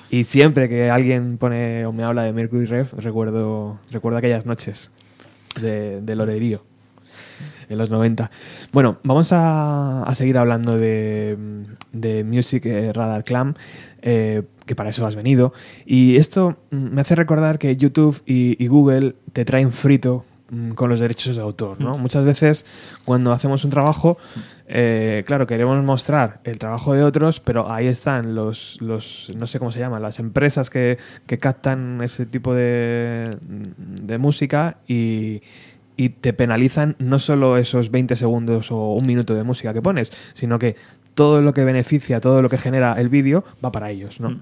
Y 0.10 0.24
siempre 0.24 0.70
que 0.70 0.90
alguien 0.90 1.38
pone 1.38 1.86
o 1.86 1.92
me 1.92 2.04
habla 2.04 2.24
de 2.24 2.32
Mercury 2.32 2.66
Rev, 2.66 2.88
recuerdo, 2.98 3.80
recuerdo 3.92 4.20
aquellas 4.20 4.46
noches 4.46 4.92
de, 5.60 6.02
del 6.02 6.22
horerío. 6.22 6.64
en 7.70 7.78
los 7.78 7.90
90. 7.90 8.30
Bueno, 8.72 9.00
vamos 9.04 9.34
a, 9.34 10.04
a 10.04 10.16
seguir 10.16 10.38
hablando 10.38 10.78
de, 10.78 11.38
de 11.92 12.24
Music 12.24 12.66
eh, 12.66 12.94
Radar 12.94 13.24
Clam, 13.24 13.56
eh, 14.08 14.44
que 14.68 14.76
para 14.76 14.92
eso 14.92 15.04
has 15.08 15.16
venido. 15.16 15.52
Y 15.84 16.16
esto 16.18 16.58
mm, 16.70 16.94
me 16.94 17.02
hace 17.02 17.16
recordar 17.16 17.58
que 17.58 17.76
YouTube 17.76 18.22
y, 18.28 18.64
y 18.64 18.68
Google 18.68 19.16
te 19.34 19.46
traen 19.46 19.72
frito 19.72 20.26
mm, 20.52 20.74
con 20.74 20.92
los 20.92 21.00
derechos 21.00 21.36
de 21.36 21.42
autor, 21.42 21.82
¿no? 21.82 21.94
Muchas 21.98 22.24
veces 22.24 22.68
cuando 23.04 23.32
hacemos 23.32 23.66
un 23.66 23.72
trabajo, 23.72 24.20
eh, 24.68 25.24
claro, 25.26 25.48
queremos 25.48 25.84
mostrar 25.84 26.40
el 26.44 26.60
trabajo 26.60 26.94
de 26.94 27.04
otros, 27.04 27.40
pero 27.40 27.72
ahí 27.72 27.88
están 27.88 28.36
los, 28.36 28.78
los 28.80 29.32
no 29.36 29.48
sé 29.48 29.58
cómo 29.58 29.72
se 29.72 29.80
llaman, 29.80 30.04
las 30.04 30.20
empresas 30.20 30.70
que, 30.70 31.00
que 31.26 31.40
captan 31.40 32.00
ese 32.04 32.28
tipo 32.28 32.54
de, 32.54 33.32
de 33.42 34.18
música 34.20 34.78
y, 34.88 35.42
y 35.98 36.10
te 36.10 36.34
penalizan 36.34 36.96
no 37.00 37.18
solo 37.18 37.58
esos 37.58 37.90
20 37.90 38.16
segundos 38.16 38.70
o 38.70 38.94
un 38.94 39.08
minuto 39.08 39.34
de 39.34 39.44
música 39.44 39.74
que 39.74 39.82
pones, 39.82 40.12
sino 40.36 40.60
que 40.60 40.76
todo 41.16 41.42
lo 41.42 41.54
que 41.54 41.64
beneficia, 41.64 42.22
todo 42.22 42.42
lo 42.42 42.50
que 42.50 42.58
genera 42.58 42.94
el 43.00 43.10
vídeo 43.10 43.44
va 43.64 43.72
para 43.72 43.90
ellos, 43.90 44.20
¿no? 44.20 44.30
Mm. 44.30 44.42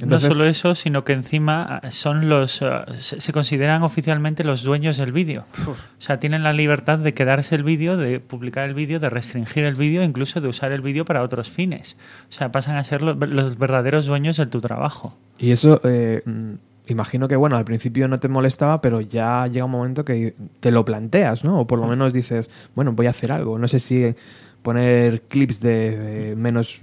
Entonces- 0.00 0.28
no 0.30 0.34
solo 0.34 0.46
eso, 0.46 0.74
sino 0.74 1.04
que 1.04 1.12
encima 1.12 1.80
ah, 1.80 1.90
son 1.92 2.28
los 2.28 2.60
eh, 2.62 2.66
se, 2.98 3.32
consideran 3.32 3.84
oficialmente 3.84 4.42
los 4.42 4.64
dueños 4.64 4.96
del 4.96 5.12
vídeo. 5.12 5.44
O 5.68 5.76
sea, 6.00 6.18
tienen 6.18 6.42
la 6.42 6.52
libertad 6.52 6.98
de 6.98 7.14
quedarse 7.14 7.54
el 7.54 7.62
vídeo, 7.62 7.96
de 7.96 8.18
publicar 8.18 8.66
el 8.68 8.74
vídeo, 8.74 8.98
de 8.98 9.08
restringir 9.08 9.62
el 9.62 9.74
vídeo, 9.76 10.02
incluso 10.02 10.40
de 10.40 10.48
usar 10.48 10.72
el 10.72 10.80
vídeo 10.80 11.04
para 11.04 11.22
otros 11.22 11.48
fines. 11.48 11.96
O 12.28 12.32
sea, 12.32 12.50
pasan 12.50 12.76
a 12.76 12.82
ser 12.82 13.02
lo- 13.02 13.14
los 13.14 13.56
verdaderos 13.56 14.06
dueños 14.06 14.36
de 14.36 14.46
tu 14.46 14.60
trabajo. 14.60 15.16
Y 15.38 15.52
eso, 15.52 15.80
eh, 15.84 16.22
mm, 16.26 16.54
imagino 16.88 17.28
que, 17.28 17.36
bueno, 17.36 17.56
al 17.56 17.64
principio 17.64 18.08
no 18.08 18.18
te 18.18 18.26
molestaba, 18.26 18.80
pero 18.80 19.00
ya 19.00 19.46
llega 19.46 19.64
un 19.64 19.70
momento 19.70 20.04
que 20.04 20.34
te 20.58 20.72
lo 20.72 20.84
planteas, 20.84 21.44
¿no? 21.44 21.60
O 21.60 21.66
por 21.68 21.78
lo 21.78 21.86
menos 21.86 22.12
dices, 22.12 22.50
bueno, 22.74 22.92
voy 22.94 23.06
a 23.06 23.10
hacer 23.10 23.30
algo. 23.30 23.60
No 23.60 23.68
sé 23.68 23.78
si 23.78 24.12
poner 24.64 25.20
clips 25.28 25.60
de 25.60 26.34
menos 26.38 26.80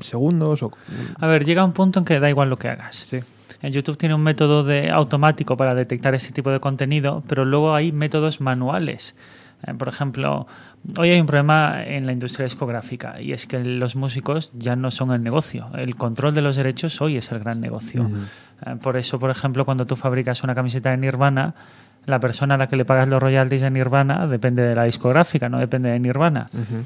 segundos 0.00 0.64
o... 0.64 0.72
A 1.16 1.26
ver, 1.28 1.44
llega 1.44 1.64
un 1.64 1.72
punto 1.72 2.00
en 2.00 2.04
que 2.04 2.18
da 2.18 2.28
igual 2.28 2.50
lo 2.50 2.56
que 2.56 2.68
hagas. 2.68 2.96
Sí. 2.96 3.20
En 3.62 3.72
YouTube 3.72 3.96
tiene 3.96 4.16
un 4.16 4.22
método 4.22 4.64
de 4.64 4.90
automático 4.90 5.56
para 5.56 5.76
detectar 5.76 6.12
ese 6.16 6.32
tipo 6.32 6.50
de 6.50 6.58
contenido, 6.58 7.22
pero 7.28 7.44
luego 7.44 7.72
hay 7.72 7.92
métodos 7.92 8.40
manuales. 8.40 9.14
Eh, 9.64 9.74
por 9.74 9.86
ejemplo, 9.86 10.48
hoy 10.98 11.10
hay 11.10 11.20
un 11.20 11.26
problema 11.26 11.84
en 11.84 12.04
la 12.04 12.12
industria 12.12 12.44
discográfica 12.44 13.20
y 13.20 13.32
es 13.32 13.46
que 13.46 13.62
los 13.64 13.94
músicos 13.94 14.50
ya 14.54 14.74
no 14.74 14.90
son 14.90 15.12
el 15.12 15.22
negocio. 15.22 15.68
El 15.74 15.94
control 15.94 16.34
de 16.34 16.42
los 16.42 16.56
derechos 16.56 17.00
hoy 17.00 17.16
es 17.16 17.30
el 17.30 17.38
gran 17.38 17.60
negocio. 17.60 18.10
Eh, 18.66 18.74
por 18.82 18.96
eso, 18.96 19.20
por 19.20 19.30
ejemplo, 19.30 19.64
cuando 19.64 19.86
tú 19.86 19.94
fabricas 19.94 20.42
una 20.42 20.56
camiseta 20.56 20.90
de 20.90 20.96
Nirvana, 20.96 21.54
la 22.06 22.18
persona 22.18 22.56
a 22.56 22.58
la 22.58 22.66
que 22.66 22.74
le 22.74 22.84
pagas 22.84 23.08
los 23.08 23.22
royalties 23.22 23.62
de 23.62 23.70
Nirvana 23.70 24.26
depende 24.26 24.62
de 24.62 24.74
la 24.74 24.84
discográfica, 24.84 25.48
no 25.48 25.60
depende 25.60 25.90
de 25.90 26.00
Nirvana. 26.00 26.48
Ujú. 26.52 26.84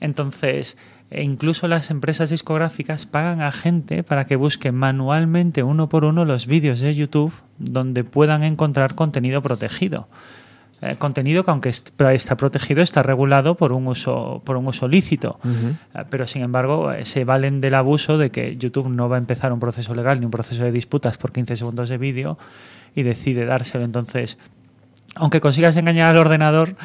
Entonces, 0.00 0.76
e 1.10 1.22
incluso 1.22 1.68
las 1.68 1.90
empresas 1.90 2.30
discográficas 2.30 3.06
pagan 3.06 3.40
a 3.42 3.52
gente 3.52 4.02
para 4.02 4.24
que 4.24 4.36
busque 4.36 4.72
manualmente 4.72 5.62
uno 5.62 5.88
por 5.88 6.04
uno 6.04 6.24
los 6.24 6.46
vídeos 6.46 6.80
de 6.80 6.94
YouTube 6.94 7.32
donde 7.58 8.04
puedan 8.04 8.42
encontrar 8.44 8.94
contenido 8.94 9.42
protegido. 9.42 10.08
Eh, 10.82 10.94
contenido 10.98 11.44
que 11.44 11.50
aunque 11.50 11.68
est- 11.68 12.00
está 12.00 12.36
protegido 12.36 12.80
está 12.80 13.02
regulado 13.02 13.54
por 13.54 13.72
un 13.72 13.86
uso 13.86 14.40
por 14.46 14.56
un 14.56 14.66
uso 14.68 14.88
lícito. 14.88 15.38
Eh, 15.44 16.04
pero 16.08 16.26
sin 16.26 16.40
embargo 16.42 16.90
eh, 16.92 17.04
se 17.04 17.24
valen 17.24 17.60
del 17.60 17.74
abuso 17.74 18.16
de 18.16 18.30
que 18.30 18.56
YouTube 18.56 18.88
no 18.88 19.08
va 19.10 19.16
a 19.16 19.18
empezar 19.18 19.52
un 19.52 19.60
proceso 19.60 19.94
legal 19.94 20.20
ni 20.20 20.24
un 20.24 20.30
proceso 20.30 20.62
de 20.64 20.72
disputas 20.72 21.18
por 21.18 21.32
15 21.32 21.56
segundos 21.56 21.90
de 21.90 21.98
vídeo 21.98 22.38
y 22.94 23.02
decide 23.02 23.44
dárselo 23.44 23.84
entonces 23.84 24.38
aunque 25.16 25.40
consigas 25.40 25.76
engañar 25.76 26.06
al 26.06 26.16
ordenador, 26.18 26.76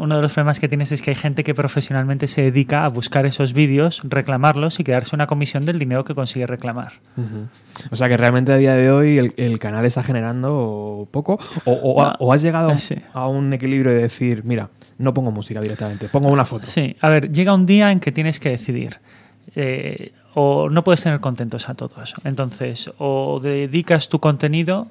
uno 0.00 0.16
de 0.16 0.22
los 0.22 0.32
problemas 0.32 0.58
que 0.58 0.68
tienes 0.68 0.90
es 0.90 1.02
que 1.02 1.10
hay 1.10 1.14
gente 1.14 1.44
que 1.44 1.54
profesionalmente 1.54 2.26
se 2.26 2.42
dedica 2.42 2.84
a 2.84 2.88
buscar 2.88 3.26
esos 3.26 3.52
vídeos, 3.52 4.00
reclamarlos 4.04 4.80
y 4.80 4.84
quedarse 4.84 5.14
una 5.14 5.26
comisión 5.28 5.64
del 5.64 5.78
dinero 5.78 6.04
que 6.04 6.14
consigue 6.14 6.46
reclamar. 6.46 6.94
O 7.90 7.96
sea 7.96 8.08
que 8.08 8.16
realmente 8.16 8.52
a 8.52 8.56
día 8.56 8.74
de 8.74 8.90
hoy 8.90 9.18
el, 9.18 9.34
el 9.36 9.58
canal 9.58 9.84
está 9.84 10.02
generando 10.02 11.06
poco 11.10 11.38
o, 11.64 11.72
o- 11.72 12.02
No. 12.02 12.14
o 12.18 12.32
has 12.32 12.42
llegado 12.42 12.76
sí. 12.76 12.96
a 13.12 13.28
un 13.28 13.52
equilibrio 13.52 13.92
de 13.92 14.02
decir, 14.02 14.42
mira, 14.44 14.68
no 14.98 15.14
pongo 15.14 15.30
música 15.30 15.60
directamente, 15.60 16.08
pongo 16.08 16.28
una 16.28 16.44
foto. 16.44 16.66
Sí, 16.66 16.96
a 17.00 17.08
ver, 17.10 17.30
llega 17.30 17.54
un 17.54 17.66
día 17.66 17.92
en 17.92 18.00
que 18.00 18.12
tienes 18.12 18.40
que 18.40 18.50
decidir. 18.50 18.98
eh, 19.54 20.12
o 20.38 20.68
no 20.68 20.84
puedes 20.84 21.02
tener 21.02 21.18
contentos 21.20 21.68
a 21.70 21.74
todos. 21.74 22.12
Entonces, 22.24 22.90
o 22.98 23.40
dedicas 23.42 24.10
tu 24.10 24.18
contenido 24.20 24.88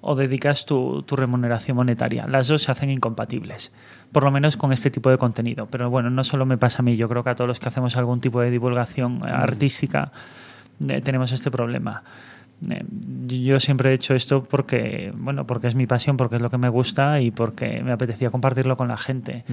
o 0.00 0.14
dedicas 0.14 0.64
tu, 0.66 1.02
tu 1.02 1.16
remuneración 1.16 1.76
monetaria. 1.76 2.26
Las 2.26 2.48
dos 2.48 2.62
se 2.62 2.72
hacen 2.72 2.90
incompatibles, 2.90 3.72
por 4.12 4.24
lo 4.24 4.30
menos 4.30 4.56
con 4.56 4.72
este 4.72 4.90
tipo 4.90 5.10
de 5.10 5.18
contenido. 5.18 5.66
Pero 5.66 5.90
bueno, 5.90 6.10
no 6.10 6.24
solo 6.24 6.46
me 6.46 6.58
pasa 6.58 6.78
a 6.80 6.82
mí, 6.82 6.96
yo 6.96 7.08
creo 7.08 7.24
que 7.24 7.30
a 7.30 7.34
todos 7.34 7.48
los 7.48 7.60
que 7.60 7.68
hacemos 7.68 7.96
algún 7.96 8.20
tipo 8.20 8.40
de 8.40 8.50
divulgación 8.50 9.22
eh, 9.24 9.30
artística 9.30 10.12
eh, 10.88 11.00
tenemos 11.00 11.32
este 11.32 11.50
problema. 11.50 12.02
Eh, 12.68 12.84
yo 13.26 13.60
siempre 13.60 13.90
he 13.90 13.94
hecho 13.94 14.14
esto 14.14 14.42
porque, 14.42 15.12
bueno, 15.14 15.46
porque 15.46 15.68
es 15.68 15.74
mi 15.74 15.86
pasión, 15.86 16.16
porque 16.16 16.36
es 16.36 16.42
lo 16.42 16.50
que 16.50 16.58
me 16.58 16.68
gusta 16.68 17.20
y 17.20 17.30
porque 17.30 17.82
me 17.82 17.92
apetecía 17.92 18.30
compartirlo 18.30 18.76
con 18.76 18.88
la 18.88 18.96
gente. 18.96 19.44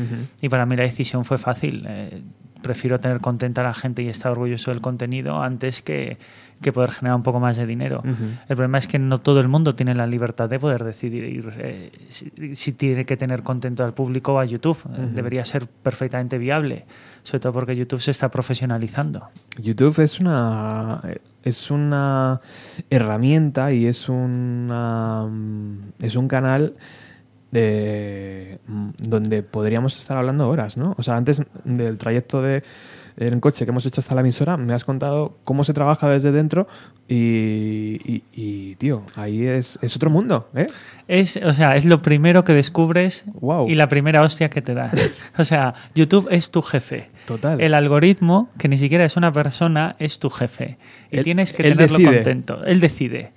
Y 0.41 0.49
para 0.49 0.65
mí 0.65 0.75
la 0.75 0.83
decisión 0.83 1.25
fue 1.25 1.37
fácil. 1.37 1.85
Eh, 1.87 2.21
prefiero 2.61 2.99
tener 2.99 3.21
contenta 3.21 3.61
a 3.61 3.65
la 3.65 3.73
gente 3.73 4.01
y 4.01 4.09
estar 4.09 4.31
orgulloso 4.31 4.71
del 4.71 4.81
contenido 4.81 5.41
antes 5.41 5.81
que, 5.81 6.17
que 6.65 6.73
poder 6.73 6.89
generar 6.89 7.15
un 7.15 7.21
poco 7.21 7.39
más 7.39 7.57
de 7.57 7.67
dinero. 7.67 8.01
El 8.03 8.55
problema 8.55 8.79
es 8.79 8.87
que 8.87 8.97
no 8.97 9.19
todo 9.19 9.39
el 9.39 9.47
mundo 9.47 9.75
tiene 9.75 9.93
la 9.93 10.07
libertad 10.07 10.49
de 10.49 10.57
poder 10.57 10.83
decidir 10.83 11.53
eh, 11.59 11.91
si, 12.09 12.55
si 12.55 12.71
tiene 12.73 13.05
que 13.05 13.15
tener 13.17 13.43
contento 13.43 13.85
al 13.85 13.93
público 13.93 14.33
o 14.33 14.39
a 14.39 14.45
YouTube. 14.45 14.79
Eh. 14.89 15.09
Debería 15.13 15.45
ser 15.45 15.67
perfectamente 15.67 16.39
viable, 16.39 16.85
sobre 17.21 17.39
todo 17.39 17.53
porque 17.53 17.75
YouTube 17.75 18.01
se 18.01 18.09
está 18.09 18.29
profesionalizando. 18.29 19.29
YouTube 19.61 19.99
es 19.99 20.19
una 20.19 21.01
es 21.43 21.69
una 21.69 22.39
herramienta 22.89 23.71
y 23.71 23.85
es 23.85 24.09
una 24.09 25.29
es 26.01 26.15
un 26.15 26.27
canal 26.27 26.73
de 27.51 28.59
mm, 28.67 28.89
donde 29.07 29.43
podríamos 29.43 29.97
estar 29.99 30.17
hablando 30.17 30.49
horas, 30.49 30.77
¿no? 30.77 30.95
O 30.97 31.03
sea, 31.03 31.15
antes 31.15 31.43
del 31.63 31.99
trayecto 31.99 32.41
de 32.41 32.63
en 33.17 33.39
coche 33.39 33.65
que 33.65 33.71
hemos 33.71 33.85
hecho 33.85 34.01
hasta 34.01 34.13
la 34.15 34.21
emisora, 34.21 34.57
me 34.57 34.73
has 34.73 34.83
contado 34.83 35.37
cómo 35.43 35.63
se 35.63 35.73
trabaja 35.73 36.09
desde 36.09 36.31
dentro 36.31 36.67
y, 37.07 38.01
y- 38.03 38.23
y, 38.33 38.75
tío, 38.75 39.03
ahí 39.15 39.45
es, 39.45 39.79
es 39.81 39.95
otro 39.95 40.09
mundo, 40.09 40.49
¿eh? 40.55 40.67
Es, 41.07 41.37
o 41.37 41.53
sea, 41.53 41.75
es 41.75 41.85
lo 41.85 42.01
primero 42.01 42.43
que 42.43 42.53
descubres 42.53 43.23
Wow. 43.39 43.69
y 43.69 43.75
la 43.75 43.87
primera 43.89 44.21
hostia 44.21 44.49
que 44.49 44.61
te 44.61 44.73
das. 44.73 45.23
o 45.37 45.45
sea, 45.45 45.73
YouTube 45.93 46.27
es 46.31 46.51
tu 46.51 46.61
jefe. 46.61 47.09
Total. 47.25 47.61
El 47.61 47.73
algoritmo, 47.73 48.49
que 48.57 48.67
ni 48.67 48.77
siquiera 48.77 49.05
es 49.05 49.15
una 49.17 49.31
persona, 49.31 49.93
es 49.99 50.19
tu 50.19 50.29
jefe. 50.29 50.77
Y 51.11 51.17
Él- 51.17 51.23
tienes 51.23 51.53
que 51.53 51.63
tenerlo 51.63 51.97
decide. 51.97 52.15
contento. 52.15 52.63
Él 52.65 52.79
decide. 52.79 53.31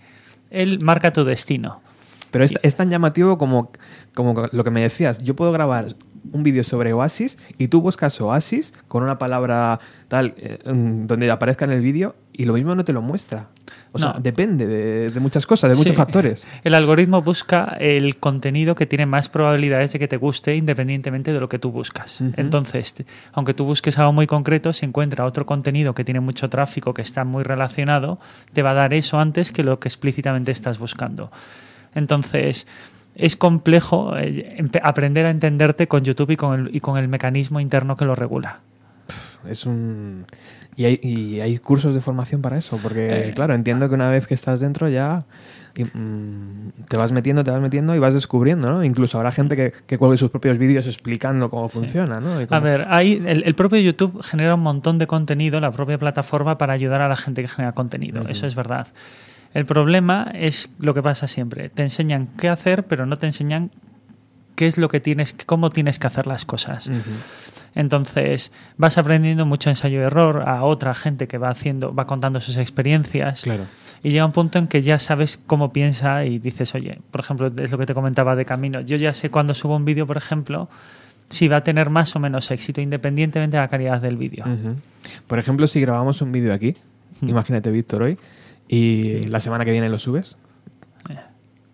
Él 0.51 0.79
marca 0.83 1.12
tu 1.12 1.24
destino. 1.24 1.83
Pero 2.31 2.45
es, 2.45 2.55
es 2.62 2.74
tan 2.76 2.91
llamativo 2.91 3.39
como, 3.39 3.70
como 4.14 4.47
lo 4.53 4.64
que 4.64 4.70
me 4.70 4.83
decías. 4.83 5.18
Yo 5.22 5.35
puedo 5.37 5.53
grabar 5.53 5.87
un 6.33 6.43
vídeo 6.43 6.62
sobre 6.64 6.93
Oasis 6.93 7.39
y 7.57 7.68
tú 7.68 7.81
buscas 7.81 8.20
Oasis 8.20 8.74
con 8.89 9.03
una 9.03 9.16
palabra 9.18 9.79
tal 10.09 10.35
eh, 10.37 10.59
donde 10.64 11.31
aparezca 11.31 11.64
en 11.64 11.70
el 11.70 11.81
vídeo 11.81 12.16
y 12.33 12.45
lo 12.45 12.53
mismo 12.53 12.74
no 12.74 12.85
te 12.85 12.93
lo 12.93 13.01
muestra. 13.01 13.49
O 13.93 13.99
sea, 13.99 14.12
No. 14.12 14.20
depende 14.20 14.66
de, 14.66 15.09
de 15.11 15.20
muchas 15.20 15.47
cosas, 15.47 15.70
de 15.70 15.76
muchos 15.76 15.97
factores. 15.97 16.47
El 16.64 16.74
algoritmo 16.74 17.22
busca 17.22 17.76
el 17.81 18.16
contenido 18.18 18.74
que 18.74 18.85
tiene 18.87 19.07
más 19.07 19.29
probabilidades 19.29 19.93
de 19.93 19.99
que 19.99 20.09
te 20.09 20.16
guste 20.18 20.55
independientemente 20.55 21.33
de 21.33 21.41
lo 21.41 21.49
que 21.49 21.59
tú 21.59 21.70
buscas. 21.70 22.20
Entonces, 22.37 22.95
aunque 23.33 23.55
tú 23.55 23.64
busques 23.64 23.99
algo 23.99 24.12
muy 24.12 24.26
concreto, 24.26 24.72
si 24.72 24.85
encuentra 24.85 25.24
otro 25.24 25.47
contenido 25.47 25.95
que 25.95 26.05
tiene 26.05 26.20
mucho 26.20 26.49
tráfico, 26.49 26.93
que 26.95 27.03
está 27.03 27.24
muy 27.24 27.43
relacionado, 27.43 28.18
te 28.53 28.62
va 28.62 28.72
a 28.72 28.74
dar 28.74 28.93
eso 28.93 29.18
antes 29.18 29.51
que 29.51 29.64
lo 29.64 29.81
que 29.81 29.89
explícitamente 29.89 30.53
estás 30.53 30.79
buscando. 30.79 31.31
Entonces, 31.95 32.66
es 33.14 33.36
complejo 33.36 34.16
eh, 34.16 34.64
aprender 34.82 35.26
a 35.26 35.30
entenderte 35.30 35.89
con 35.89 36.05
YouTube 36.05 36.30
y 36.30 36.36
con 36.36 36.61
el, 36.61 36.76
y 36.76 36.80
con 36.80 36.97
el 36.99 37.09
mecanismo 37.09 37.61
interno 37.61 37.97
que 37.97 38.05
lo 38.05 38.14
regula. 38.14 38.61
Es 39.49 39.66
un... 39.66 40.24
Y 40.76 40.84
hay, 40.84 41.01
y 41.03 41.41
hay 41.41 41.59
cursos 41.59 41.95
de 41.95 42.01
formación 42.01 42.41
para 42.41 42.57
eso, 42.57 42.78
porque 42.80 43.28
Eh. 43.28 43.32
claro, 43.34 43.55
entiendo 43.55 43.89
que 43.89 43.95
una 43.97 44.11
vez 44.11 44.28
que 44.28 44.34
estás 44.34 44.61
dentro 44.61 44.89
ya 44.89 45.24
y, 45.76 45.84
mm, 45.84 46.72
te 46.89 46.97
vas 46.97 47.11
metiendo, 47.11 47.43
te 47.43 47.51
vas 47.51 47.61
metiendo 47.61 47.97
y 47.97 47.99
vas 47.99 48.14
descubriendo, 48.14 48.70
¿no? 48.70 48.84
Incluso 48.84 49.18
habrá 49.18 49.32
gente 49.32 49.57
que, 49.57 49.72
que 49.86 49.99
cuelgue 49.99 50.16
sus 50.16 50.30
propios 50.30 50.57
vídeos 50.57 50.86
explicando 50.86 51.51
cómo 51.51 51.68
funciona, 51.68 52.20
¿no? 52.20 52.34
A 52.49 52.61
ver, 52.61 52.84
hay, 52.89 53.14
el, 53.26 53.43
el 53.45 53.55
propio 53.57 53.80
YouTube 53.80 54.22
genera 54.22 54.55
un 54.55 54.61
montón 54.62 54.99
de 54.99 55.09
contenido, 55.09 55.59
la 55.59 55.72
propia 55.72 55.99
plataforma, 55.99 56.59
para 56.59 56.74
ayudar 56.74 57.01
a 57.01 57.09
la 57.09 57.16
gente 57.16 57.43
que 57.43 57.49
genera 57.49 57.72
contenido. 57.72 58.22
Eso 58.28 58.47
es 58.47 58.55
verdad. 58.55 58.89
El 59.55 59.66
problema 59.66 60.26
es 60.34 60.70
lo 60.78 60.94
que 60.94 61.03
pasa 61.03 61.26
siempre. 61.26 61.68
Te 61.68 61.82
enseñan 61.82 62.28
qué 62.38 62.49
hacer, 62.49 62.84
pero 62.86 63.07
no 63.07 63.16
te 63.16 63.26
enseñan 63.26 63.70
qué 64.55 64.66
es 64.66 64.76
lo 64.76 64.88
que 64.88 65.01
tienes, 65.01 65.36
cómo 65.46 65.70
tienes 65.70 65.99
que 65.99 66.09
hacer 66.09 66.26
las 66.26 66.44
cosas. 66.44 66.90
Entonces, 67.74 68.51
vas 68.76 68.99
aprendiendo 68.99 69.46
mucho 69.46 69.70
ensayo 69.70 70.01
y 70.01 70.03
error 70.03 70.42
a 70.49 70.64
otra 70.64 70.94
gente 70.94 71.28
que 71.28 71.38
va 71.38 71.51
haciendo, 71.51 71.94
va 71.94 72.07
contando 72.07 72.40
sus 72.40 72.57
experiencias. 72.57 73.42
Claro. 73.42 73.66
Y 74.03 74.11
llega 74.11 74.26
un 74.26 74.32
punto 74.32 74.59
en 74.59 74.66
que 74.66 74.82
ya 74.82 74.99
sabes 74.99 75.36
cómo 75.36 75.72
piensa 75.72 76.24
y 76.24 76.40
dices, 76.40 76.74
oye, 76.74 76.99
por 77.11 77.20
ejemplo, 77.20 77.53
es 77.57 77.70
lo 77.70 77.78
que 77.78 77.86
te 77.86 77.94
comentaba 77.94 78.34
de 78.34 78.44
camino. 78.44 78.80
Yo 78.80 78.96
ya 78.96 79.14
sé 79.14 79.30
cuando 79.30 79.55
subo 79.55 79.76
un 79.76 79.84
vídeo, 79.84 80.09
por 80.09 80.16
ejemplo, 80.16 80.68
si 81.28 81.46
va 81.46 81.59
a 81.59 81.62
tener 81.62 81.88
más 81.90 82.16
o 82.16 82.18
menos 82.18 82.51
éxito, 82.51 82.80
independientemente 82.80 83.57
de 83.57 83.62
la 83.62 83.68
calidad 83.68 84.01
del 84.01 84.16
vídeo. 84.16 84.44
Por 85.28 85.38
ejemplo, 85.38 85.66
si 85.68 85.80
grabamos 85.80 86.20
un 86.20 86.32
vídeo 86.32 86.53
aquí, 86.53 86.74
imagínate 87.22 87.70
Víctor 87.70 88.03
hoy, 88.03 88.18
y 88.69 89.23
la 89.25 89.41
semana 89.41 89.64
que 89.64 89.73
viene 89.73 89.89
lo 89.89 89.99
subes, 89.99 90.37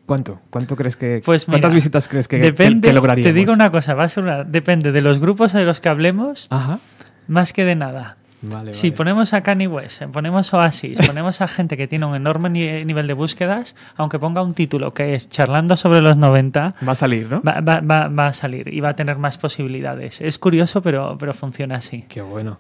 ¿cuánto? 0.07 0.41
¿Cuánto 0.51 0.77
crees 0.77 0.97
que... 0.97 1.23
Pues 1.25 1.45
¿Cuántas 1.47 1.71
mira, 1.71 1.77
visitas 1.77 2.09
crees 2.09 2.29
que, 2.29 2.39
depende, 2.39 2.89
que 2.89 2.95
lograríamos? 2.95 3.29
Te 3.33 3.39
digo 3.39 3.53
una 3.53 3.71
cosa, 3.71 3.95
va 3.95 4.05
a 4.05 4.09
ser 4.09 4.25
una- 4.25 4.45
depende 4.45 4.93
de 4.93 5.01
los 5.01 5.19
grupos 5.19 5.53
de 5.53 5.65
los 5.65 5.81
que 5.81 5.89
hablemos, 5.89 6.47
Ajá. 6.51 6.79
más 7.27 7.53
que 7.53 7.65
de 7.65 7.75
nada. 7.75 8.17
Vale, 8.47 8.75
Si 8.75 8.89
vale. 8.91 8.97
ponemos 8.99 9.33
a 9.33 9.43
Kanye 9.43 9.67
West, 9.67 10.03
eh, 10.03 10.09
ponemos 10.09 10.53
Oasis, 10.53 10.99
ponemos 11.07 11.41
a 11.41 11.49
gente 11.49 11.79
que 11.79 11.89
tiene 11.89 12.05
un 12.05 12.15
enorme 12.15 12.51
ni- 12.51 12.85
nivel 12.85 13.07
de 13.07 13.15
búsquedas, 13.15 13.75
aunque 13.97 14.19
ponga 14.19 14.43
un 14.43 14.53
título 14.53 14.93
que 14.93 15.15
es 15.15 15.31
Charlando 15.31 15.79
sobre 15.79 16.03
los 16.03 16.19
90, 16.19 16.75
Va 16.87 16.93
a 16.93 16.95
salir, 16.95 17.31
¿no? 17.31 17.41
va, 17.41 17.63
va- 17.63 17.81
va- 17.81 18.09
va 18.09 18.27
a 18.27 18.33
salir 18.35 18.69
y 18.75 18.81
va 18.81 18.91
a 18.91 18.97
tener 18.97 19.17
más 19.17 19.39
posibilidades. 19.39 20.21
Es 20.21 20.39
curioso, 20.39 20.83
pero, 20.83 21.17
pero 21.19 21.33
funciona 21.33 21.77
así. 21.77 22.05
Qué 22.07 22.21
bueno. 22.21 22.59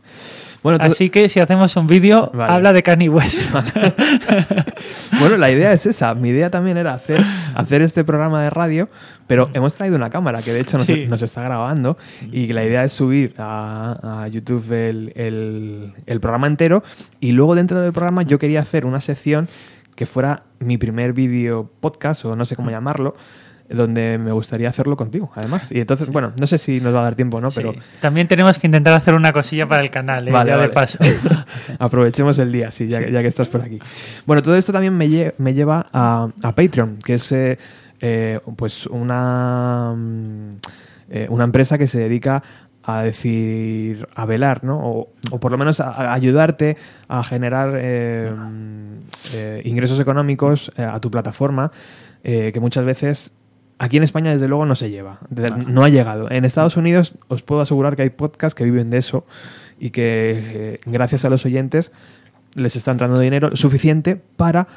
Bueno, 0.65 0.79
tú- 0.81 0.87
Así 0.87 1.11
que 1.11 1.29
si 1.29 1.39
hacemos 1.39 1.77
un 1.77 1.87
vídeo, 1.87 2.31
Vale. 2.35 2.53
habla 2.53 2.73
de 2.73 2.83
Kanye 2.83 3.09
West. 3.09 3.43
bueno, 5.21 5.37
la 5.37 5.51
idea 5.51 5.73
es 5.73 5.87
esa. 5.87 6.15
Mi 6.15 6.31
idea 6.31 6.51
también 6.51 6.77
era 6.77 6.95
hacer, 6.95 7.23
hacer 7.55 7.83
este 7.83 8.03
programa 8.05 8.43
de 8.43 8.51
radio, 8.51 8.89
pero 9.27 9.51
hemos 9.55 9.75
traído 9.75 9.97
una 9.97 10.11
cámara 10.11 10.43
que 10.43 10.53
de 10.53 10.61
hecho 10.61 10.79
nos, 10.79 10.87
Sí. 10.87 11.07
nos 11.09 11.23
está 11.23 11.43
grabando 11.43 11.97
y 12.33 12.47
la 12.53 12.65
idea 12.65 12.85
es 12.85 12.93
subir 12.93 13.35
a, 13.39 14.23
a 14.25 14.29
YouTube 14.29 14.71
el, 14.73 15.13
el- 15.17 15.93
el 16.07 16.21
programa 16.21 16.47
entero 16.47 16.83
y 17.21 17.33
luego 17.33 17.55
dentro 17.55 17.81
del 17.81 17.93
programa 17.93 18.23
yo 18.23 18.39
quería 18.39 18.61
hacer 18.61 18.85
una 18.87 19.01
sección 19.01 19.49
que 19.97 20.07
fuera 20.07 20.43
mi 20.59 20.77
primer 20.79 21.13
vídeo 21.13 21.71
podcast 21.81 22.25
o 22.25 22.35
no 22.37 22.45
sé 22.45 22.57
cómo 22.57 22.71
llamarlo 22.71 23.15
donde 23.75 24.19
me 24.19 24.33
gustaría 24.33 24.69
hacerlo 24.69 24.97
contigo, 24.97 25.31
además. 25.35 25.69
Y 25.71 25.81
entonces, 25.81 26.09
bueno, 26.11 26.33
no 26.39 26.47
sé 26.47 26.59
si 26.59 26.81
nos 26.81 26.95
va 26.95 27.01
a 27.01 27.05
dar 27.05 27.15
tiempo 27.15 27.37
o 27.37 27.41
no, 27.41 27.51
Sí. 27.51 27.61
pero 27.63 27.75
También 28.01 28.27
tenemos 28.29 28.59
que 28.59 28.67
intentar 28.67 28.95
hacer 28.95 29.15
una 29.15 29.33
cosilla 29.33 29.67
para 29.69 29.83
el 29.83 29.91
canal, 29.91 30.27
eh, 30.29 30.31
Vale, 30.31 30.51
ya 30.53 30.59
de 30.59 30.69
paso. 30.69 30.99
Aprovechemos 31.79 32.39
el 32.39 32.53
día, 32.53 32.71
sí, 32.71 32.89
ya, 32.89 32.99
Sí. 32.99 33.11
ya 33.13 33.23
que 33.23 33.29
estás 33.29 33.49
por 33.49 33.63
aquí. 33.63 33.79
Bueno, 34.27 34.43
todo 34.43 34.57
esto 34.57 34.73
también 34.73 34.97
me, 34.97 35.07
lle- 35.09 35.35
me 35.39 35.55
lleva 35.55 35.87
a, 35.93 36.29
a 36.43 36.55
Patreon, 36.55 36.99
que 37.05 37.15
es 37.15 37.33
eh, 37.33 37.59
eh, 38.01 38.41
pues 38.57 38.87
una, 38.87 39.95
mm, 39.97 40.57
eh, 41.11 41.27
una 41.31 41.45
empresa 41.45 41.79
que 41.79 41.87
se 41.87 41.99
dedica 42.01 42.43
a 42.87 43.03
decir, 43.03 44.07
a 44.15 44.27
velar, 44.27 44.63
¿no? 44.63 44.79
O, 44.79 45.09
o 45.31 45.41
por 45.41 45.51
lo 45.51 45.57
menos 45.57 45.81
a, 45.81 45.89
a 45.91 46.13
ayudarte 46.13 46.77
a 47.09 47.25
generar 47.25 47.71
eh, 47.77 48.31
mm, 48.31 48.95
eh, 49.35 49.63
ingresos 49.65 49.99
económicos 50.01 50.71
a 50.77 51.01
tu 51.01 51.11
plataforma, 51.11 51.71
eh, 52.23 52.51
que 52.53 52.61
muchas 52.61 52.85
veces 52.85 53.33
Aquí 53.79 53.97
en 53.97 54.03
España, 54.03 54.31
desde 54.31 54.49
luego, 54.49 54.67
no 54.67 54.77
se 54.77 54.91
lleva. 54.91 55.19
No 55.67 55.85
ha 55.85 55.89
llegado. 55.89 56.31
En 56.31 56.45
Estados 56.45 56.77
Unidos, 56.77 57.17
os 57.29 57.43
puedo 57.43 57.61
asegurar 57.61 57.97
que 57.97 58.03
hay 58.03 58.11
podcasts 58.11 58.55
que 58.55 58.65
viven 58.65 58.91
de 58.91 58.99
eso 58.99 59.27
y 59.79 59.91
que, 59.91 60.05
eh, 60.37 60.81
gracias 60.87 61.25
a 61.25 61.31
los 61.31 61.45
oyentes, 61.45 61.93
les 62.55 62.77
está 62.77 62.93
entrando 62.93 63.19
dinero 63.19 63.57
suficiente 63.57 64.17
para 64.17 64.69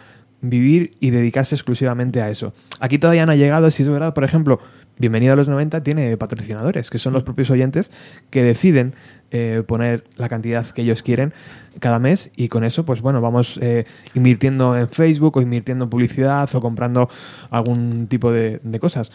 vivir 0.42 0.92
y 1.00 1.12
dedicarse 1.12 1.56
exclusivamente 1.56 2.22
a 2.22 2.30
eso. 2.30 2.54
Aquí 2.80 2.98
todavía 3.00 3.26
no 3.26 3.32
ha 3.32 3.36
llegado, 3.36 3.70
si 3.72 3.84
es 3.84 3.90
verdad, 3.90 4.14
por 4.14 4.24
ejemplo, 4.24 4.60
Bienvenido 5.00 5.34
a 5.34 5.36
los 5.36 5.48
90 5.48 5.84
tiene 5.84 6.18
patrocinadores, 6.18 6.90
que 6.90 6.98
son 6.98 7.14
los 7.14 7.24
propios 7.24 7.52
oyentes 7.52 7.92
que 8.32 8.42
deciden 8.44 8.96
eh, 9.30 9.62
poner 9.68 10.06
la 10.16 10.28
cantidad 10.28 10.66
que 10.66 10.82
ellos 10.82 11.04
quieren 11.04 11.34
cada 11.80 12.00
mes 12.00 12.32
y 12.36 12.48
con 12.48 12.64
eso, 12.64 12.86
pues 12.86 13.02
bueno, 13.02 13.22
vamos 13.22 13.60
eh, 13.62 13.84
invirtiendo 14.16 14.76
en 14.76 14.90
Facebook 14.90 15.38
o 15.38 15.42
invirtiendo 15.42 15.84
en 15.84 15.90
publicidad 15.90 16.50
o 16.56 16.62
comprando 16.62 17.10
algún 17.52 18.08
tipo 18.08 18.32
de, 18.32 18.60
de 18.64 18.80
cosas. 18.80 19.12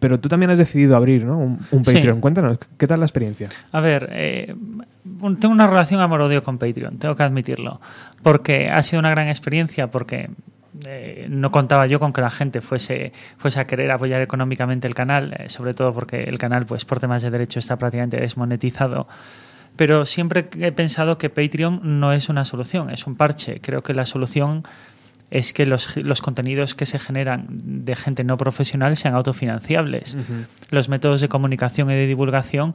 Pero 0.00 0.18
tú 0.18 0.28
también 0.28 0.50
has 0.50 0.58
decidido 0.58 0.96
abrir 0.96 1.24
¿no? 1.24 1.38
un, 1.38 1.60
un 1.70 1.84
Sí. 1.84 1.94
Patreon. 1.94 2.20
Cuéntanos, 2.20 2.58
¿qué 2.76 2.86
tal 2.86 3.00
la 3.00 3.06
experiencia? 3.06 3.48
A 3.72 3.80
ver, 3.80 4.08
eh, 4.12 4.54
tengo 5.40 5.52
una 5.54 5.66
relación 5.66 6.00
amor-odio 6.00 6.42
con 6.42 6.58
Patreon, 6.58 6.98
tengo 6.98 7.14
que 7.14 7.22
admitirlo. 7.22 7.80
Porque 8.22 8.68
ha 8.68 8.82
sido 8.82 8.98
una 9.00 9.10
gran 9.10 9.28
experiencia, 9.28 9.88
porque 9.90 10.28
eh, 10.86 11.26
no 11.28 11.50
contaba 11.50 11.86
yo 11.86 12.00
con 12.00 12.12
que 12.12 12.20
la 12.20 12.30
gente 12.30 12.60
fuese, 12.60 13.12
fuese 13.38 13.60
a 13.60 13.66
querer 13.66 13.90
apoyar 13.90 14.20
económicamente 14.20 14.86
el 14.86 14.94
canal, 14.94 15.34
eh, 15.38 15.48
sobre 15.48 15.74
todo 15.74 15.92
porque 15.92 16.24
el 16.24 16.38
canal, 16.38 16.66
pues 16.66 16.84
por 16.84 17.00
temas 17.00 17.22
de 17.22 17.30
derecho, 17.30 17.58
está 17.58 17.76
prácticamente 17.76 18.20
desmonetizado. 18.20 19.08
Pero 19.76 20.06
siempre 20.06 20.48
he 20.58 20.72
pensado 20.72 21.18
que 21.18 21.30
Patreon 21.30 22.00
no 22.00 22.12
es 22.12 22.28
una 22.28 22.44
solución, 22.44 22.90
es 22.90 23.06
un 23.06 23.16
parche. 23.16 23.60
Creo 23.60 23.82
que 23.82 23.92
la 23.92 24.06
solución 24.06 24.62
es 25.30 25.52
que 25.52 25.66
los, 25.66 25.96
los 25.96 26.22
contenidos 26.22 26.74
que 26.74 26.86
se 26.86 26.98
generan 26.98 27.46
de 27.48 27.94
gente 27.96 28.24
no 28.24 28.36
profesional 28.36 28.96
sean 28.96 29.14
autofinanciables. 29.14 30.16
Los 30.70 30.88
métodos 30.88 31.20
de 31.20 31.28
comunicación 31.28 31.90
y 31.90 31.94
de 31.94 32.06
divulgación 32.06 32.74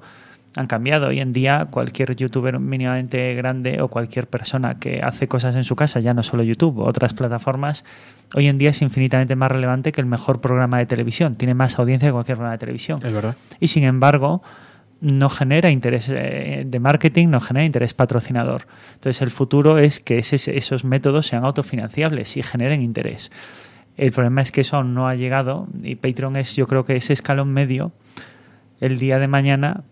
han 0.55 0.67
cambiado. 0.67 1.07
Hoy 1.07 1.19
en 1.19 1.33
día 1.33 1.67
cualquier 1.71 2.15
youtuber 2.15 2.59
mínimamente 2.59 3.33
grande 3.35 3.81
o 3.81 3.87
cualquier 3.87 4.27
persona 4.27 4.79
que 4.79 5.01
hace 5.01 5.27
cosas 5.27 5.55
en 5.55 5.63
su 5.63 5.75
casa, 5.75 5.99
ya 5.99 6.13
no 6.13 6.21
solo 6.23 6.43
YouTube, 6.43 6.79
otras 6.79 7.13
plataformas, 7.13 7.85
hoy 8.35 8.47
en 8.47 8.57
día 8.57 8.71
es 8.71 8.81
infinitamente 8.81 9.35
más 9.35 9.51
relevante 9.51 9.91
que 9.91 10.01
el 10.01 10.07
mejor 10.07 10.41
programa 10.41 10.77
de 10.77 10.85
televisión. 10.85 11.35
Tiene 11.35 11.53
más 11.53 11.79
audiencia 11.79 12.09
que 12.09 12.13
cualquier 12.13 12.37
programa 12.37 12.53
de 12.53 12.59
televisión. 12.59 12.99
Es 13.05 13.13
verdad. 13.13 13.35
Y 13.59 13.67
sin 13.67 13.83
embargo, 13.83 14.41
no 14.99 15.29
genera 15.29 15.71
interés 15.71 16.09
eh, 16.13 16.63
de 16.65 16.79
marketing, 16.79 17.29
no 17.29 17.39
genera 17.39 17.65
interés 17.65 17.93
patrocinador. 17.93 18.67
Entonces, 18.93 19.21
el 19.23 19.31
futuro 19.31 19.79
es 19.79 19.99
que 19.99 20.19
ese- 20.19 20.55
esos 20.57 20.83
métodos 20.83 21.25
sean 21.27 21.43
autofinanciables 21.43 22.37
y 22.37 22.43
generen 22.43 22.81
interés. 22.83 23.31
El 23.97 24.11
problema 24.11 24.41
es 24.41 24.51
que 24.51 24.61
eso 24.61 24.77
aún 24.77 24.93
no 24.93 25.07
ha 25.07 25.15
llegado 25.15 25.67
y 25.81 25.95
Patreon 25.95 26.35
es, 26.37 26.55
yo 26.55 26.67
creo 26.67 26.85
que 26.85 26.95
ese 26.95 27.13
escalón 27.13 27.51
medio 27.51 27.91
el 28.79 28.99
día 28.99 29.19
de 29.19 29.27
mañana, 29.27 29.83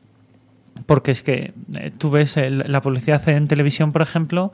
porque 0.85 1.11
es 1.11 1.23
que 1.23 1.53
eh, 1.79 1.91
tú 1.97 2.09
ves 2.09 2.37
el- 2.37 2.63
la 2.67 2.81
publicidad 2.81 3.27
en 3.29 3.47
televisión, 3.47 3.91
por 3.91 4.01
ejemplo, 4.01 4.51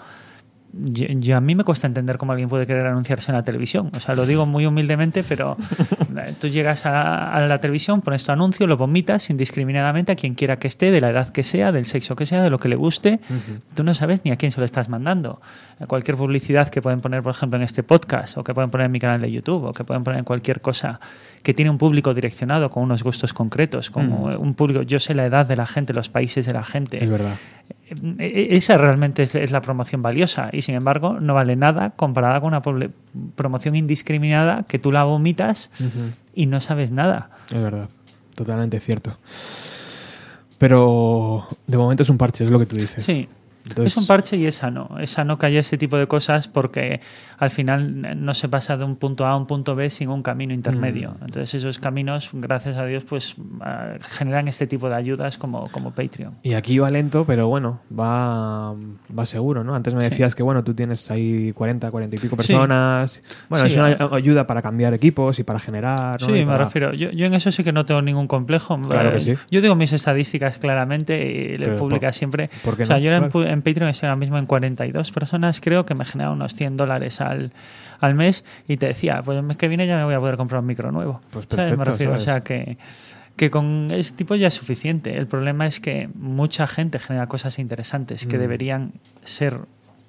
yo, 0.77 1.05
yo- 1.07 1.37
a 1.37 1.41
mí 1.41 1.55
me 1.55 1.63
cuesta 1.63 1.87
entender 1.87 2.17
cómo 2.17 2.31
alguien 2.33 2.49
puede 2.49 2.65
querer 2.65 2.85
anunciarse 2.87 3.31
en 3.31 3.37
la 3.37 3.43
televisión. 3.43 3.89
O 3.95 3.99
sea, 3.99 4.15
lo 4.15 4.25
digo 4.25 4.45
muy 4.45 4.65
humildemente, 4.65 5.23
pero 5.23 5.55
eh, 6.17 6.33
tú 6.39 6.47
llegas 6.47 6.85
a, 6.85 7.33
a 7.33 7.41
la 7.47 7.59
televisión, 7.59 8.01
pones 8.01 8.23
tu 8.23 8.31
anuncio, 8.31 8.67
lo 8.67 8.77
vomitas 8.77 9.29
indiscriminadamente 9.29 10.11
a 10.11 10.15
quien 10.15 10.33
quiera 10.35 10.57
que 10.57 10.67
esté, 10.67 10.91
de 10.91 11.01
la 11.01 11.09
edad 11.09 11.29
que 11.29 11.43
sea, 11.43 11.71
del 11.71 11.85
sexo 11.85 12.15
que 12.15 12.25
sea, 12.25 12.43
de 12.43 12.49
lo 12.49 12.57
que 12.59 12.67
le 12.69 12.75
guste. 12.75 13.19
Tú 13.75 13.83
no 13.83 13.93
sabes 13.93 14.25
ni 14.25 14.31
a 14.31 14.35
quién 14.35 14.51
se 14.51 14.59
lo 14.59 14.65
estás 14.65 14.89
mandando. 14.89 15.39
Cualquier 15.87 16.17
publicidad 16.17 16.69
que 16.69 16.81
pueden 16.81 17.01
poner, 17.01 17.21
por 17.23 17.31
ejemplo, 17.33 17.57
en 17.57 17.63
este 17.63 17.83
podcast, 17.83 18.37
o 18.37 18.43
que 18.43 18.53
pueden 18.53 18.69
poner 18.69 18.85
en 18.85 18.91
mi 18.91 18.99
canal 18.99 19.19
de 19.21 19.31
YouTube, 19.31 19.65
o 19.65 19.71
que 19.73 19.83
pueden 19.83 20.03
poner 20.03 20.19
en 20.19 20.25
cualquier 20.25 20.61
cosa 20.61 20.99
que 21.43 21.53
tiene 21.53 21.69
un 21.69 21.77
público 21.77 22.13
direccionado 22.13 22.69
con 22.71 22.81
unos 22.81 23.03
gustos 23.03 23.31
concretos, 23.33 23.91
como 23.91 24.25
un 24.37 24.55
público, 24.55 24.81
yo 24.81 24.99
sé 24.99 25.13
la 25.13 25.25
edad 25.27 25.45
de 25.45 25.55
la 25.55 25.67
gente, 25.67 25.93
los 25.93 26.09
países 26.09 26.45
de 26.47 26.53
la 26.53 26.63
gente. 26.63 27.03
Es 27.03 27.09
verdad. 27.09 27.35
Eh, 28.19 28.47
Esa 28.51 28.77
realmente 28.77 29.23
es, 29.23 29.35
es 29.35 29.51
la 29.51 29.61
promoción 29.61 30.01
valiosa 30.01 30.49
y 30.51 30.61
sin 30.63 30.75
embargo 30.75 31.19
no 31.19 31.33
vale 31.33 31.55
nada 31.55 31.91
comparada 31.91 32.41
con 32.41 32.47
una 32.47 32.61
promoción 33.35 33.75
indiscriminada 33.75 34.63
que 34.63 34.79
tú 34.79 34.91
la 34.91 35.03
vomitas 35.03 35.69
y 36.33 36.47
no 36.47 36.61
sabes 36.61 36.91
nada. 36.91 37.29
Es 37.51 37.61
verdad. 37.61 37.89
Totalmente 38.33 38.79
cierto. 38.79 39.17
Pero 40.57 41.47
de 41.67 41.77
momento 41.77 42.03
es 42.03 42.09
un 42.09 42.17
parche, 42.17 42.43
es 42.43 42.49
lo 42.49 42.59
que 42.59 42.65
tú 42.65 42.75
dices. 42.75 43.03
Sí. 43.03 43.29
Entonces- 43.67 43.93
Es 43.93 43.97
un 43.97 44.07
parche 44.07 44.37
y 44.37 44.45
es 44.45 44.55
sano. 44.55 44.89
Es 44.99 45.11
sano 45.11 45.37
que 45.39 45.45
haya 45.47 45.59
ese 45.59 45.77
tipo 45.77 45.97
de 45.97 46.07
cosas 46.07 46.47
porque 46.47 46.99
al 47.37 47.49
final 47.49 48.23
no 48.23 48.33
se 48.33 48.47
pasa 48.47 48.77
de 48.77 48.85
un 48.85 48.95
punto 48.95 49.25
A 49.25 49.31
a 49.31 49.37
un 49.37 49.47
punto 49.47 49.75
B 49.75 49.89
sin 49.89 50.09
un 50.09 50.21
camino 50.23 50.53
intermedio. 50.53 51.11
Mm. 51.19 51.25
Entonces 51.25 51.53
esos 51.55 51.79
caminos, 51.79 52.29
gracias 52.33 52.77
a 52.77 52.85
Dios, 52.85 53.03
pues 53.03 53.35
ah, 53.61 53.93
generan 54.01 54.47
este 54.47 54.67
tipo 54.67 54.87
de 54.89 54.95
ayudas 54.95 55.37
como, 55.37 55.69
como 55.71 55.91
Patreon. 55.91 56.35
Y 56.43 56.53
aquí 56.53 56.77
va 56.79 56.89
lento, 56.91 57.25
pero 57.25 57.47
bueno, 57.47 57.79
va, 57.97 58.73
va 58.73 59.25
seguro, 59.25 59.63
¿no? 59.63 59.75
Antes 59.75 59.93
me 59.93 60.01
Sí. 60.01 60.09
decías 60.09 60.35
que, 60.35 60.43
bueno, 60.43 60.63
tú 60.63 60.73
tienes 60.73 61.09
ahí 61.11 61.51
40, 61.53 61.89
40 61.91 62.15
y 62.15 62.19
pico 62.19 62.35
Sí. 62.41 62.47
personas. 62.53 63.21
Bueno, 63.49 63.65
Sí, 63.65 63.71
es 63.73 63.77
una 63.77 64.09
ayuda 64.15 64.45
para 64.47 64.61
cambiar 64.61 64.93
equipos 64.93 65.39
y 65.39 65.43
para 65.43 65.59
generar. 65.59 66.21
¿no? 66.21 66.27
Sí, 66.27 66.31
me 66.33 66.45
para- 66.45 66.65
refiero. 66.65 66.93
Yo, 66.93 67.11
yo 67.11 67.25
en 67.25 67.33
eso 67.33 67.51
sí 67.51 67.63
que 67.63 67.71
no 67.71 67.85
tengo 67.85 68.01
ningún 68.01 68.27
complejo. 68.27 68.79
Claro 68.81 69.11
que 69.11 69.17
Eh, 69.17 69.19
sí. 69.19 69.33
Yo 69.51 69.61
digo 69.61 69.75
mis 69.75 69.91
estadísticas 69.93 70.57
claramente 70.59 71.25
y 71.25 71.57
le 71.57 71.65
Pero 71.65 71.77
publica 71.77 72.07
por- 72.07 72.13
siempre. 72.13 72.49
¿por 72.63 72.77
qué 72.77 72.83
o 72.83 72.85
sea, 72.85 72.97
no? 72.97 73.01
yo 73.01 73.11
en, 73.11 73.29
Claro. 73.29 73.33
pu- 73.33 73.54
en 73.55 73.63
Patreon 73.63 73.89
estoy 73.89 74.07
ahora 74.07 74.17
mismo 74.17 74.37
en 74.37 74.45
42 74.45 75.11
personas, 75.11 75.59
creo 75.59 75.85
que 75.85 75.95
me 75.95 76.05
genera 76.05 76.29
unos 76.29 76.53
100 76.53 76.77
dólares 76.77 77.19
al, 77.21 77.51
al 77.99 78.13
mes 78.13 78.43
y 78.67 78.77
te 78.77 78.85
decía, 78.87 79.21
pues 79.25 79.37
el 79.37 79.43
mes 79.43 79.57
que 79.57 79.67
viene 79.67 79.87
ya 79.87 79.97
me 79.97 80.03
voy 80.05 80.13
a 80.13 80.19
poder 80.19 80.37
comprar 80.37 80.61
un 80.61 80.67
micro 80.67 80.91
nuevo. 80.91 81.21
Pues 81.31 81.47
¿Sabes? 81.49 81.71
Me 81.71 81.77
perfecto, 81.77 81.91
refiero, 81.91 82.11
¿sabes? 82.13 82.21
o 82.21 82.25
sea 82.25 82.41
que 82.43 82.77
que 83.35 83.51
con 83.51 83.89
ese 83.91 84.13
tipo 84.13 84.33
ya 84.35 84.47
es 84.47 84.53
suficiente. 84.53 85.17
El 85.17 85.27
problema 85.27 85.67
es 85.67 85.81
que 85.81 86.07
mucha 86.15 86.67
gente 86.67 86.99
genera 86.99 87.27
cosas 87.27 87.59
interesantes 87.59 88.25
que 88.27 88.37
Mm. 88.37 88.39
deberían 88.39 88.91
ser 89.25 89.59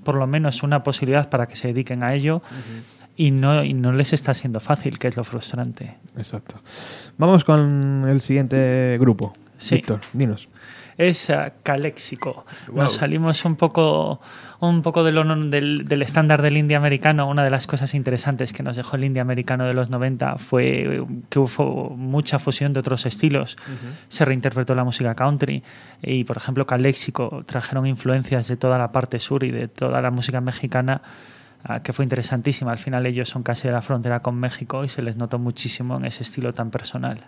por 0.05 0.15
lo 0.15 0.29
menos 0.29 0.63
una 0.63 0.85
posibilidad 0.85 1.29
para 1.29 1.47
que 1.47 1.57
se 1.57 1.67
dediquen 1.67 2.05
a 2.05 2.15
ello 2.15 2.41
y, 3.17 3.33
no, 3.33 3.65
y 3.65 3.75
no 3.75 3.91
les 3.91 4.13
está 4.13 4.33
siendo 4.33 4.61
fácil, 4.61 5.01
que 5.01 5.09
es 5.09 5.17
lo 5.17 5.25
frustrante. 5.25 5.95
Exacto. 6.17 6.61
Vamos 7.19 7.43
con 7.43 8.05
el 8.09 8.21
siguiente 8.21 8.97
grupo. 9.01 9.33
Sí. 9.59 9.75
Víctor, 9.75 9.99
dinos. 10.13 10.49
Es 10.99 11.33
caléxico. 11.63 12.47
Wow. 12.69 12.85
Nos 12.85 12.95
salimos 12.95 13.45
un 13.45 13.57
poco, 13.57 14.21
un 14.61 14.83
poco 14.83 15.05
del, 15.05 15.51
del, 15.51 15.85
del 15.87 16.03
estándar 16.03 16.43
del 16.43 16.57
indie 16.57 16.77
americano. 16.77 17.29
Una 17.29 17.45
de 17.45 17.51
las 17.51 17.67
cosas 17.67 17.95
interesantes 17.95 18.53
que 18.53 18.63
nos 18.63 18.77
dejó 18.77 18.97
el 18.97 19.05
indie 19.05 19.21
americano 19.21 19.67
de 19.67 19.75
los 19.75 19.91
90 19.91 20.37
fue 20.39 21.05
que 21.29 21.39
hubo 21.39 21.91
mucha 21.91 22.39
fusión 22.39 22.73
de 22.73 22.81
otros 22.81 23.07
estilos. 23.07 23.57
Se 24.09 24.25
reinterpretó 24.25 24.75
la 24.75 24.85
música 24.85 25.15
country 25.15 25.63
y, 26.03 26.25
por 26.25 26.39
ejemplo, 26.39 26.67
caléxico 26.67 27.45
trajeron 27.47 27.87
influencias 27.87 28.49
de 28.49 28.57
toda 28.57 28.79
la 28.79 28.93
parte 28.93 29.21
sur 29.21 29.45
y 29.45 29.51
de 29.51 29.69
toda 29.69 30.01
la 30.01 30.11
música 30.11 30.41
mexicana 30.41 31.03
ah, 31.65 31.81
que 31.81 31.93
fue 31.93 32.05
interesantísima. 32.05 32.73
Al 32.73 32.79
final 32.79 33.07
ellos 33.07 33.29
son 33.29 33.43
casi 33.43 33.69
de 33.69 33.73
la 33.73 33.83
frontera 33.83 34.21
con 34.21 34.37
México 34.37 34.85
y 34.85 34.89
se 34.89 35.03
les 35.03 35.17
notó 35.17 35.39
muchísimo 35.39 35.97
en 35.99 36.07
ese 36.07 36.23
estilo 36.23 36.53
tan 36.53 36.71
personal. 36.71 37.27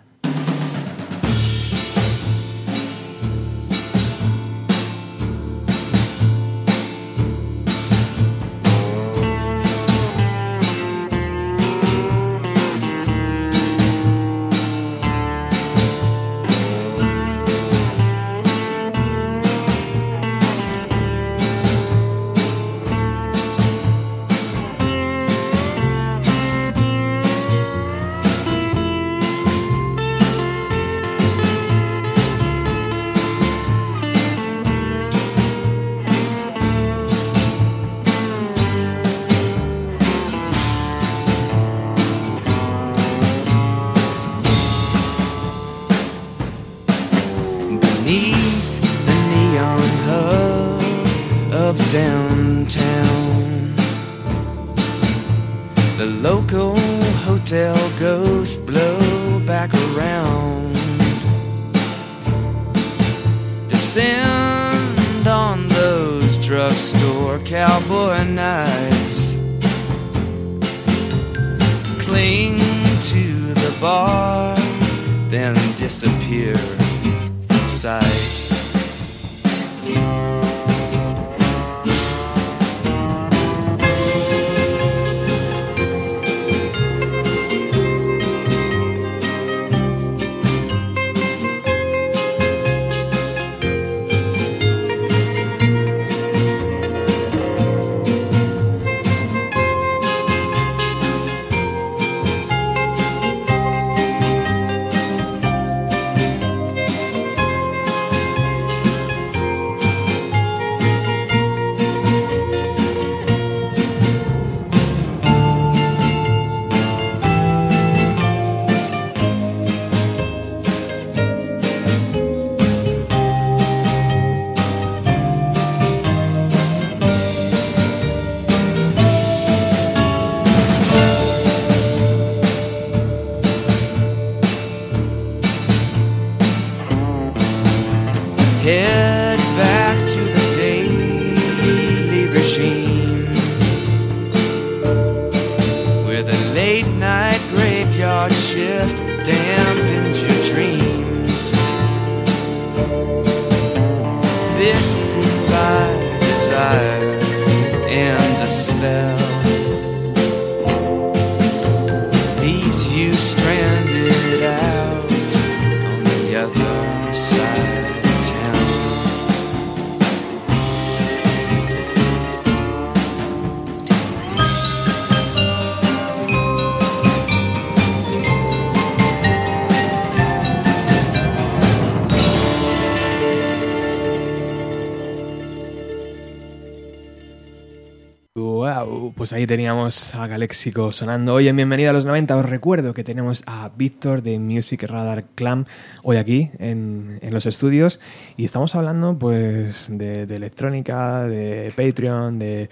Pues 189.19 189.33
ahí 189.33 189.45
teníamos 189.45 190.15
a 190.15 190.27
Galéxico 190.27 190.93
sonando. 190.93 191.33
Hoy 191.33 191.49
en 191.49 191.55
Bienvenida 191.57 191.89
a 191.89 191.93
los 191.93 192.05
90 192.05 192.37
os 192.37 192.45
recuerdo 192.45 192.93
que 192.93 193.03
tenemos 193.03 193.43
a 193.47 193.69
Víctor 193.75 194.23
de 194.23 194.39
Music 194.39 194.81
Radar 194.83 195.25
Clam 195.35 195.65
hoy 196.03 196.15
aquí 196.15 196.51
en, 196.57 197.19
en 197.21 197.33
los 197.33 197.45
estudios 197.45 197.99
y 198.37 198.45
estamos 198.45 198.75
hablando 198.75 199.19
pues 199.19 199.87
de, 199.91 200.25
de 200.25 200.35
electrónica, 200.37 201.23
de 201.23 201.73
Patreon, 201.75 202.39
de, 202.39 202.69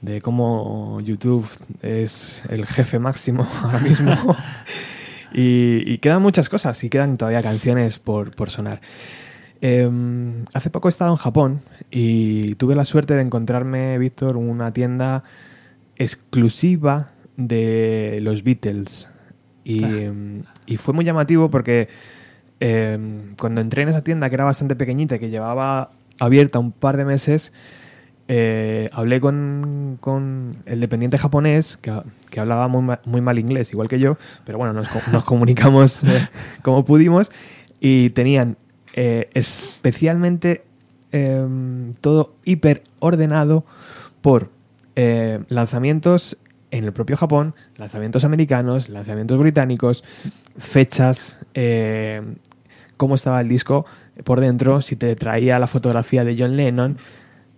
de 0.00 0.20
cómo 0.20 0.98
YouTube 1.00 1.46
es 1.80 2.42
el 2.48 2.66
jefe 2.66 2.98
máximo 2.98 3.46
ahora 3.62 3.78
mismo. 3.78 4.10
y, 5.32 5.84
y 5.86 5.98
quedan 5.98 6.22
muchas 6.22 6.48
cosas 6.48 6.82
y 6.82 6.90
quedan 6.90 7.16
todavía 7.16 7.40
canciones 7.40 8.00
por, 8.00 8.34
por 8.34 8.50
sonar. 8.50 8.80
Eh, 9.60 9.88
hace 10.54 10.70
poco 10.70 10.88
he 10.88 10.90
estado 10.90 11.12
en 11.12 11.18
Japón 11.18 11.60
y 11.92 12.56
tuve 12.56 12.74
la 12.74 12.84
suerte 12.84 13.14
de 13.14 13.22
encontrarme, 13.22 13.96
Víctor, 13.98 14.36
una 14.36 14.72
tienda 14.72 15.22
exclusiva 15.96 17.12
de 17.36 18.18
los 18.22 18.42
Beatles. 18.44 19.08
Y, 19.64 19.82
Ah. 19.84 20.12
y 20.66 20.76
fue 20.76 20.94
muy 20.94 21.04
llamativo 21.04 21.50
porque 21.50 21.88
eh, 22.60 22.98
cuando 23.38 23.60
entré 23.60 23.82
en 23.82 23.88
esa 23.88 24.02
tienda, 24.04 24.28
que 24.28 24.34
era 24.36 24.44
bastante 24.44 24.76
pequeñita 24.76 25.16
y 25.16 25.18
que 25.18 25.30
llevaba 25.30 25.90
abierta 26.20 26.58
un 26.58 26.70
par 26.72 26.96
de 26.96 27.04
meses, 27.04 27.52
eh, 28.28 28.88
hablé 28.92 29.20
con, 29.20 29.98
con 30.00 30.56
el 30.64 30.80
dependiente 30.80 31.18
japonés 31.18 31.76
que, 31.76 31.92
que 32.30 32.40
hablaba 32.40 32.68
muy, 32.68 32.82
ma- 32.82 33.00
muy 33.04 33.20
mal 33.20 33.38
inglés, 33.38 33.72
igual 33.72 33.88
que 33.88 33.98
yo, 33.98 34.16
pero 34.46 34.56
bueno, 34.58 34.72
nos, 34.72 34.88
co- 34.88 35.00
nos 35.12 35.24
comunicamos 35.24 36.04
eh, 36.04 36.28
como 36.62 36.84
pudimos 36.84 37.30
y 37.80 38.10
tenían 38.10 38.56
eh, 38.94 39.28
especialmente 39.34 40.64
eh, 41.12 41.92
todo 42.00 42.36
hiper 42.44 42.82
ordenado 43.00 43.64
por 44.22 44.50
eh, 44.96 45.40
lanzamientos 45.48 46.38
en 46.70 46.84
el 46.84 46.92
propio 46.92 47.16
Japón, 47.16 47.54
lanzamientos 47.76 48.24
americanos, 48.24 48.88
lanzamientos 48.88 49.38
británicos, 49.38 50.02
fechas, 50.58 51.38
eh, 51.54 52.20
cómo 52.96 53.14
estaba 53.14 53.40
el 53.40 53.48
disco 53.48 53.86
por 54.24 54.40
dentro, 54.40 54.80
si 54.82 54.96
te 54.96 55.14
traía 55.16 55.58
la 55.58 55.66
fotografía 55.66 56.24
de 56.24 56.36
John 56.38 56.56
Lennon. 56.56 56.98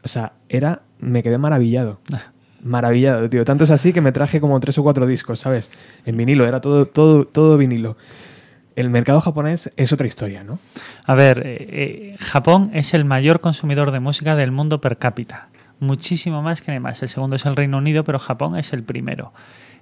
O 0.04 0.08
sea, 0.08 0.32
era. 0.48 0.82
Me 0.98 1.22
quedé 1.22 1.38
maravillado. 1.38 2.00
Maravillado, 2.62 3.28
tío. 3.28 3.44
Tanto 3.44 3.64
es 3.64 3.70
así 3.70 3.92
que 3.92 4.00
me 4.00 4.12
traje 4.12 4.40
como 4.40 4.58
tres 4.60 4.78
o 4.78 4.82
cuatro 4.82 5.06
discos, 5.06 5.40
¿sabes? 5.40 5.70
En 6.04 6.16
vinilo, 6.16 6.46
era 6.46 6.60
todo, 6.60 6.86
todo, 6.86 7.26
todo 7.26 7.56
vinilo. 7.58 7.96
el 8.76 8.90
mercado 8.90 9.20
japonés 9.20 9.70
es 9.76 9.92
otra 9.92 10.06
historia, 10.06 10.42
¿no? 10.42 10.58
A 11.04 11.14
ver, 11.14 11.42
eh, 11.44 11.56
eh, 11.60 12.16
Japón 12.18 12.70
es 12.72 12.92
el 12.94 13.04
mayor 13.04 13.40
consumidor 13.40 13.92
de 13.92 14.00
música 14.00 14.36
del 14.36 14.52
mundo 14.52 14.80
per 14.80 14.98
cápita. 14.98 15.48
Muchísimo 15.80 16.42
más 16.42 16.62
que 16.62 16.72
demás. 16.72 17.02
El 17.02 17.08
segundo 17.08 17.36
es 17.36 17.44
el 17.46 17.56
Reino 17.56 17.78
Unido, 17.78 18.02
pero 18.04 18.18
Japón 18.18 18.56
es 18.56 18.72
el 18.72 18.82
primero. 18.82 19.32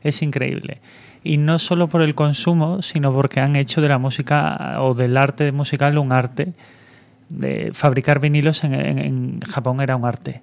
Es 0.02 0.22
increíble. 0.22 0.80
Y 1.22 1.38
no 1.38 1.58
solo 1.58 1.88
por 1.88 2.02
el 2.02 2.14
consumo, 2.14 2.82
sino 2.82 3.12
porque 3.12 3.40
han 3.40 3.56
hecho 3.56 3.80
de 3.80 3.88
la 3.88 3.98
música 3.98 4.76
o 4.82 4.92
del 4.94 5.16
arte 5.16 5.50
musical 5.52 5.96
un 5.98 6.12
arte. 6.12 6.52
De 7.30 7.70
fabricar 7.72 8.20
vinilos 8.20 8.64
en, 8.64 8.74
en- 8.74 8.98
en 8.98 9.40
Japón 9.40 9.78
era 9.80 9.96
un 9.96 10.04
arte. 10.04 10.42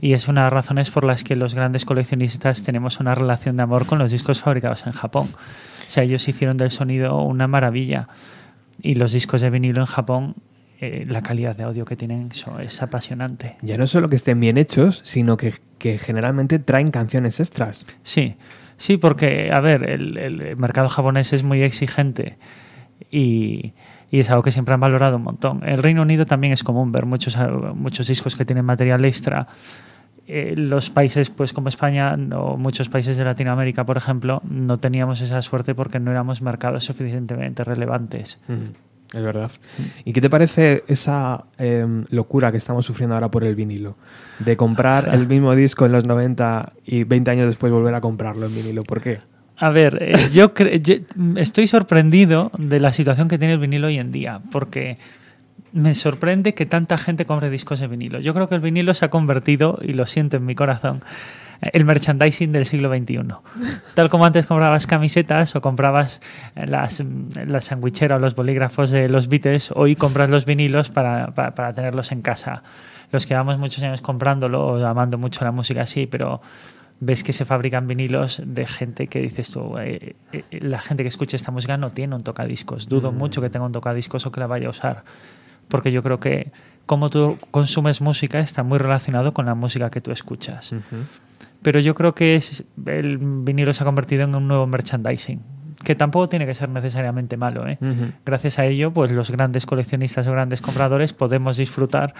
Y 0.00 0.14
es 0.14 0.28
una 0.28 0.40
de 0.40 0.44
las 0.46 0.52
razones 0.54 0.90
por 0.90 1.04
las 1.04 1.24
que 1.24 1.36
los 1.36 1.54
grandes 1.54 1.84
coleccionistas 1.84 2.62
tenemos 2.64 3.00
una 3.00 3.14
relación 3.14 3.56
de 3.58 3.64
amor 3.64 3.84
con 3.86 3.98
los 3.98 4.10
discos 4.10 4.40
fabricados 4.40 4.86
en 4.86 4.92
Japón. 4.92 5.26
O 5.34 5.90
sea, 5.90 6.04
ellos 6.04 6.26
hicieron 6.28 6.56
del 6.56 6.70
sonido 6.70 7.20
una 7.20 7.46
maravilla. 7.48 8.08
Y 8.80 8.94
los 8.94 9.12
discos 9.12 9.42
de 9.42 9.50
vinilo 9.50 9.80
en 9.80 9.86
Japón, 9.86 10.34
eh, 10.82 11.06
la 11.08 11.22
calidad 11.22 11.54
de 11.56 11.62
audio 11.62 11.84
que 11.84 11.94
tienen 11.94 12.28
eso 12.32 12.58
es 12.58 12.82
apasionante. 12.82 13.56
Ya 13.62 13.78
no 13.78 13.86
solo 13.86 14.08
que 14.08 14.16
estén 14.16 14.40
bien 14.40 14.58
hechos, 14.58 15.00
sino 15.04 15.36
que, 15.36 15.54
que 15.78 15.96
generalmente 15.96 16.58
traen 16.58 16.90
canciones 16.90 17.38
extras. 17.38 17.86
Sí, 18.02 18.34
sí, 18.76 18.96
porque, 18.96 19.50
a 19.52 19.60
ver, 19.60 19.88
el, 19.88 20.18
el 20.18 20.56
mercado 20.56 20.88
japonés 20.88 21.32
es 21.32 21.44
muy 21.44 21.62
exigente 21.62 22.36
y, 23.10 23.74
y 24.10 24.20
es 24.20 24.30
algo 24.30 24.42
que 24.42 24.50
siempre 24.50 24.74
han 24.74 24.80
valorado 24.80 25.16
un 25.16 25.22
montón. 25.22 25.62
El 25.64 25.82
Reino 25.82 26.02
Unido 26.02 26.26
también 26.26 26.52
es 26.52 26.62
común 26.62 26.90
ver 26.90 27.06
muchos, 27.06 27.36
eh, 27.36 27.46
muchos 27.74 28.08
discos 28.08 28.36
que 28.36 28.44
tienen 28.44 28.64
material 28.64 29.04
extra. 29.04 29.46
Eh, 30.26 30.54
los 30.56 30.90
países 30.90 31.30
pues 31.30 31.52
como 31.52 31.68
España 31.68 32.14
o 32.36 32.56
muchos 32.56 32.88
países 32.88 33.16
de 33.16 33.24
Latinoamérica, 33.24 33.84
por 33.84 33.96
ejemplo, 33.96 34.42
no 34.48 34.78
teníamos 34.78 35.20
esa 35.20 35.40
suerte 35.42 35.74
porque 35.74 35.98
no 35.98 36.10
éramos 36.10 36.42
mercados 36.42 36.84
suficientemente 36.84 37.64
relevantes. 37.64 38.38
Es 39.12 39.22
verdad. 39.22 39.50
¿Y 40.04 40.12
qué 40.12 40.20
te 40.20 40.30
parece 40.30 40.84
esa 40.88 41.44
em, 41.58 42.04
locura 42.10 42.50
que 42.50 42.56
estamos 42.56 42.86
sufriendo 42.86 43.14
ahora 43.14 43.30
por 43.30 43.44
el 43.44 43.54
vinilo? 43.54 43.96
De 44.38 44.56
comprar 44.56 45.10
el 45.12 45.26
mismo 45.26 45.54
disco 45.54 45.84
en 45.84 45.92
los 45.92 46.06
90 46.06 46.72
y 46.86 47.04
20 47.04 47.30
años 47.30 47.46
después 47.46 47.72
volver 47.72 47.94
a 47.94 48.00
comprarlo 48.00 48.46
en 48.46 48.54
vinilo. 48.54 48.82
¿Por 48.82 49.00
qué? 49.02 49.20
A 49.58 49.70
ver, 49.70 49.98
eh, 50.00 50.14
yo, 50.32 50.52
yo 50.54 50.94
estoy 51.36 51.66
sorprendido 51.66 52.50
de 52.58 52.80
la 52.80 52.92
situación 52.92 53.28
que 53.28 53.38
tiene 53.38 53.54
el 53.54 53.60
vinilo 53.60 53.88
hoy 53.88 53.98
en 53.98 54.10
día, 54.12 54.40
porque 54.50 54.96
me 55.72 55.94
sorprende 55.94 56.54
que 56.54 56.66
tanta 56.66 56.96
gente 56.96 57.26
compre 57.26 57.50
discos 57.50 57.80
de 57.80 57.88
vinilo. 57.88 58.18
Yo 58.20 58.34
creo 58.34 58.48
que 58.48 58.54
el 58.54 58.60
vinilo 58.60 58.94
se 58.94 59.04
ha 59.04 59.10
convertido, 59.10 59.78
y 59.82 59.92
lo 59.92 60.06
siento 60.06 60.38
en 60.38 60.46
mi 60.46 60.54
corazón, 60.54 61.02
el 61.72 61.84
merchandising 61.84 62.50
del 62.52 62.66
siglo 62.66 62.88
XXI. 62.94 63.20
Tal 63.94 64.10
como 64.10 64.24
antes 64.24 64.46
comprabas 64.46 64.86
camisetas 64.86 65.54
o 65.54 65.60
comprabas 65.60 66.20
las, 66.56 67.02
las 67.46 67.64
sandwicheras 67.66 68.16
o 68.16 68.20
los 68.20 68.34
bolígrafos 68.34 68.90
de 68.90 69.08
los 69.08 69.28
Beatles, 69.28 69.70
hoy 69.74 69.94
compras 69.96 70.28
los 70.28 70.44
vinilos 70.44 70.90
para, 70.90 71.28
para- 71.28 71.54
para 71.54 71.72
tenerlos 71.72 72.10
en 72.12 72.20
casa. 72.22 72.62
Los 73.12 73.26
que 73.26 73.34
llevamos 73.34 73.58
muchos 73.58 73.82
años 73.82 74.00
comprándolo 74.00 74.66
o 74.66 74.84
amando 74.86 75.18
mucho 75.18 75.44
la 75.44 75.52
música 75.52 75.82
así, 75.82 76.06
pero 76.06 76.40
ves 76.98 77.22
que 77.24 77.32
se 77.32 77.44
fabrican 77.44 77.86
vinilos 77.86 78.40
de 78.44 78.64
gente 78.66 79.06
que 79.06 79.20
dices 79.20 79.50
tú, 79.50 79.76
eh, 79.78 80.14
eh, 80.32 80.44
la 80.60 80.78
gente 80.80 81.02
que 81.04 81.08
escucha 81.08 81.36
esta 81.36 81.50
música 81.50 81.76
no 81.76 81.90
tiene 81.90 82.14
un 82.14 82.22
tocadiscos. 82.22 82.88
Dudo 82.88 83.12
mucho 83.12 83.40
que 83.40 83.50
tenga 83.50 83.66
un 83.66 83.72
tocadiscos 83.72 84.24
o 84.26 84.32
que 84.32 84.40
la 84.40 84.46
vaya 84.46 84.66
a 84.68 84.70
usar. 84.70 85.04
Porque 85.68 85.92
yo 85.92 86.02
creo 86.02 86.18
que 86.20 86.52
cómo 86.86 87.10
tú 87.10 87.38
consumes 87.50 88.00
música 88.00 88.38
está 88.40 88.62
muy 88.62 88.78
relacionado 88.78 89.32
con 89.32 89.46
la 89.46 89.54
música 89.54 89.90
que 89.90 90.00
tú 90.00 90.10
escuchas. 90.10 90.72
Pero 91.62 91.78
yo 91.80 91.94
creo 91.94 92.14
que 92.14 92.36
es- 92.36 92.64
el 92.86 93.18
vinilo 93.18 93.72
se 93.72 93.82
ha 93.82 93.86
convertido 93.86 94.24
en 94.24 94.34
un 94.34 94.48
nuevo 94.48 94.66
merchandising, 94.66 95.40
que 95.82 95.94
tampoco 95.94 96.28
tiene 96.28 96.46
que 96.46 96.54
ser 96.54 96.68
necesariamente 96.68 97.36
malo. 97.36 97.68
¿eh? 97.68 97.78
Gracias 98.24 98.58
a 98.58 98.64
ello, 98.64 98.92
pues 98.92 99.12
los 99.12 99.30
grandes 99.30 99.66
coleccionistas 99.66 100.26
o 100.26 100.32
grandes 100.32 100.60
compradores 100.60 101.12
podemos 101.12 101.56
disfrutar 101.56 102.14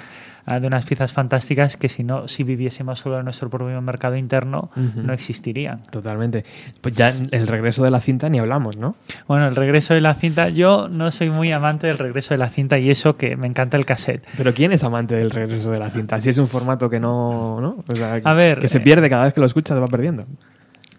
ah, 0.47 0.61
de 0.61 0.67
unas 0.67 0.85
piezas 0.85 1.13
fantásticas 1.13 1.77
que 1.77 1.89
si 1.89 2.05
no, 2.05 2.29
si 2.29 2.45
viviésemos 2.45 2.99
solo 2.99 3.19
en 3.19 3.25
nuestro 3.25 3.51
propio 3.51 3.81
mercado 3.81 4.17
interno, 4.17 4.71
no 4.75 5.13
existirían. 5.13 5.83
Totalmente. 5.83 6.45
Pues 6.81 6.95
ya 6.95 7.13
el 7.31 7.47
regreso 7.47 7.83
de 7.83 7.91
la 7.91 8.01
cinta 8.01 8.29
ni 8.29 8.39
hablamos, 8.39 8.77
¿no? 8.77 8.97
Bueno, 9.29 9.49
el 9.49 9.57
regreso 9.57 9.95
de 9.95 10.01
la 10.01 10.15
cinta, 10.15 10.49
yo 10.49 10.89
no 10.89 11.11
soy 11.11 11.31
muy 11.31 11.53
amante 11.53 11.87
del 11.87 11.99
regreso 11.99 12.35
de 12.35 12.39
la 12.39 12.49
cinta 12.49 12.79
y 12.79 12.91
eso 12.91 13.17
que 13.17 13.37
me 13.37 13.47
encanta 13.47 13.77
el 13.77 13.87
cassette. 13.87 14.27
Pero 14.37 14.55
¿quién 14.55 14.73
es 14.73 14.85
amante 14.85 15.15
del 15.15 15.31
regreso 15.31 15.71
de 15.71 15.79
la 15.79 15.91
cinta? 15.91 16.21
Si 16.21 16.31
es 16.31 16.39
un 16.39 16.49
formato 16.49 16.89
que 16.91 16.99
no... 16.99 17.61
¿no? 17.61 17.85
O 17.87 17.95
sea, 17.95 18.21
A 18.25 18.35
ver, 18.35 18.59
que 18.59 18.69
se 18.69 18.79
eh, 18.79 18.81
pierde 18.83 19.09
cada 19.09 19.25
vez 19.25 19.35
que 19.35 19.41
lo 19.41 19.47
escuchas, 19.47 19.81
va 19.81 19.87
perdiendo. 19.87 20.27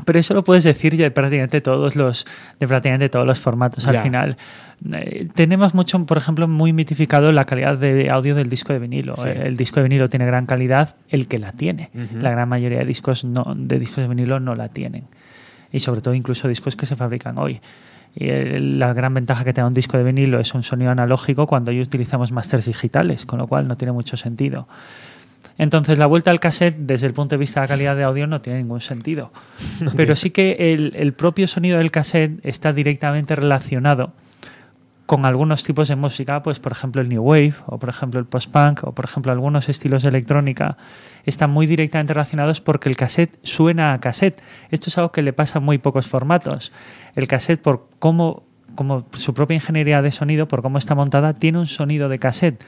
Pero 0.05 0.19
eso 0.19 0.33
lo 0.33 0.43
puedes 0.43 0.63
decir 0.63 0.95
ya 0.95 1.05
de 1.05 1.11
prácticamente 1.11 1.61
todos 1.61 1.95
los, 1.95 2.25
de 2.59 2.67
prácticamente 2.67 3.09
todos 3.09 3.25
los 3.25 3.39
formatos 3.39 3.87
al 3.87 3.95
final. 4.03 4.37
Eh, 4.93 5.27
tenemos 5.33 5.73
mucho, 5.73 6.05
por 6.05 6.17
ejemplo, 6.17 6.47
muy 6.47 6.73
mitificado 6.73 7.31
la 7.31 7.45
calidad 7.45 7.77
de 7.77 8.09
audio 8.09 8.35
del 8.35 8.49
disco 8.49 8.73
de 8.73 8.79
vinilo. 8.79 9.15
Sí. 9.15 9.29
El 9.29 9.55
disco 9.55 9.77
de 9.79 9.83
vinilo 9.83 10.09
tiene 10.09 10.25
gran 10.25 10.45
calidad, 10.45 10.95
el 11.09 11.27
que 11.27 11.39
la 11.39 11.51
tiene. 11.51 11.89
La 12.21 12.31
gran 12.31 12.49
mayoría 12.49 12.79
de 12.79 12.85
discos 12.85 13.23
no, 13.23 13.53
de 13.55 13.79
discos 13.79 13.97
de 14.03 14.07
vinilo 14.07 14.39
no 14.39 14.55
la 14.55 14.69
tienen. 14.69 15.05
Y 15.71 15.79
sobre 15.79 16.01
todo 16.01 16.13
incluso 16.13 16.47
discos 16.47 16.75
que 16.75 16.85
se 16.85 16.95
fabrican 16.95 17.39
hoy. 17.39 17.61
Y 18.15 18.29
el- 18.29 18.77
la 18.77 18.93
gran 18.93 19.13
ventaja 19.13 19.43
que 19.43 19.53
te 19.53 19.61
da 19.61 19.67
un 19.67 19.73
disco 19.73 19.97
de 19.97 20.03
vinilo 20.03 20.39
es 20.39 20.53
un 20.53 20.61
sonido 20.63 20.91
analógico 20.91 21.47
cuando 21.47 21.71
hoy 21.71 21.81
utilizamos 21.81 22.31
masters 22.31 22.65
digitales, 22.67 23.25
con 23.25 23.39
lo 23.39 23.47
cual 23.47 23.67
no 23.67 23.75
tiene 23.77 23.91
mucho 23.91 24.17
sentido. 24.17 24.67
Entonces, 25.57 25.99
la 25.99 26.07
vuelta 26.07 26.31
al 26.31 26.39
cassette, 26.39 26.75
desde 26.77 27.07
el 27.07 27.13
punto 27.13 27.35
de 27.35 27.39
vista 27.39 27.61
de 27.61 27.65
la 27.65 27.67
calidad 27.67 27.95
de 27.95 28.03
audio, 28.03 28.27
no 28.27 28.41
tiene 28.41 28.59
ningún 28.59 28.81
sentido. 28.81 29.31
Pero 29.95 30.15
sí 30.15 30.31
que 30.31 30.73
el, 30.73 30.93
el 30.95 31.13
propio 31.13 31.47
sonido 31.47 31.77
del 31.77 31.91
cassette 31.91 32.39
está 32.43 32.73
directamente 32.73 33.35
relacionado 33.35 34.13
con 35.05 35.25
algunos 35.25 35.63
tipos 35.63 35.89
de 35.89 35.95
música, 35.95 36.41
pues 36.43 36.59
por 36.59 36.71
ejemplo 36.71 37.01
el 37.01 37.09
New 37.09 37.21
Wave, 37.21 37.55
o 37.65 37.77
por 37.77 37.89
ejemplo 37.89 38.19
el 38.19 38.25
post-punk, 38.25 38.83
o 38.83 38.93
por 38.93 39.05
ejemplo 39.05 39.31
algunos 39.31 39.67
estilos 39.67 40.03
de 40.03 40.09
electrónica, 40.09 40.77
están 41.25 41.51
muy 41.51 41.67
directamente 41.67 42.13
relacionados 42.13 42.61
porque 42.61 42.89
el 42.89 42.95
cassette 42.95 43.37
suena 43.43 43.93
a 43.93 43.99
cassette. 43.99 44.41
Esto 44.71 44.89
es 44.89 44.97
algo 44.97 45.11
que 45.11 45.21
le 45.21 45.33
pasa 45.33 45.59
a 45.59 45.61
muy 45.61 45.77
pocos 45.77 46.07
formatos. 46.07 46.71
El 47.15 47.27
cassette, 47.27 47.61
por 47.61 47.89
cómo, 47.99 48.43
como 48.75 49.05
su 49.13 49.33
propia 49.33 49.55
ingeniería 49.55 50.01
de 50.01 50.11
sonido, 50.11 50.47
por 50.47 50.61
cómo 50.61 50.77
está 50.77 50.95
montada, 50.95 51.33
tiene 51.33 51.59
un 51.59 51.67
sonido 51.67 52.07
de 52.07 52.19
cassette 52.19 52.63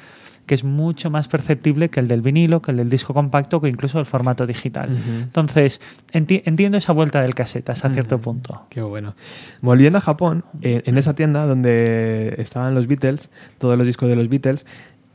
que 0.45 0.53
es 0.55 0.63
mucho 0.63 1.09
más 1.09 1.27
perceptible 1.27 1.89
que 1.89 1.99
el 1.99 2.07
del 2.07 2.21
vinilo, 2.21 2.61
que 2.61 2.71
el 2.71 2.77
del 2.77 2.89
disco 2.89 3.13
compacto, 3.13 3.61
que 3.61 3.67
incluso 3.69 3.99
el 3.99 4.05
formato 4.05 4.45
digital. 4.45 4.89
Entonces, 5.23 5.81
enti- 6.13 6.43
entiendo 6.45 6.77
esa 6.77 6.93
vuelta 6.93 7.21
del 7.21 7.33
cassette 7.33 7.69
hasta 7.71 7.89
cierto 7.89 8.19
punto. 8.19 8.65
Qué 8.69 8.81
bueno. 8.81 9.15
Volviendo 9.61 9.97
a 9.97 10.01
Japón, 10.01 10.43
en 10.61 10.97
esa 10.97 11.15
tienda 11.15 11.45
donde 11.45 12.35
estaban 12.37 12.75
los 12.75 12.87
Beatles, 12.87 13.29
todos 13.57 13.77
los 13.77 13.87
discos 13.87 14.07
de 14.09 14.15
los 14.15 14.29
Beatles, 14.29 14.65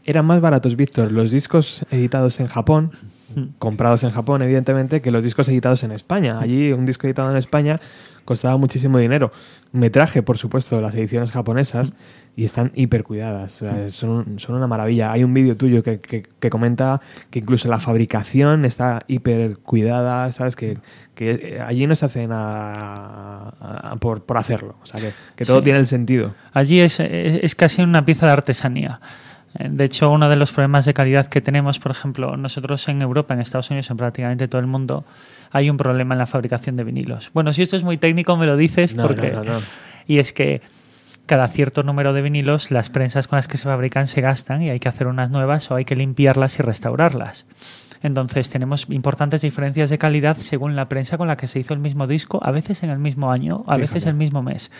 eran 0.04 0.24
más 0.26 0.40
baratos, 0.40 0.76
Víctor, 0.76 1.12
los 1.12 1.30
discos 1.30 1.84
editados 1.90 2.40
en 2.40 2.46
Japón, 2.46 2.90
comprados 3.58 4.02
en 4.04 4.10
Japón, 4.10 4.42
evidentemente, 4.42 5.00
que 5.00 5.10
los 5.10 5.22
discos 5.22 5.48
editados 5.48 5.84
en 5.84 5.92
España. 5.92 6.40
Allí 6.40 6.72
un 6.72 6.84
disco 6.86 7.06
editado 7.06 7.30
en 7.30 7.36
España 7.36 7.78
costaba 8.24 8.56
muchísimo 8.56 8.98
dinero. 8.98 9.30
Me 9.72 9.88
traje, 9.90 10.22
por 10.22 10.36
supuesto, 10.36 10.80
las 10.80 10.94
ediciones 10.96 11.30
japonesas 11.30 11.92
y 12.34 12.42
están 12.44 12.72
hiper 12.74 13.04
cuidadas. 13.04 13.62
O 13.62 13.68
sea, 13.68 13.88
son, 13.90 14.38
son 14.40 14.56
una 14.56 14.66
maravilla. 14.66 15.12
Hay 15.12 15.22
un 15.22 15.32
vídeo 15.32 15.56
tuyo 15.56 15.82
que, 15.84 16.00
que- 16.00 16.22
que 16.40 16.50
comenta 16.50 17.00
que 17.30 17.38
incluso 17.38 17.68
la 17.68 17.78
fabricación 17.78 18.64
está 18.64 18.98
hiper 19.06 19.58
cuidada, 19.58 20.32
¿sabes? 20.32 20.56
Que, 20.56 20.78
que 21.14 21.30
eh, 21.30 21.60
allí 21.60 21.86
no 21.86 21.94
se 21.94 22.06
hace 22.06 22.26
nada 22.26 23.54
a- 23.60 23.96
por, 24.00 24.24
por 24.24 24.38
hacerlo. 24.38 24.76
O 24.82 24.86
sea, 24.86 25.00
que, 25.00 25.12
que 25.36 25.44
todo 25.44 25.58
Sí. 25.58 25.64
tiene 25.64 25.78
el 25.78 25.86
sentido. 25.86 26.34
Allí 26.52 26.80
es, 26.80 26.98
es, 27.00 27.38
es 27.42 27.54
casi 27.54 27.82
una 27.82 28.04
pieza 28.04 28.26
de 28.26 28.32
artesanía. 28.32 29.00
De 29.58 29.84
hecho, 29.84 30.10
uno 30.10 30.28
de 30.28 30.36
los 30.36 30.52
problemas 30.52 30.84
de 30.84 30.94
calidad 30.94 31.26
que 31.26 31.40
tenemos, 31.40 31.78
por 31.80 31.90
ejemplo, 31.90 32.36
nosotros 32.36 32.86
en 32.88 33.02
Europa, 33.02 33.34
en 33.34 33.40
Estados 33.40 33.70
Unidos, 33.70 33.90
en 33.90 33.96
prácticamente 33.96 34.46
todo 34.46 34.60
el 34.60 34.68
mundo, 34.68 35.04
hay 35.50 35.70
un 35.70 35.76
problema 35.76 36.14
en 36.14 36.18
la 36.18 36.26
fabricación 36.26 36.76
de 36.76 36.84
vinilos. 36.84 37.30
Bueno, 37.34 37.52
si 37.52 37.62
esto 37.62 37.76
es 37.76 37.82
muy 37.82 37.96
técnico, 37.96 38.36
me 38.36 38.46
lo 38.46 38.56
dices 38.56 38.94
No, 38.94 39.06
porque... 39.06 39.32
no, 39.32 39.42
no, 39.42 39.54
no. 39.54 39.60
Y 40.06 40.18
es 40.18 40.32
que 40.32 40.62
cada 41.26 41.46
cierto 41.48 41.82
número 41.82 42.12
de 42.12 42.22
vinilos, 42.22 42.70
las 42.70 42.90
prensas 42.90 43.28
con 43.28 43.36
las 43.36 43.46
que 43.46 43.56
se 43.56 43.64
fabrican 43.64 44.06
se 44.06 44.20
gastan 44.20 44.62
y 44.62 44.70
hay 44.70 44.80
que 44.80 44.88
hacer 44.88 45.06
unas 45.06 45.30
nuevas 45.30 45.70
o 45.70 45.76
hay 45.76 45.84
que 45.84 45.94
limpiarlas 45.94 46.58
y 46.58 46.62
restaurarlas. 46.62 47.46
Entonces 48.02 48.50
tenemos 48.50 48.86
importantes 48.88 49.42
diferencias 49.42 49.90
de 49.90 49.98
calidad 49.98 50.38
según 50.38 50.74
la 50.74 50.88
prensa 50.88 51.18
con 51.18 51.28
la 51.28 51.36
que 51.36 51.46
se 51.46 51.60
hizo 51.60 51.74
el 51.74 51.80
mismo 51.80 52.06
disco, 52.06 52.40
a 52.42 52.50
veces 52.50 52.82
en 52.82 52.90
el 52.90 52.98
mismo 52.98 53.30
año, 53.30 53.62
a 53.66 53.76
veces 53.76 53.90
Fíjate. 54.04 54.10
el 54.10 54.16
mismo 54.16 54.42
mes. 54.42 54.70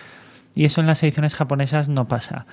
Y 0.55 0.65
eso 0.65 0.81
en 0.81 0.87
las 0.87 1.03
ediciones 1.03 1.37
japonesas 1.37 1.89
no 1.89 2.09
pasa. 2.09 2.47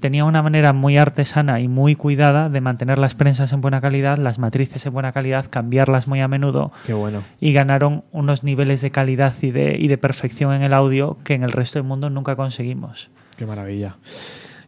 Tenía 0.00 0.24
una 0.24 0.42
manera 0.42 0.72
muy 0.72 0.96
artesana 0.98 1.60
y 1.60 1.68
muy 1.68 1.94
cuidada 1.94 2.48
de 2.48 2.60
mantener 2.60 2.98
las 2.98 3.14
prensas 3.14 3.52
en 3.52 3.60
buena 3.60 3.80
calidad, 3.82 4.16
las 4.18 4.38
matrices 4.38 4.84
en 4.86 4.92
buena 4.94 5.12
calidad, 5.12 5.44
cambiarlas 5.50 6.08
muy 6.08 6.20
a 6.20 6.28
menudo 6.28 6.72
Qué 6.86 6.94
bueno. 6.94 7.22
y 7.38 7.52
ganaron 7.52 8.02
unos 8.10 8.42
niveles 8.42 8.80
de 8.80 8.90
calidad 8.90 9.34
y 9.42 9.50
de, 9.50 9.76
y 9.78 9.88
de 9.88 9.98
perfección 9.98 10.54
en 10.54 10.62
el 10.62 10.72
audio 10.72 11.18
que 11.22 11.34
en 11.34 11.42
el 11.42 11.52
resto 11.52 11.78
del 11.78 11.86
mundo 11.86 12.08
nunca 12.10 12.34
conseguimos. 12.34 13.10
Qué 13.36 13.44
maravilla. 13.44 13.96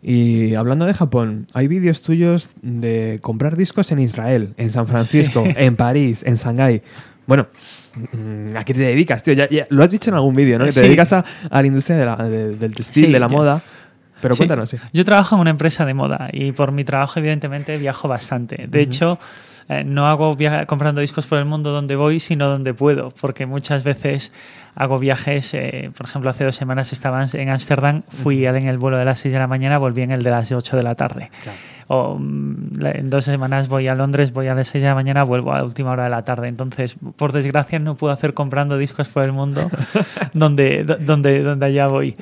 Y 0.03 0.55
hablando 0.57 0.85
de 0.85 0.95
Japón, 0.95 1.47
hay 1.55 1.69
vídeos 1.69 2.03
tuyos 2.03 2.51
de 2.61 3.19
comprar 3.23 3.57
discos 3.57 3.93
en 3.93 4.01
Israel, 4.01 4.55
en 4.57 4.71
San 4.71 4.87
Francisco, 4.87 5.45
Sí. 5.45 5.51
en 5.57 5.77
París, 5.77 6.23
en 6.27 6.35
Shanghái. 6.35 6.83
Bueno, 7.25 7.47
mm, 8.13 8.57
¿a 8.57 8.65
qué 8.65 8.75
te 8.75 8.81
dedicas, 8.81 9.23
tío? 9.23 9.33
Ya, 9.35 9.49
ya 9.49 9.65
lo 9.71 9.85
has 9.85 9.91
dicho 9.91 10.11
en 10.11 10.17
algún 10.17 10.35
vídeo, 10.35 10.59
¿no? 10.59 10.65
Que 10.65 10.73
te 10.73 10.81
Sí. 10.81 10.87
dedicas 10.87 11.13
a, 11.13 11.25
a 11.49 11.61
la 11.63 11.67
industria 11.69 11.97
de 11.97 12.05
la- 12.05 12.17
de- 12.17 12.51
del 12.57 12.75
textil, 12.75 13.07
Sí, 13.07 13.13
de 13.13 13.21
la 13.21 13.29
moda. 13.29 13.63
Pero 14.23 14.35
Sí. 14.35 14.39
cuéntanos, 14.39 14.71
sí. 14.71 14.79
Yo 14.95 15.05
trabajo 15.05 15.35
en 15.35 15.43
una 15.43 15.51
empresa 15.51 15.85
de 15.85 15.93
moda 15.93 16.27
y 16.33 16.53
por 16.53 16.73
mi 16.73 16.85
trabajo, 16.85 17.19
evidentemente, 17.19 17.77
viajo 17.77 18.09
bastante. 18.09 18.67
De 18.69 18.81
hecho, 18.81 19.19
eh, 19.69 19.85
no 19.85 20.07
hago 20.09 20.35
comprando 20.67 21.01
discos 21.03 21.27
por 21.27 21.39
el 21.39 21.45
mundo 21.45 21.71
donde 21.73 21.95
voy, 21.97 22.19
sino 22.21 22.49
donde 22.49 22.73
puedo, 22.73 23.11
porque 23.21 23.45
muchas 23.47 23.85
veces 23.85 24.33
hago 24.75 24.99
viajes. 24.99 25.53
eh, 25.55 25.91
por 25.97 26.07
ejemplo, 26.07 26.31
hace 26.31 26.45
dos 26.45 26.57
semanas 26.57 26.93
estaba 26.93 27.23
en 27.33 27.49
Ámsterdam, 27.51 28.03
fui 28.09 28.47
en 28.47 28.69
el 28.69 28.79
vuelo 28.79 28.97
de 28.97 29.05
las 29.05 29.21
6 29.21 29.33
de 29.35 29.39
la 29.41 29.47
mañana, 29.47 29.77
volví 29.79 30.03
en 30.03 30.13
el 30.13 30.23
de 30.23 30.31
las 30.31 30.51
8 30.51 30.77
de 30.77 30.83
la 30.83 30.95
tarde. 30.95 31.31
O 31.89 32.17
mm, 32.19 32.87
en 32.87 33.11
dos 33.11 33.25
semanas 33.25 33.69
voy 33.69 33.87
a 33.89 33.95
Londres, 33.95 34.33
voy 34.33 34.47
a 34.47 34.55
las 34.55 34.69
6 34.69 34.83
de 34.83 34.89
la 34.89 34.95
mañana, 34.95 35.25
vuelvo 35.25 35.53
a 35.53 35.63
última 35.63 35.91
hora 35.91 36.05
de 36.05 36.11
la 36.11 36.25
tarde. 36.25 36.49
Entonces, 36.49 36.97
por 37.17 37.33
desgracia, 37.33 37.79
no 37.81 37.97
puedo 37.97 38.13
hacer 38.13 38.33
comprando 38.35 38.79
discos 38.79 39.09
por 39.09 39.25
el 39.25 39.33
mundo 39.33 39.69
donde, 40.33 40.85
do- 40.85 40.97
donde, 41.01 41.43
donde 41.43 41.67
allá 41.67 41.89
voy. 41.89 42.17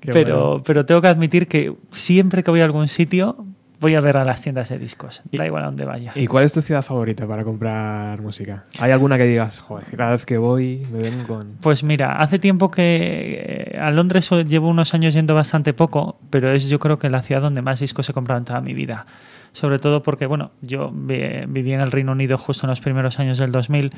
Qué 0.00 0.12
pero, 0.12 0.48
bueno. 0.50 0.62
pero 0.64 0.86
tengo 0.86 1.00
que 1.00 1.08
admitir 1.08 1.46
que 1.48 1.74
siempre 1.90 2.42
que 2.42 2.50
voy 2.50 2.60
a 2.60 2.64
algún 2.64 2.88
sitio, 2.88 3.44
voy 3.80 3.94
a 3.94 4.00
ver 4.00 4.16
a 4.16 4.24
las 4.24 4.42
tiendas 4.42 4.68
de 4.70 4.78
discos. 4.78 5.22
Da 5.32 5.46
igual 5.46 5.62
a 5.62 5.66
dónde 5.66 5.84
vaya. 5.84 6.12
¿Y 6.14 6.26
cuál 6.26 6.44
es 6.44 6.52
tu 6.52 6.62
ciudad 6.62 6.82
favorita 6.82 7.26
para 7.26 7.44
comprar 7.44 8.20
música? 8.20 8.64
¿Hay 8.78 8.90
alguna 8.90 9.16
que 9.18 9.24
digas, 9.24 9.60
joder, 9.60 9.84
cada 9.96 10.12
vez 10.12 10.26
que 10.26 10.36
voy 10.38 10.82
me 10.92 10.98
vengo 11.00 11.26
con... 11.26 11.52
Pues 11.60 11.82
mira, 11.84 12.16
hace 12.16 12.38
tiempo 12.38 12.70
que 12.70 13.72
eh, 13.74 13.78
a 13.78 13.90
Londres 13.90 14.28
llevo 14.46 14.68
unos 14.68 14.94
años 14.94 15.14
yendo 15.14 15.34
bastante 15.34 15.72
poco, 15.74 16.18
pero 16.30 16.52
es 16.52 16.68
yo 16.68 16.78
creo 16.78 16.98
que 16.98 17.08
la 17.10 17.22
ciudad 17.22 17.40
donde 17.42 17.62
más 17.62 17.80
discos 17.80 18.08
he 18.08 18.12
comprado 18.12 18.38
en 18.38 18.44
toda 18.44 18.60
mi 18.60 18.74
vida. 18.74 19.06
Sobre 19.52 19.78
todo 19.78 20.02
porque, 20.02 20.26
bueno, 20.26 20.50
yo 20.60 20.90
vi- 20.92 21.46
viví 21.48 21.72
en 21.72 21.80
el 21.80 21.90
Reino 21.90 22.12
Unido 22.12 22.36
justo 22.36 22.66
en 22.66 22.70
los 22.70 22.80
primeros 22.80 23.18
años 23.18 23.38
del 23.38 23.50
2000, 23.50 23.90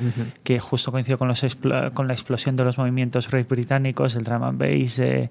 que 0.45 0.61
justo 0.61 0.93
coincidió 0.93 1.19
con, 1.19 1.27
los 1.27 1.45
con 1.93 2.07
la 2.07 2.13
explosión 2.15 2.55
de 2.55 2.65
los 2.65 2.79
movimientos 2.79 3.31
rave 3.33 3.45
británicos, 3.51 4.15
del 4.15 4.23
drum 4.23 4.45
and 4.45 4.59
bass, 4.59 4.99
eh, 5.01 5.29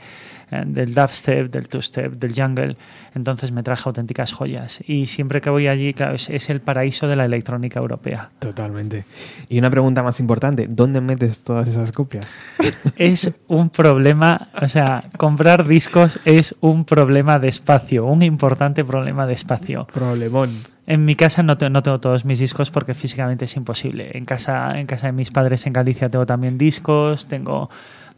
del 0.66 0.94
dubstep, 0.94 1.52
del 1.52 1.68
two-step, 1.68 2.14
del 2.14 2.34
jungle. 2.34 2.76
Entonces 3.16 3.52
me 3.52 3.64
traje 3.64 3.84
auténticas 3.88 4.32
joyas. 4.34 4.80
Y 4.88 5.08
siempre 5.08 5.42
que 5.42 5.50
voy 5.50 5.68
allí, 5.68 5.94
claro, 5.94 6.16
es, 6.16 6.30
es 6.30 6.50
el 6.50 6.62
paraíso 6.62 7.08
de 7.08 7.16
la 7.16 7.26
electrónica 7.26 7.80
europea. 7.80 8.30
Totalmente. 8.40 9.06
Y 9.50 9.60
una 9.60 9.70
pregunta 9.70 10.04
más 10.04 10.20
importante, 10.20 10.68
¿dónde 10.70 11.02
metes 11.02 11.44
todas 11.44 11.68
esas 11.68 11.92
copias? 11.92 12.26
es 12.96 13.32
un 13.48 13.70
problema, 13.70 14.50
o 14.62 14.68
sea, 14.68 15.04
comprar 15.18 15.68
discos 15.68 16.20
es 16.26 16.56
un 16.62 16.86
problema 16.86 17.40
de 17.40 17.48
espacio, 17.48 18.06
un 18.06 18.22
importante 18.24 18.84
problema 18.86 19.26
de 19.26 19.34
espacio. 19.34 19.86
Problemón. 19.94 20.50
En 20.88 21.06
mi 21.06 21.16
casa 21.16 21.44
no, 21.44 21.56
te- 21.58 21.70
no 21.70 21.84
tengo 21.84 22.00
todos 22.00 22.26
mis 22.26 22.40
discos 22.40 22.72
porque 22.72 22.96
físicamente 22.96 23.46
es 23.46 23.56
imposible. 23.56 24.10
En 24.18 24.26
casa, 24.26 24.80
en 24.80 24.88
casa 24.88 25.08
de 25.08 25.14
mis 25.14 25.30
padres 25.30 25.68
en 25.68 25.74
Galicia 25.74 26.10
tengo 26.10 26.26
también 26.26 26.58
discos, 26.58 27.28
tengo 27.28 27.70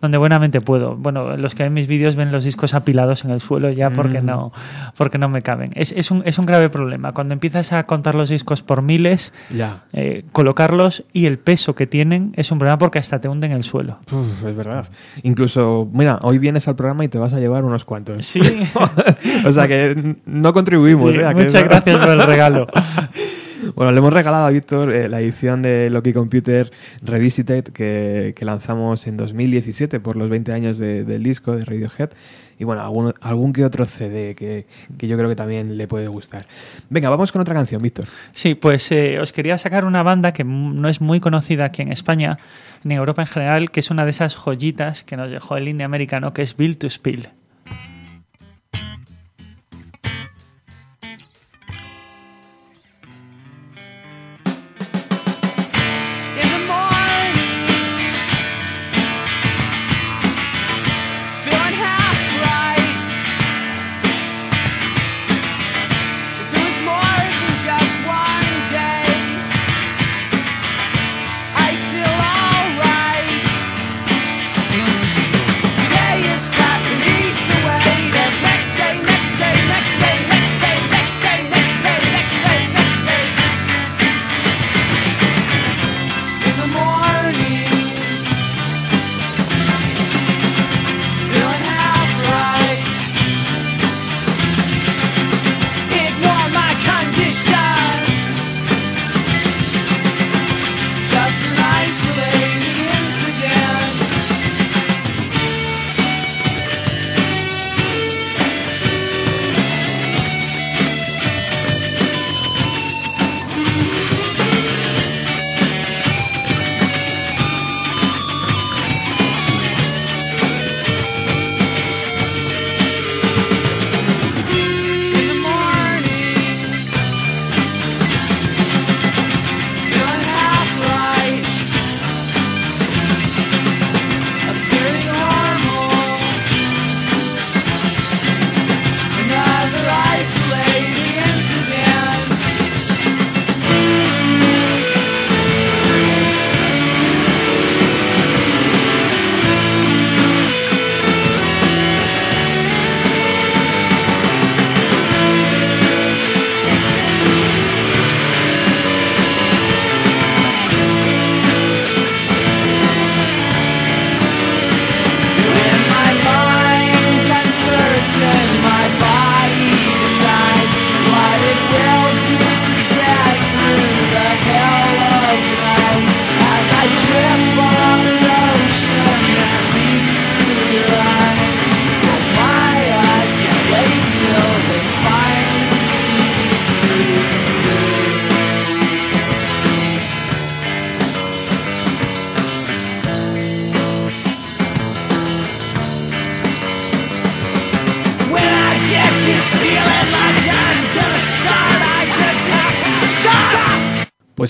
donde 0.01 0.17
buenamente 0.17 0.61
puedo. 0.61 0.95
Bueno, 0.95 1.37
los 1.37 1.53
que 1.55 1.63
ven 1.63 1.73
mis 1.73 1.87
vídeos 1.87 2.15
ven 2.15 2.31
los 2.31 2.43
discos 2.43 2.73
apilados 2.73 3.23
en 3.23 3.31
el 3.31 3.39
suelo 3.39 3.69
ya 3.69 3.89
porque 3.91 4.21
Mm. 4.21 4.25
no 4.25 4.51
porque 4.97 5.17
no 5.17 5.29
me 5.29 5.41
caben. 5.41 5.69
Es, 5.75 5.91
es, 5.91 6.11
un, 6.11 6.23
es 6.25 6.37
un 6.39 6.45
grave 6.45 6.69
problema. 6.69 7.11
Cuando 7.13 7.33
empiezas 7.33 7.71
a 7.73 7.83
contar 7.85 8.15
los 8.15 8.29
discos 8.29 8.61
por 8.63 8.81
miles, 8.81 9.33
Ya. 9.49 9.83
eh, 9.93 10.25
colocarlos 10.31 11.03
y 11.13 11.25
el 11.27 11.37
peso 11.39 11.75
que 11.75 11.87
tienen 11.87 12.33
es 12.35 12.51
un 12.51 12.57
problema 12.59 12.77
porque 12.79 12.99
hasta 12.99 13.21
te 13.21 13.29
hunden 13.29 13.51
el 13.51 13.63
suelo. 13.63 13.99
Uf, 14.11 14.43
es 14.43 14.55
verdad. 14.55 14.87
Incluso, 15.23 15.87
mira, 15.93 16.19
hoy 16.23 16.39
vienes 16.39 16.67
al 16.67 16.75
programa 16.75 17.03
y 17.05 17.07
te 17.07 17.17
vas 17.17 17.33
a 17.33 17.39
llevar 17.39 17.63
unos 17.63 17.85
cuantos. 17.85 18.25
Sí. 18.25 18.41
o 19.45 19.51
sea 19.51 19.67
que 19.67 20.15
no 20.25 20.53
contribuimos. 20.53 21.13
Sí, 21.13 21.19
¿eh? 21.21 21.25
A 21.25 21.33
que 21.33 21.43
muchas 21.43 21.63
gracias 21.63 21.97
por 21.97 22.09
el 22.09 22.21
regalo. 22.23 22.67
Bueno, 23.75 23.91
le 23.91 23.99
hemos 23.99 24.13
regalado 24.13 24.45
a 24.47 24.49
Víctor 24.49 24.93
eh, 24.93 25.07
la 25.07 25.21
edición 25.21 25.61
de 25.61 25.89
Loki 25.89 26.13
Computer 26.13 26.71
Revisited 27.01 27.65
que, 27.65 28.33
lanzamos 28.41 29.05
en 29.07 29.17
2017 29.17 29.99
por 29.99 30.17
los 30.17 30.29
20 30.29 30.51
años 30.51 30.77
de- 30.77 31.03
del 31.03 31.23
disco 31.23 31.55
de 31.55 31.63
Radiohead. 31.65 32.09
Y 32.57 32.63
bueno, 32.63 33.13
algún, 33.21 33.53
que 33.53 33.65
otro 33.65 33.85
CD 33.85 34.35
que, 34.35 34.67
que 34.97 35.07
yo 35.07 35.17
creo 35.17 35.29
que 35.29 35.35
también 35.35 35.77
le 35.77 35.87
puede 35.87 36.07
gustar. 36.07 36.45
Venga, 36.89 37.09
vamos 37.09 37.31
con 37.31 37.41
otra 37.41 37.55
canción, 37.55 37.81
Víctor. 37.81 38.05
Sí, 38.33 38.53
pues 38.55 38.91
eh, 38.91 39.19
os 39.19 39.31
quería 39.31 39.57
sacar 39.57 39.85
una 39.85 40.03
banda 40.03 40.31
que 40.31 40.43
no 40.43 40.87
es 40.87 41.01
muy 41.01 41.19
conocida 41.19 41.65
aquí 41.65 41.81
en 41.81 41.91
España, 41.91 42.37
ni 42.83 42.93
en 42.93 42.99
Europa 42.99 43.23
en 43.23 43.27
general, 43.27 43.71
que 43.71 43.79
es 43.79 43.89
una 43.89 44.05
de 44.05 44.11
esas 44.11 44.35
joyitas 44.35 45.03
que 45.03 45.17
nos 45.17 45.31
dejó 45.31 45.57
el 45.57 45.67
indie 45.67 45.85
americano, 45.85 46.33
que 46.33 46.43
es 46.43 46.55
Bill 46.55 46.77
to 46.77 46.87
Spill. 46.89 47.29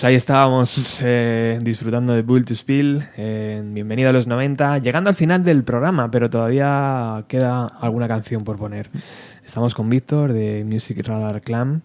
Pues 0.01 0.09
ahí 0.09 0.15
estábamos 0.15 0.99
eh, 1.03 1.59
disfrutando 1.61 2.15
de 2.15 2.23
Bull 2.23 2.43
to 2.43 2.55
Spill. 2.55 3.03
eh, 3.17 3.61
bienvenido 3.63 4.09
a 4.09 4.13
los 4.13 4.25
90. 4.25 4.79
Llegando 4.79 5.11
al 5.11 5.15
final 5.15 5.43
del 5.43 5.63
programa, 5.63 6.09
pero 6.09 6.27
todavía 6.27 7.23
queda 7.27 7.67
alguna 7.67 8.07
canción 8.07 8.43
por 8.43 8.57
poner. 8.57 8.89
Estamos 9.45 9.75
con 9.75 9.91
Víctor 9.91 10.33
de 10.33 10.65
Music 10.67 11.05
Radar 11.05 11.41
Clan. 11.41 11.83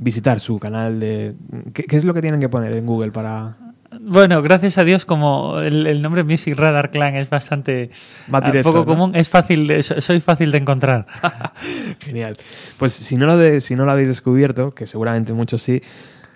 Visitar 0.00 0.40
su 0.40 0.58
canal 0.58 0.98
de. 0.98 1.34
¿Qué, 1.72 1.84
qué 1.84 1.96
es 1.96 2.02
lo 2.02 2.14
que 2.14 2.20
tienen 2.20 2.40
que 2.40 2.48
poner 2.48 2.72
en 2.72 2.84
Google 2.84 3.12
para.? 3.12 3.54
Bueno, 4.00 4.42
gracias 4.42 4.76
a 4.78 4.82
Dios, 4.84 5.04
como 5.04 5.60
el, 5.60 5.86
el 5.86 6.02
nombre 6.02 6.24
Music 6.24 6.56
Radar 6.56 6.90
Clan 6.90 7.14
es 7.14 7.30
bastante 7.30 7.90
ah, 8.32 8.40
directo, 8.40 8.72
poco 8.72 8.80
¿no? 8.80 8.86
común, 8.86 9.12
es 9.14 9.28
fácil, 9.28 9.68
de- 9.68 9.84
soy 9.84 10.18
fácil 10.20 10.50
de 10.50 10.58
encontrar. 10.58 11.06
Genial. 12.00 12.36
Pues 12.76 12.92
si 12.92 13.16
no, 13.16 13.26
lo 13.26 13.38
de- 13.38 13.60
si 13.60 13.76
no 13.76 13.84
lo 13.84 13.92
habéis 13.92 14.08
descubierto, 14.08 14.74
que 14.74 14.86
seguramente 14.86 15.32
muchos 15.32 15.62
sí, 15.62 15.80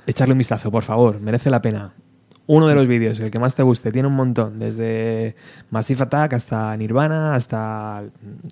echarle 0.07 0.33
un 0.33 0.39
vistazo, 0.39 0.71
por 0.71 0.83
favor. 0.83 1.21
Merece 1.21 1.51
la 1.51 1.63
pena. 1.63 1.93
Uno 2.47 2.67
de 2.67 2.75
los 2.75 2.89
vídeos, 2.89 3.21
el 3.21 3.31
que 3.31 3.39
más 3.39 3.55
te 3.55 3.63
guste, 3.63 3.93
tiene 3.93 4.09
un 4.09 4.15
montón. 4.15 4.59
Desde 4.59 5.37
Massive 5.71 6.03
Attack 6.03 6.33
hasta 6.33 6.77
Nirvana, 6.77 7.35
hasta... 7.35 8.03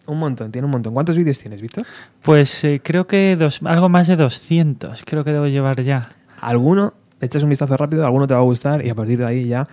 Un 0.06 0.18
montón, 0.18 0.52
tiene 0.52 0.66
un 0.66 0.70
montón. 0.70 0.94
¿Cuántos 0.94 1.16
vídeos 1.16 1.38
tienes, 1.38 1.60
Víctor? 1.60 1.84
Pues 2.22 2.62
eh, 2.62 2.80
creo 2.82 3.08
que 3.08 3.34
dos, 3.36 3.60
algo 3.64 3.88
más 3.88 4.06
de 4.06 4.14
200, 4.14 5.02
creo 5.04 5.24
que 5.24 5.32
debo 5.32 5.48
llevar 5.48 5.82
ya. 5.82 6.10
Alguno, 6.40 6.94
echas 7.20 7.42
un 7.42 7.48
vistazo 7.48 7.76
rápido, 7.76 8.06
alguno 8.06 8.28
te 8.28 8.34
va 8.34 8.40
a 8.40 8.44
gustar 8.44 8.86
y 8.86 8.90
a 8.90 8.94
partir 8.94 9.18
de 9.18 9.26
ahí 9.26 9.48
ya 9.48 9.66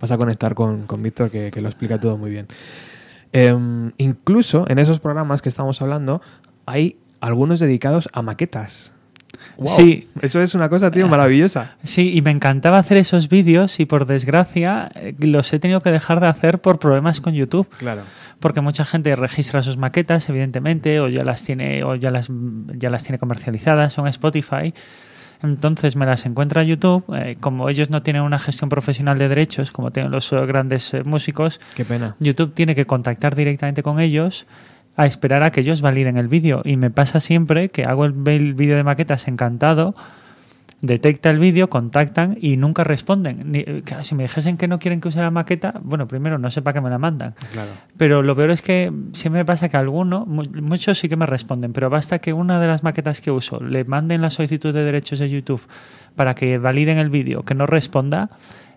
vas 0.00 0.10
a 0.10 0.18
conectar 0.18 0.56
con, 0.56 0.88
con 0.88 1.00
Víctor, 1.00 1.30
que, 1.30 1.52
que 1.52 1.60
lo 1.60 1.68
explica 1.68 2.00
todo 2.00 2.18
muy 2.18 2.30
bien. 2.30 2.48
Em, 3.32 3.92
incluso 3.98 4.64
en 4.68 4.78
esos 4.78 5.00
programas 5.00 5.42
que 5.42 5.48
estamos 5.48 5.80
hablando, 5.82 6.20
hay 6.66 6.98
algunos 7.20 7.60
dedicados 7.60 8.08
a 8.12 8.22
maquetas. 8.22 8.92
Guau, 9.56 9.74
Sí. 9.76 10.08
Eso 10.20 10.40
es 10.40 10.54
una 10.54 10.68
cosa, 10.68 10.90
tío, 10.90 11.08
maravillosa. 11.08 11.76
Sí, 11.84 12.16
y 12.16 12.22
me 12.22 12.30
encantaba 12.30 12.78
hacer 12.78 12.96
esos 12.98 13.28
vídeos 13.28 13.80
y 13.80 13.86
por 13.86 14.06
desgracia 14.06 14.90
eh, 14.94 15.14
los 15.18 15.52
he 15.52 15.58
tenido 15.58 15.80
que 15.80 15.90
dejar 15.90 16.20
de 16.20 16.26
hacer 16.28 16.60
por 16.60 16.78
problemas 16.78 17.20
con 17.20 17.34
YouTube. 17.34 17.68
Claro. 17.78 18.02
Porque 18.40 18.60
mucha 18.60 18.84
gente 18.84 19.14
registra 19.16 19.62
sus 19.62 19.76
maquetas, 19.76 20.28
evidentemente, 20.28 21.00
o 21.00 21.08
ya 21.08 21.24
las 21.24 21.44
tiene, 21.44 21.82
o 21.84 21.94
ya 21.96 22.10
las, 22.10 22.28
ya 22.76 22.88
las 22.90 23.02
tiene 23.02 23.18
comercializadas 23.18 23.98
o 23.98 24.02
en 24.02 24.08
Spotify. 24.08 24.72
Entonces 25.42 25.94
me 25.96 26.04
las 26.06 26.26
encuentra 26.26 26.62
YouTube. 26.64 27.04
eh, 27.14 27.36
como 27.38 27.68
ellos 27.68 27.90
no 27.90 28.02
tienen 28.02 28.22
una 28.22 28.38
gestión 28.38 28.68
profesional 28.68 29.18
de 29.18 29.28
derechos, 29.28 29.70
como 29.70 29.90
tienen 29.92 30.10
los 30.10 30.32
eh, 30.32 30.46
grandes 30.46 30.92
eh, 30.94 31.02
músicos, 31.04 31.60
Qué 31.74 31.84
pena. 31.84 32.16
YouTube 32.18 32.54
tiene 32.54 32.74
que 32.74 32.86
contactar 32.86 33.36
directamente 33.36 33.82
con 33.82 34.00
ellos 34.00 34.46
a 34.98 35.06
esperar 35.06 35.42
a 35.44 35.50
que 35.50 35.60
ellos 35.60 35.80
validen 35.80 36.18
el 36.18 36.28
vídeo. 36.28 36.60
Y 36.64 36.76
me 36.76 36.90
pasa 36.90 37.20
siempre 37.20 37.70
que 37.70 37.84
hago 37.84 38.04
el, 38.04 38.14
el 38.26 38.52
vídeo 38.54 38.76
de 38.76 38.82
maquetas 38.84 39.28
encantado, 39.28 39.94
detecta 40.80 41.30
el 41.30 41.38
vídeo, 41.38 41.68
contactan 41.70 42.36
y 42.40 42.56
nunca 42.56 42.84
responden. 42.84 43.50
Ni- 43.50 43.60
eh, 43.60 43.82
claro, 43.84 44.04
si 44.04 44.14
me 44.14 44.22
dijesen 44.24 44.56
que 44.56 44.68
no 44.68 44.78
quieren 44.78 45.00
que 45.00 45.08
use 45.08 45.20
la 45.20 45.30
maqueta, 45.30 45.74
bueno, 45.82 46.06
primero 46.06 46.38
no 46.38 46.50
sé 46.50 46.62
para 46.62 46.74
qué 46.74 46.80
me 46.80 46.90
la 46.90 46.98
mandan. 46.98 47.34
Claro. 47.52 47.70
Pero 47.96 48.22
lo 48.22 48.36
peor 48.36 48.50
es 48.50 48.62
que 48.62 48.92
siempre 49.12 49.40
me 49.40 49.44
pasa 49.44 49.68
que 49.68 49.76
alguno, 49.76 50.24
mu- 50.26 50.44
muchos 50.62 50.98
sí 50.98 51.08
que 51.08 51.16
me 51.16 51.26
responden, 51.26 51.72
pero 51.72 51.90
basta 51.90 52.18
que 52.20 52.32
una 52.32 52.60
de 52.60 52.66
las 52.68 52.82
maquetas 52.84 53.20
que 53.20 53.30
uso 53.30 53.60
le 53.60 53.84
manden 53.84 54.20
la 54.20 54.30
solicitud 54.30 54.72
de 54.72 54.84
derechos 54.84 55.18
de 55.18 55.28
YouTube 55.28 55.62
para 56.14 56.34
que 56.34 56.58
validen 56.58 56.98
el 56.98 57.10
vídeo, 57.10 57.44
que 57.44 57.54
no 57.54 57.66
responda. 57.66 58.30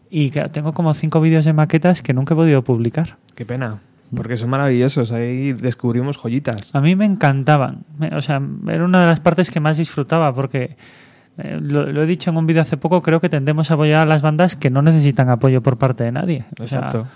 Y 0.10 0.30
claro, 0.32 0.50
tengo 0.50 0.74
como 0.74 0.94
cinco 0.94 1.22
vídeos 1.22 1.46
de 1.46 1.54
maquetas 1.54 2.02
que 2.02 2.14
nunca 2.14 2.34
he 2.34 2.38
podido 2.38 2.64
publicar. 2.64 3.16
Qué 3.36 3.46
pena. 3.46 3.78
Porque 4.16 4.36
son 4.38 4.50
maravillosos. 4.50 5.12
Ahí 5.12 5.54
descubrimos 5.54 6.18
joyitas. 6.18 6.74
A 6.76 6.82
mí 6.82 6.96
me 6.96 7.06
encantaban. 7.06 7.86
O 8.16 8.22
sea, 8.22 8.42
era 8.68 8.84
una 8.84 9.02
de 9.02 9.08
las 9.08 9.20
partes 9.20 9.50
que 9.52 9.60
más 9.60 9.78
disfrutaba 9.78 10.34
porque, 10.34 10.76
eh, 11.38 11.58
lo, 11.62 11.86
lo 11.92 12.04
he 12.04 12.06
dicho 12.06 12.30
en 12.30 12.38
un 12.38 12.46
vídeo 12.46 12.62
hace 12.62 12.78
poco, 12.78 13.02
creo 13.02 13.22
que 13.22 13.30
tendemos 13.30 13.72
a 13.72 13.76
apoyar 13.76 14.00
a 14.02 14.06
las 14.06 14.22
bandas 14.22 14.56
que 14.56 14.70
no 14.70 14.82
necesitan 14.82 15.30
apoyo 15.30 15.62
por 15.62 15.78
parte 15.78 16.04
de 16.04 16.12
nadie. 16.12 16.46
O 16.60 16.68
sea, 16.68 16.80
Exacto. 16.80 17.08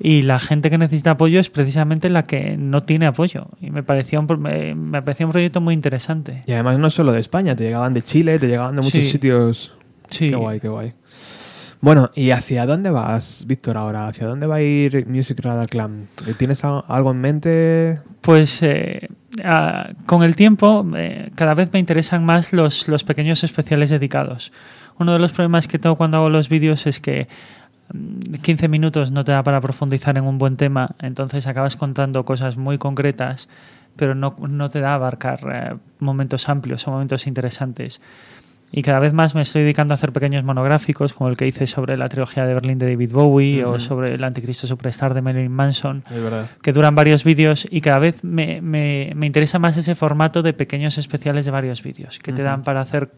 y 0.00 0.22
la 0.22 0.38
gente 0.38 0.70
que 0.70 0.78
necesita 0.78 1.10
apoyo 1.12 1.38
es 1.38 1.50
precisamente 1.50 2.08
la 2.08 2.24
que 2.24 2.56
no 2.56 2.80
tiene 2.80 3.04
apoyo. 3.06 3.48
Y 3.60 3.70
me 3.70 3.82
parecía 3.82 4.18
un, 4.18 4.26
me, 4.40 4.74
me 4.74 5.02
parecía 5.02 5.26
un 5.26 5.32
proyecto 5.32 5.60
muy 5.60 5.74
interesante. 5.74 6.40
Y 6.46 6.52
además 6.52 6.78
no 6.78 6.88
solo 6.88 7.12
de 7.12 7.18
España, 7.20 7.54
te 7.56 7.64
llegaban 7.64 7.92
de 7.92 8.00
Chile, 8.02 8.38
te 8.38 8.46
llegaban 8.46 8.74
de 8.76 8.82
muchos 8.82 9.02
Sí. 9.02 9.10
sitios. 9.10 9.74
Sí. 10.08 10.30
Qué 10.30 10.36
guay, 10.36 10.58
qué 10.60 10.68
guay. 10.68 10.94
Bueno, 11.80 12.10
¿y 12.14 12.30
hacia 12.30 12.66
dónde 12.66 12.90
vas, 12.90 13.44
Víctor, 13.46 13.76
ahora? 13.76 14.08
¿Hacia 14.08 14.26
dónde 14.26 14.46
va 14.46 14.56
a 14.56 14.62
ir 14.62 15.06
Music 15.06 15.38
Radar 15.40 15.68
Clan? 15.68 16.08
¿Tienes 16.36 16.64
algo 16.64 17.12
en 17.12 17.20
mente? 17.20 18.00
Pues 18.20 18.62
eh, 18.62 19.08
con 20.06 20.24
el 20.24 20.34
tiempo 20.34 20.84
eh, 20.96 21.30
cada 21.36 21.54
vez 21.54 21.72
me 21.72 21.78
interesan 21.78 22.24
más 22.24 22.52
los, 22.52 22.88
los 22.88 23.04
pequeños 23.04 23.44
especiales 23.44 23.90
dedicados. 23.90 24.52
Uno 24.98 25.12
de 25.12 25.20
los 25.20 25.32
problemas 25.32 25.68
que 25.68 25.78
tengo 25.78 25.94
cuando 25.94 26.16
hago 26.16 26.30
los 26.30 26.48
vídeos 26.48 26.86
es 26.88 27.00
que 27.00 27.28
mm, 27.92 28.34
15 28.42 28.68
minutos 28.68 29.12
no 29.12 29.24
te 29.24 29.30
da 29.30 29.44
para 29.44 29.60
profundizar 29.60 30.16
en 30.16 30.24
un 30.24 30.38
buen 30.38 30.56
tema, 30.56 30.96
entonces 30.98 31.46
acabas 31.46 31.76
contando 31.76 32.24
cosas 32.24 32.56
muy 32.56 32.78
concretas, 32.78 33.48
pero 33.94 34.16
no, 34.16 34.34
no 34.48 34.68
te 34.70 34.80
da 34.80 34.94
abarcar 34.94 35.40
eh, 35.52 35.76
momentos 36.00 36.48
amplios 36.48 36.88
o 36.88 36.90
momentos 36.90 37.28
interesantes. 37.28 38.00
Y 38.70 38.82
cada 38.82 38.98
vez 38.98 39.14
más 39.14 39.34
me 39.34 39.40
estoy 39.40 39.62
dedicando 39.62 39.94
a 39.94 39.96
hacer 39.96 40.12
pequeños 40.12 40.44
monográficos, 40.44 41.14
como 41.14 41.30
el 41.30 41.36
que 41.38 41.46
hice 41.46 41.66
sobre 41.66 41.96
la 41.96 42.06
trilogía 42.08 42.44
de 42.44 42.52
Berlín 42.52 42.78
de 42.78 42.86
David 42.90 43.12
Bowie 43.12 43.64
o 43.64 43.80
sobre 43.80 44.14
el 44.14 44.22
Anticristo 44.24 44.66
Superstar 44.66 45.14
de 45.14 45.22
Marilyn 45.22 45.50
Manson 45.50 46.04
que 46.60 46.72
duran 46.74 46.94
varios 46.94 47.24
vídeos 47.24 47.66
y 47.70 47.80
cada 47.80 47.98
vez 47.98 48.22
me, 48.24 48.60
me- 48.60 49.12
me 49.16 49.26
interesa 49.26 49.58
más 49.58 49.76
ese 49.78 49.94
formato 49.94 50.42
de 50.42 50.52
pequeños 50.52 50.98
especiales 50.98 51.46
de 51.46 51.50
varios 51.50 51.82
vídeos, 51.82 52.18
que 52.18 52.32
te 52.32 52.42
dan 52.42 52.62
para 52.62 52.80
hacer 52.82 53.10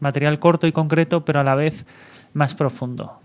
material 0.00 0.38
corto 0.40 0.66
y 0.66 0.72
concreto, 0.72 1.24
pero 1.24 1.40
a 1.40 1.44
la 1.44 1.54
vez 1.54 1.86
más 2.32 2.54
profundo. 2.54 3.20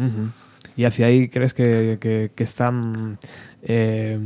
¿Y 0.80 0.86
hacia 0.86 1.08
ahí 1.08 1.28
crees 1.28 1.54
que, 1.54 1.98
que, 2.00 2.32
que 2.34 2.44
está 2.44 2.72
mm, 2.72 3.18
eh, 3.64 4.18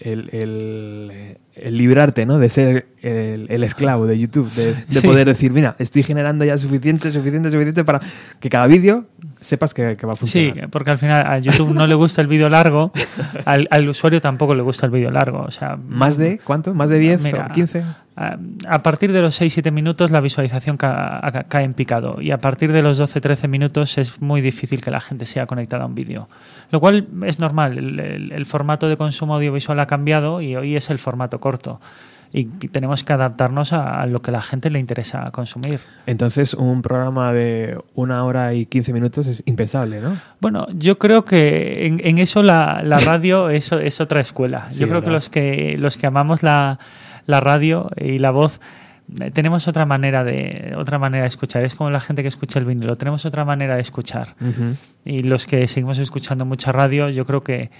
el, 0.00 0.28
el- 0.32 1.38
el 1.54 1.76
librarte 1.78 2.26
¿no? 2.26 2.40
de 2.40 2.48
ser 2.48 2.86
el, 3.02 3.46
el 3.48 3.62
esclavo 3.62 4.08
de 4.08 4.18
YouTube? 4.18 4.50
De, 4.52 4.74
de 4.74 5.00
Sí. 5.00 5.06
poder 5.06 5.28
decir, 5.28 5.52
mira, 5.52 5.76
estoy 5.78 6.02
generando 6.02 6.44
ya 6.44 6.58
suficiente, 6.58 7.08
suficiente, 7.12 7.52
suficiente 7.52 7.84
para 7.84 8.00
que 8.40 8.48
cada 8.50 8.66
vídeo 8.66 9.04
sepas 9.42 9.74
que, 9.74 9.96
que 9.96 10.06
va 10.06 10.14
a 10.14 10.16
Sí, 10.16 10.46
funcionar. 10.46 10.70
porque 10.70 10.90
al 10.92 10.98
final 10.98 11.26
a 11.26 11.38
YouTube 11.38 11.74
no 11.74 11.86
le 11.86 11.94
gusta 11.94 12.20
el 12.22 12.26
vídeo 12.28 12.48
largo, 12.48 12.92
al, 13.44 13.68
al 13.70 13.88
usuario 13.88 14.20
tampoco 14.20 14.54
le 14.54 14.62
gusta 14.62 14.86
el 14.86 14.92
vídeo 14.92 15.10
largo. 15.10 15.40
O 15.42 15.50
sea, 15.50 15.76
¿Más 15.76 16.16
de 16.16 16.38
cuánto? 16.38 16.72
¿Más 16.74 16.88
de 16.90 16.98
10 16.98 17.22
Mira, 17.22 17.48
o 17.50 17.52
15? 17.52 17.82
A, 18.14 18.36
a 18.68 18.82
partir 18.82 19.10
de 19.12 19.22
los 19.22 19.40
6-7 19.40 19.72
minutos 19.72 20.10
la 20.10 20.20
visualización 20.20 20.76
ca- 20.76 21.18
ca- 21.32 21.44
cae 21.44 21.64
en 21.64 21.72
picado 21.72 22.20
y 22.20 22.30
a 22.30 22.38
partir 22.38 22.70
de 22.72 22.82
los 22.82 23.00
12-13 23.00 23.48
minutos 23.48 23.96
es 23.96 24.20
muy 24.20 24.40
difícil 24.42 24.82
que 24.82 24.90
la 24.90 25.00
gente 25.00 25.24
sea 25.24 25.46
conectada 25.46 25.84
a 25.84 25.86
un 25.86 25.94
vídeo. 25.94 26.28
Lo 26.70 26.78
cual 26.80 27.08
es 27.24 27.38
normal, 27.38 27.78
el, 27.78 27.98
el- 28.00 28.32
el 28.32 28.46
formato 28.46 28.88
de 28.88 28.96
consumo 28.98 29.34
audiovisual 29.36 29.80
ha 29.80 29.86
cambiado 29.86 30.40
y 30.42 30.56
hoy 30.56 30.76
es 30.76 30.90
el 30.90 30.98
formato 30.98 31.40
corto 31.40 31.80
y 32.32 32.46
tenemos 32.46 33.04
que 33.04 33.12
adaptarnos 33.12 33.72
a, 33.74 34.06
lo 34.06 34.22
que 34.22 34.30
a 34.30 34.32
la 34.32 34.42
gente 34.42 34.70
le 34.70 34.78
interesa 34.78 35.30
consumir. 35.32 35.80
Entonces, 36.06 36.54
un 36.54 36.80
programa 36.80 37.32
de 37.32 37.78
una 37.94 38.24
hora 38.24 38.54
y 38.54 38.64
15 38.64 38.92
minutos 38.94 39.26
es 39.26 39.42
impensable, 39.44 40.00
¿no? 40.00 40.16
Bueno, 40.40 40.66
yo 40.74 40.98
creo 40.98 41.24
que 41.26 41.86
en, 41.86 42.00
en 42.04 42.18
eso 42.18 42.42
la, 42.42 42.82
la 42.82 42.98
radio 43.04 43.50
es, 43.50 43.70
es 43.72 44.00
otra 44.00 44.20
escuela. 44.20 44.70
Sí, 44.70 44.80
yo 44.80 44.88
creo 44.88 45.00
¿verdad? 45.00 45.08
que 45.08 45.12
los 45.12 45.28
que 45.28 45.76
los 45.78 45.96
que 45.98 46.06
amamos 46.06 46.42
la, 46.42 46.78
la 47.26 47.40
radio 47.40 47.90
y 47.96 48.18
la 48.18 48.30
voz 48.30 48.60
eh, 49.20 49.30
tenemos 49.30 49.68
otra 49.68 49.84
manera 49.84 50.24
de 50.24 50.74
otra 50.76 50.98
manera 50.98 51.22
de 51.22 51.28
escuchar. 51.28 51.64
Es 51.64 51.74
como 51.74 51.90
la 51.90 52.00
gente 52.00 52.22
que 52.22 52.28
escucha 52.28 52.58
el 52.58 52.64
vinilo. 52.64 52.96
Tenemos 52.96 53.24
otra 53.26 53.44
manera 53.44 53.74
de 53.74 53.82
escuchar. 53.82 54.34
Y 55.04 55.20
los 55.20 55.46
que 55.46 55.66
seguimos 55.66 55.98
escuchando 55.98 56.44
mucha 56.44 56.72
radio, 56.72 57.08
yo 57.08 57.24
creo 57.24 57.42
que 57.42 57.70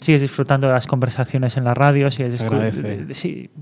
sigues 0.00 0.22
disfrutando 0.22 0.66
de 0.66 0.72
las 0.72 0.86
conversaciones 0.86 1.56
en 1.56 1.64
la 1.64 1.74
radio, 1.74 2.10
sigues, 2.10 2.42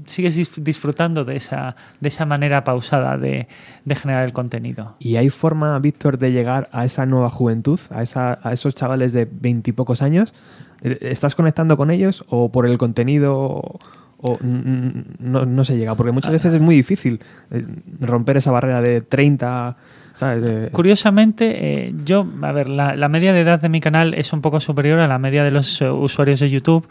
sigues 0.07 0.39
dis- 0.39 0.63
disfrutando 0.63 1.25
de 1.25 1.37
esa, 1.37 1.75
de 2.01 2.09
esa 2.09 2.25
manera 2.27 2.65
pausada 2.65 3.17
de, 3.19 3.49
de 3.85 3.95
generar 3.95 4.25
el 4.25 4.33
contenido. 4.33 4.97
¿Y 4.99 5.17
hay 5.17 5.31
forma, 5.31 5.79
Víctor, 5.79 6.19
de 6.19 6.33
llegar 6.33 6.69
a 6.73 6.85
esa 6.85 7.07
nueva 7.07 7.31
juventud, 7.31 7.81
a, 7.91 8.03
esa, 8.03 8.39
a 8.43 8.53
esos 8.53 8.75
chavales 8.75 9.13
de 9.13 9.29
veintipocos 9.31 10.03
años? 10.03 10.35
Eh, 10.83 10.99
¿Estás 11.03 11.35
conectando 11.35 11.77
con 11.77 11.91
ellos 11.91 12.25
o 12.29 12.53
por 12.53 12.67
el 12.67 12.79
contenido 12.79 13.79
o, 14.21 14.39
no, 14.43 15.45
no 15.45 15.65
se 15.65 15.77
llega? 15.77 15.95
Porque 15.95 16.13
muchas 16.13 16.33
veces 16.33 16.55
es 16.55 16.61
muy 16.61 16.75
difícil 16.77 17.21
eh, 17.51 17.65
romper 18.01 18.37
esa 18.37 18.51
barrera 18.53 18.81
de 18.81 19.01
30, 19.01 19.77
¿sabes? 20.19 20.43
De- 20.43 20.69
Curiosamente, 20.71 21.87
eh, 21.89 21.95
yo, 22.05 22.27
a 22.43 22.53
ver, 22.53 22.69
la, 22.69 22.97
la 22.97 23.09
media 23.09 23.33
de 23.33 23.41
edad 23.41 23.61
de 23.61 23.69
mi 23.69 23.81
canal 23.81 24.15
es 24.15 24.33
un 24.33 24.41
poco 24.43 24.61
superior 24.61 24.99
a 24.99 25.07
la 25.07 25.19
media 25.19 25.45
de 25.45 25.51
los 25.51 25.81
eh, 25.81 25.89
usuarios 25.91 26.41
de 26.41 26.51
YouTube, 26.51 26.87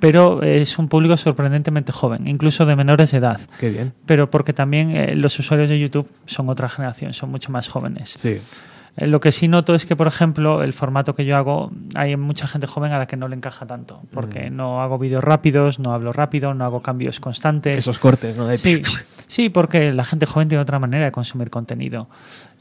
pero 0.00 0.42
es 0.42 0.78
un 0.78 0.88
público 0.88 1.16
sorprendentemente 1.16 1.92
joven, 1.92 2.26
incluso 2.26 2.66
de 2.66 2.74
menores 2.76 3.10
de 3.12 3.18
edad. 3.18 3.40
Qué 3.60 3.70
bien. 3.70 3.92
Pero 4.06 4.30
porque 4.30 4.52
también 4.52 4.90
eh, 4.96 5.14
los 5.14 5.38
usuarios 5.38 5.68
de 5.70 5.78
YouTube 5.78 6.08
son 6.26 6.48
otra 6.48 6.68
generación, 6.68 7.12
son 7.12 7.30
mucho 7.30 7.52
más 7.52 7.68
jóvenes. 7.68 8.10
Sí. 8.10 8.38
Eh, 8.96 9.06
Lo 9.06 9.20
que 9.20 9.32
sí 9.32 9.48
noto 9.48 9.74
es 9.74 9.86
que, 9.86 9.96
por 9.96 10.06
ejemplo, 10.06 10.62
el 10.62 10.72
formato 10.72 11.14
que 11.14 11.24
yo 11.24 11.36
hago, 11.36 11.70
hay 11.94 12.16
mucha 12.16 12.46
gente 12.46 12.66
joven 12.66 12.92
a 12.92 12.98
la 12.98 13.06
que 13.06 13.16
no 13.16 13.28
le 13.28 13.36
encaja 13.36 13.66
tanto, 13.66 14.02
porque 14.12 14.50
no 14.50 14.82
hago 14.82 14.98
vídeos 14.98 15.24
rápidos, 15.24 15.78
no 15.78 15.94
hablo 15.94 16.12
rápido, 16.12 16.54
no 16.54 16.64
hago 16.64 16.82
cambios 16.82 17.20
constantes. 17.20 17.76
Esos 17.76 17.98
cortes, 17.98 18.36
¿no? 18.36 18.54
Sí, 18.56 18.82
sí, 19.26 19.48
porque 19.48 19.92
la 19.92 20.04
gente 20.04 20.26
joven 20.26 20.48
tiene 20.48 20.62
otra 20.62 20.78
manera 20.78 21.06
de 21.06 21.12
consumir 21.12 21.50
contenido. 21.50 22.08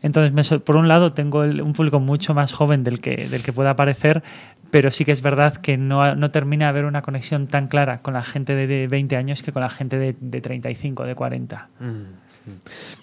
Entonces, 0.02 0.34
me 0.34 0.60
por 0.60 0.76
un 0.78 0.88
lado, 0.88 1.14
tengo 1.14 1.44
el- 1.44 1.62
un 1.62 1.74
público 1.74 2.00
mucho 2.00 2.34
más 2.34 2.54
joven 2.54 2.84
del 2.84 3.00
que, 3.00 3.28
del 3.28 3.44
que 3.44 3.54
pueda 3.54 3.76
parecer, 3.76 4.24
pero 4.72 4.90
sí 4.90 5.06
que 5.06 5.12
es 5.12 5.22
verdad 5.22 5.56
que 5.58 5.78
no, 5.78 6.16
no 6.16 6.32
termina 6.32 6.66
de 6.66 6.70
haber 6.70 6.86
una 6.86 7.02
conexión 7.02 7.48
tan 7.48 7.68
clara 7.68 8.02
con 8.02 8.14
la 8.14 8.24
gente 8.24 8.56
de, 8.56 8.68
de 8.68 8.88
20 8.88 9.16
años 9.18 9.44
que 9.44 9.52
con 9.52 9.62
la 9.62 9.70
gente 9.70 9.98
de, 9.98 10.16
de 10.20 10.42
35, 10.42 11.04
de 11.06 11.14
40. 11.16 11.70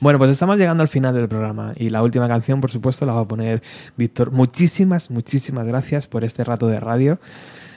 Bueno, 0.00 0.18
pues 0.18 0.30
estamos 0.32 0.56
llegando 0.56 0.82
al 0.82 0.88
final 0.88 1.14
del 1.14 1.28
programa 1.28 1.72
y 1.76 1.90
la 1.90 2.02
última 2.02 2.26
canción, 2.26 2.60
por 2.60 2.70
supuesto, 2.70 3.06
la 3.06 3.12
va 3.12 3.20
a 3.20 3.28
poner 3.28 3.62
Víctor. 3.96 4.32
Muchísimas, 4.32 5.10
muchísimas 5.10 5.66
gracias 5.66 6.06
por 6.08 6.24
este 6.24 6.42
rato 6.42 6.66
de 6.66 6.80
radio. 6.80 7.20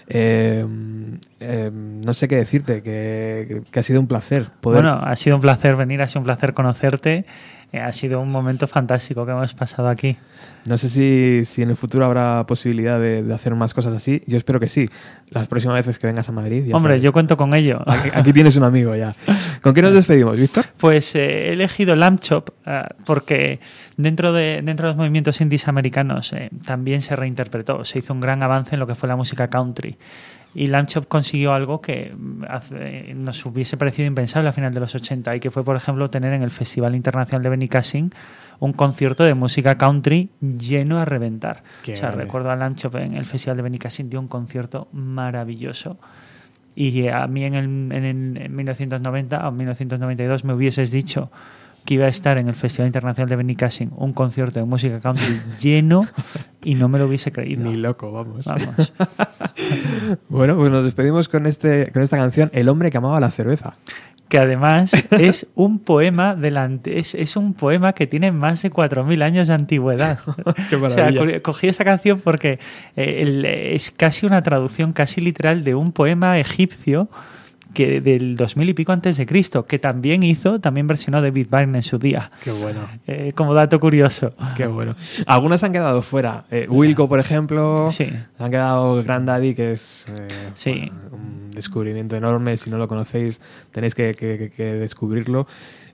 Eh, 0.07 0.65
eh, 1.39 1.71
no 1.73 2.13
sé 2.13 2.27
qué 2.27 2.35
decirte, 2.37 2.81
que, 2.81 3.61
que 3.71 3.79
ha 3.79 3.83
sido 3.83 3.99
un 3.99 4.07
placer 4.07 4.47
poder 4.59 4.81
Bueno, 4.83 4.97
ha 5.03 5.15
sido 5.15 5.35
un 5.35 5.41
placer 5.41 5.75
venir, 5.75 6.01
ha 6.01 6.07
sido 6.07 6.21
un 6.21 6.25
placer 6.25 6.53
conocerte. 6.53 7.25
Eh, 7.71 7.79
ha 7.79 7.91
sido 7.91 8.21
un 8.21 8.31
momento 8.31 8.67
fantástico 8.67 9.25
que 9.25 9.31
hemos 9.31 9.53
pasado 9.53 9.87
aquí. 9.87 10.17
No 10.65 10.77
sé 10.77 10.89
si, 10.89 11.45
si 11.45 11.61
en 11.61 11.69
el 11.69 11.75
futuro 11.75 12.05
habrá 12.05 12.45
posibilidad 12.45 12.99
de, 12.99 13.23
de 13.23 13.33
hacer 13.33 13.55
más 13.55 13.73
cosas 13.73 13.93
así. 13.93 14.21
Yo 14.27 14.37
espero 14.37 14.59
que 14.59 14.67
sí. 14.67 14.87
Las 15.29 15.47
próximas 15.47 15.77
veces 15.77 15.97
que 15.97 16.07
vengas 16.07 16.27
a 16.29 16.31
Madrid. 16.31 16.65
ya 16.65 16.75
Hombre, 16.75 16.93
sabes. 16.93 17.03
yo 17.03 17.13
cuento 17.13 17.37
con 17.37 17.55
ello. 17.55 17.81
Aquí, 17.87 18.09
aquí 18.13 18.33
tienes 18.33 18.55
un 18.57 18.63
amigo 18.63 18.95
ya. 18.95 19.15
¿Con 19.61 19.73
qué 19.73 19.81
nos 19.81 19.93
despedimos, 19.95 20.37
Víctor? 20.37 20.65
Pues 20.77 21.15
eh, 21.15 21.49
he 21.49 21.53
elegido 21.53 21.95
Lamb 21.95 22.19
Chop 22.19 22.49
eh, 22.65 22.83
porque 23.05 23.59
dentro 23.97 24.33
de, 24.33 24.61
dentro 24.63 24.87
de 24.87 24.91
los 24.93 24.97
movimientos 24.97 25.39
indies 25.41 25.67
americanos 25.67 26.33
eh, 26.33 26.49
también 26.65 27.01
se 27.01 27.15
reinterpretó, 27.15 27.85
se 27.85 27.99
hizo 27.99 28.13
un 28.13 28.19
gran 28.19 28.43
avance 28.43 28.75
en 28.75 28.79
lo 28.79 28.87
que 28.87 28.95
fue 28.95 29.07
la 29.09 29.15
música 29.15 29.47
country. 29.49 29.97
Y 30.53 30.67
Lamb 30.67 30.87
consiguió 31.07 31.53
algo 31.53 31.79
que 31.81 32.13
mm, 32.13 32.43
nos 33.23 33.45
hubiese 33.45 33.77
parecido 33.77 34.07
impensable 34.07 34.49
a 34.49 34.51
final 34.51 34.73
de 34.73 34.81
los 34.81 34.93
80 34.95 35.35
y 35.35 35.39
que 35.39 35.49
fue, 35.51 35.63
por 35.63 35.75
ejemplo, 35.77 36.09
tener 36.09 36.33
en 36.33 36.43
el 36.43 36.51
Festival 36.51 36.95
Internacional 36.95 37.41
de 37.41 37.49
Benicassin 37.49 38.11
un 38.59 38.73
concierto 38.73 39.23
de 39.23 39.33
música 39.33 39.75
country 39.77 40.29
lleno 40.41 40.99
a 40.99 41.05
reventar. 41.05 41.63
Qué 41.83 41.93
o 41.93 41.95
sea, 41.95 42.07
grande. 42.09 42.25
recuerdo 42.25 42.51
a 42.51 42.55
Lamb 42.55 42.75
en 42.95 43.15
el 43.15 43.25
Festival 43.25 43.57
de 43.57 43.63
Benicassin 43.63 44.09
dio 44.09 44.19
un 44.19 44.27
concierto 44.27 44.87
maravilloso. 44.91 45.97
Y 46.75 47.07
a 47.07 47.25
mí 47.27 47.43
en, 47.45 47.53
el, 47.55 47.65
en, 47.65 48.05
el- 48.05 48.37
en 48.41 48.55
1990 48.55 49.47
o 49.47 49.51
1992 49.51 50.43
me 50.45 50.53
hubieses 50.53 50.91
dicho 50.91 51.31
que 51.85 51.95
iba 51.95 52.05
a 52.05 52.09
estar 52.09 52.39
en 52.39 52.47
el 52.47 52.55
Festival 52.55 52.87
Internacional 52.87 53.29
de 53.29 53.35
Benicassin 53.35 53.91
un 53.95 54.13
concierto 54.13 54.59
de 54.59 54.65
música 54.65 54.99
country 54.99 55.41
lleno 55.61 56.05
y 56.63 56.75
no 56.75 56.87
me 56.89 56.99
lo 56.99 57.07
hubiese 57.07 57.31
creído. 57.31 57.63
Ni 57.63 57.75
loco, 57.75 58.11
vamos. 58.11 58.45
Vamos. 58.45 58.93
Bueno, 60.29 60.55
pues 60.55 60.71
nos 60.71 60.83
despedimos 60.83 61.27
con, 61.29 61.45
este, 61.45 61.91
con 61.91 62.01
esta 62.01 62.17
canción, 62.17 62.49
El 62.53 62.69
hombre 62.69 62.89
que 62.89 62.97
amaba 62.97 63.19
la 63.19 63.31
cerveza. 63.31 63.75
Que 64.29 64.37
además 64.37 64.91
es 65.11 65.47
un 65.55 65.79
poema 65.79 66.35
de 66.35 66.51
la 66.51 66.63
ante- 66.63 66.97
es, 66.99 67.15
es 67.15 67.35
un 67.35 67.53
poema 67.53 67.91
que 67.93 68.07
tiene 68.07 68.31
más 68.31 68.61
de 68.61 68.71
4.000 68.71 69.21
años 69.23 69.49
de 69.49 69.53
antigüedad. 69.53 70.19
Qué 70.69 70.77
O 70.77 70.89
sea, 70.89 71.09
cogí 71.41 71.67
esta 71.67 71.83
canción 71.83 72.21
porque 72.21 72.59
eh, 72.95 73.17
el- 73.23 73.45
es 73.45 73.91
casi 73.91 74.25
una 74.25 74.41
traducción 74.41 74.93
casi 74.93 75.19
literal 75.19 75.63
de 75.65 75.75
un 75.75 75.91
poema 75.91 76.39
egipcio 76.39 77.09
que 77.73 78.01
del 78.01 78.35
2000 78.35 78.69
y 78.69 78.73
pico 78.73 78.91
antes 78.91 79.17
de 79.17 79.25
Cristo, 79.25 79.65
que 79.65 79.79
también 79.79 80.23
hizo, 80.23 80.59
también 80.59 80.87
versionó 80.87 81.21
David 81.21 81.47
Byrne 81.49 81.77
en 81.79 81.83
su 81.83 81.97
día. 81.97 82.31
Qué 82.43 82.51
bueno. 82.51 82.81
Eh, 83.07 83.31
como 83.35 83.53
dato 83.53 83.79
curioso. 83.79 84.33
Qué 84.57 84.67
bueno. 84.67 84.95
Algunas 85.25 85.63
han 85.63 85.71
quedado 85.71 86.01
fuera. 86.01 86.45
Eh, 86.51 86.67
Wilco, 86.69 87.07
por 87.07 87.19
ejemplo. 87.19 87.89
Sí. 87.91 88.09
Han 88.39 88.51
quedado 88.51 89.01
Grandaddy, 89.03 89.55
que 89.55 89.71
es 89.73 90.05
eh, 90.09 90.27
Sí. 90.53 90.91
un 91.11 91.51
descubrimiento 91.51 92.15
enorme. 92.15 92.57
Si 92.57 92.69
no 92.69 92.77
lo 92.77 92.87
conocéis, 92.87 93.41
tenéis 93.71 93.95
que, 93.95 94.13
que- 94.15 94.37
que- 94.37 94.49
que 94.51 94.63
descubrirlo. 94.73 95.47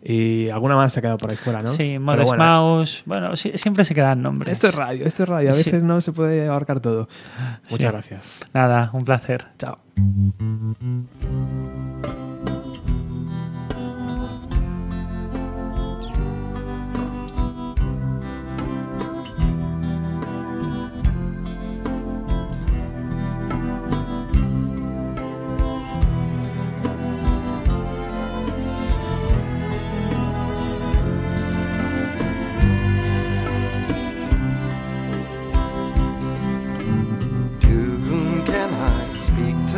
Y 0.09 0.49
alguna 0.49 0.77
más 0.77 0.93
se 0.93 0.99
ha 0.99 1.01
quedado 1.01 1.17
por 1.17 1.31
ahí 1.31 1.35
fuera, 1.35 1.61
¿no? 1.61 1.73
Sí, 1.73 1.99
Modest 1.99 2.29
bueno, 2.29 2.43
Mouse. 2.45 3.03
Bueno, 3.05 3.35
sí- 3.35 3.51
siempre 3.55 3.84
se 3.84 3.93
quedan 3.93 4.21
nombres. 4.21 4.53
Esto 4.53 4.67
es 4.69 4.75
radio, 4.75 5.05
esto 5.05 5.23
es 5.23 5.29
radio. 5.29 5.49
A 5.49 5.53
Sí. 5.53 5.69
veces 5.69 5.84
no 5.84 5.99
se 5.99 6.13
puede 6.13 6.47
abarcar 6.47 6.79
todo. 6.79 7.09
Muchas 7.69 7.79
Sí. 7.79 7.88
gracias. 8.13 8.39
Nada, 8.53 8.89
un 8.93 9.03
placer. 9.03 9.47
Chao. 9.59 9.77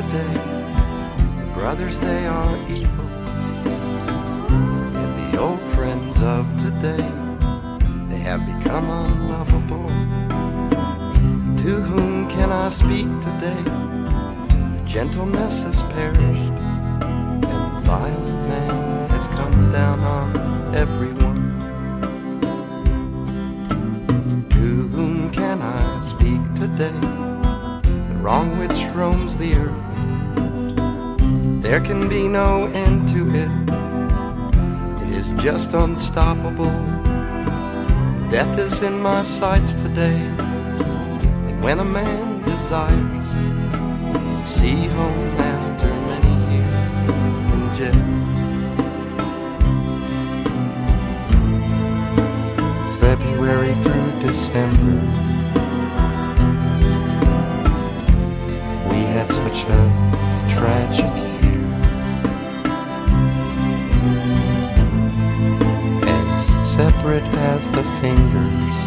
Today? 0.09 0.33
The 1.39 1.51
brothers, 1.53 1.99
they 1.99 2.25
are 2.25 2.57
evil. 2.67 3.05
And 4.99 5.11
the 5.33 5.39
old 5.39 5.61
friends 5.69 6.21
of 6.23 6.45
today, 6.57 7.05
they 8.07 8.17
have 8.17 8.41
become 8.45 8.89
unlovable. 8.89 9.89
To 11.63 11.81
whom 11.81 12.27
can 12.29 12.51
I 12.51 12.69
speak 12.69 13.07
today? 13.21 13.61
The 14.73 14.83
gentleness 14.85 15.63
has 15.63 15.83
perished, 15.93 16.53
and 17.03 17.43
the 17.43 17.81
violent 17.83 18.47
man 18.49 19.09
has 19.09 19.27
come 19.27 19.71
down 19.71 19.99
on 19.99 20.75
everyone. 20.75 21.59
To 24.49 24.87
whom 24.87 25.29
can 25.31 25.61
I 25.61 25.99
speak 25.99 26.41
today? 26.55 26.99
the 28.09 28.15
wrong 28.15 28.57
which 28.57 28.83
roams 28.95 29.37
the 29.37 29.53
earth. 29.55 29.88
There 31.69 31.81
can 31.81 32.09
be 32.09 32.27
no 32.27 32.65
end 32.73 33.07
to 33.09 33.29
it. 33.29 33.51
It 35.03 35.09
is 35.15 35.31
just 35.33 35.75
unstoppable. 35.75 36.71
Death 38.31 38.57
is 38.57 38.81
in 38.81 38.99
my 38.99 39.21
sights 39.21 39.75
today. 39.75 40.17
And 41.47 41.61
when 41.63 41.77
a 41.77 41.85
man 41.85 42.41
desires 42.41 43.29
to 44.39 44.45
see 44.47 44.87
home 44.87 45.37
after 45.37 45.85
many 46.09 46.35
years 46.55 46.89
in 47.53 47.61
jail. 47.77 48.01
February 52.99 53.75
through 53.83 54.11
December. 54.27 55.01
We 58.89 59.01
had 59.13 59.29
such 59.29 59.65
a 59.65 60.49
tragic 60.49 61.28
as 67.23 67.69
the 67.71 67.83
fingers. 68.01 68.78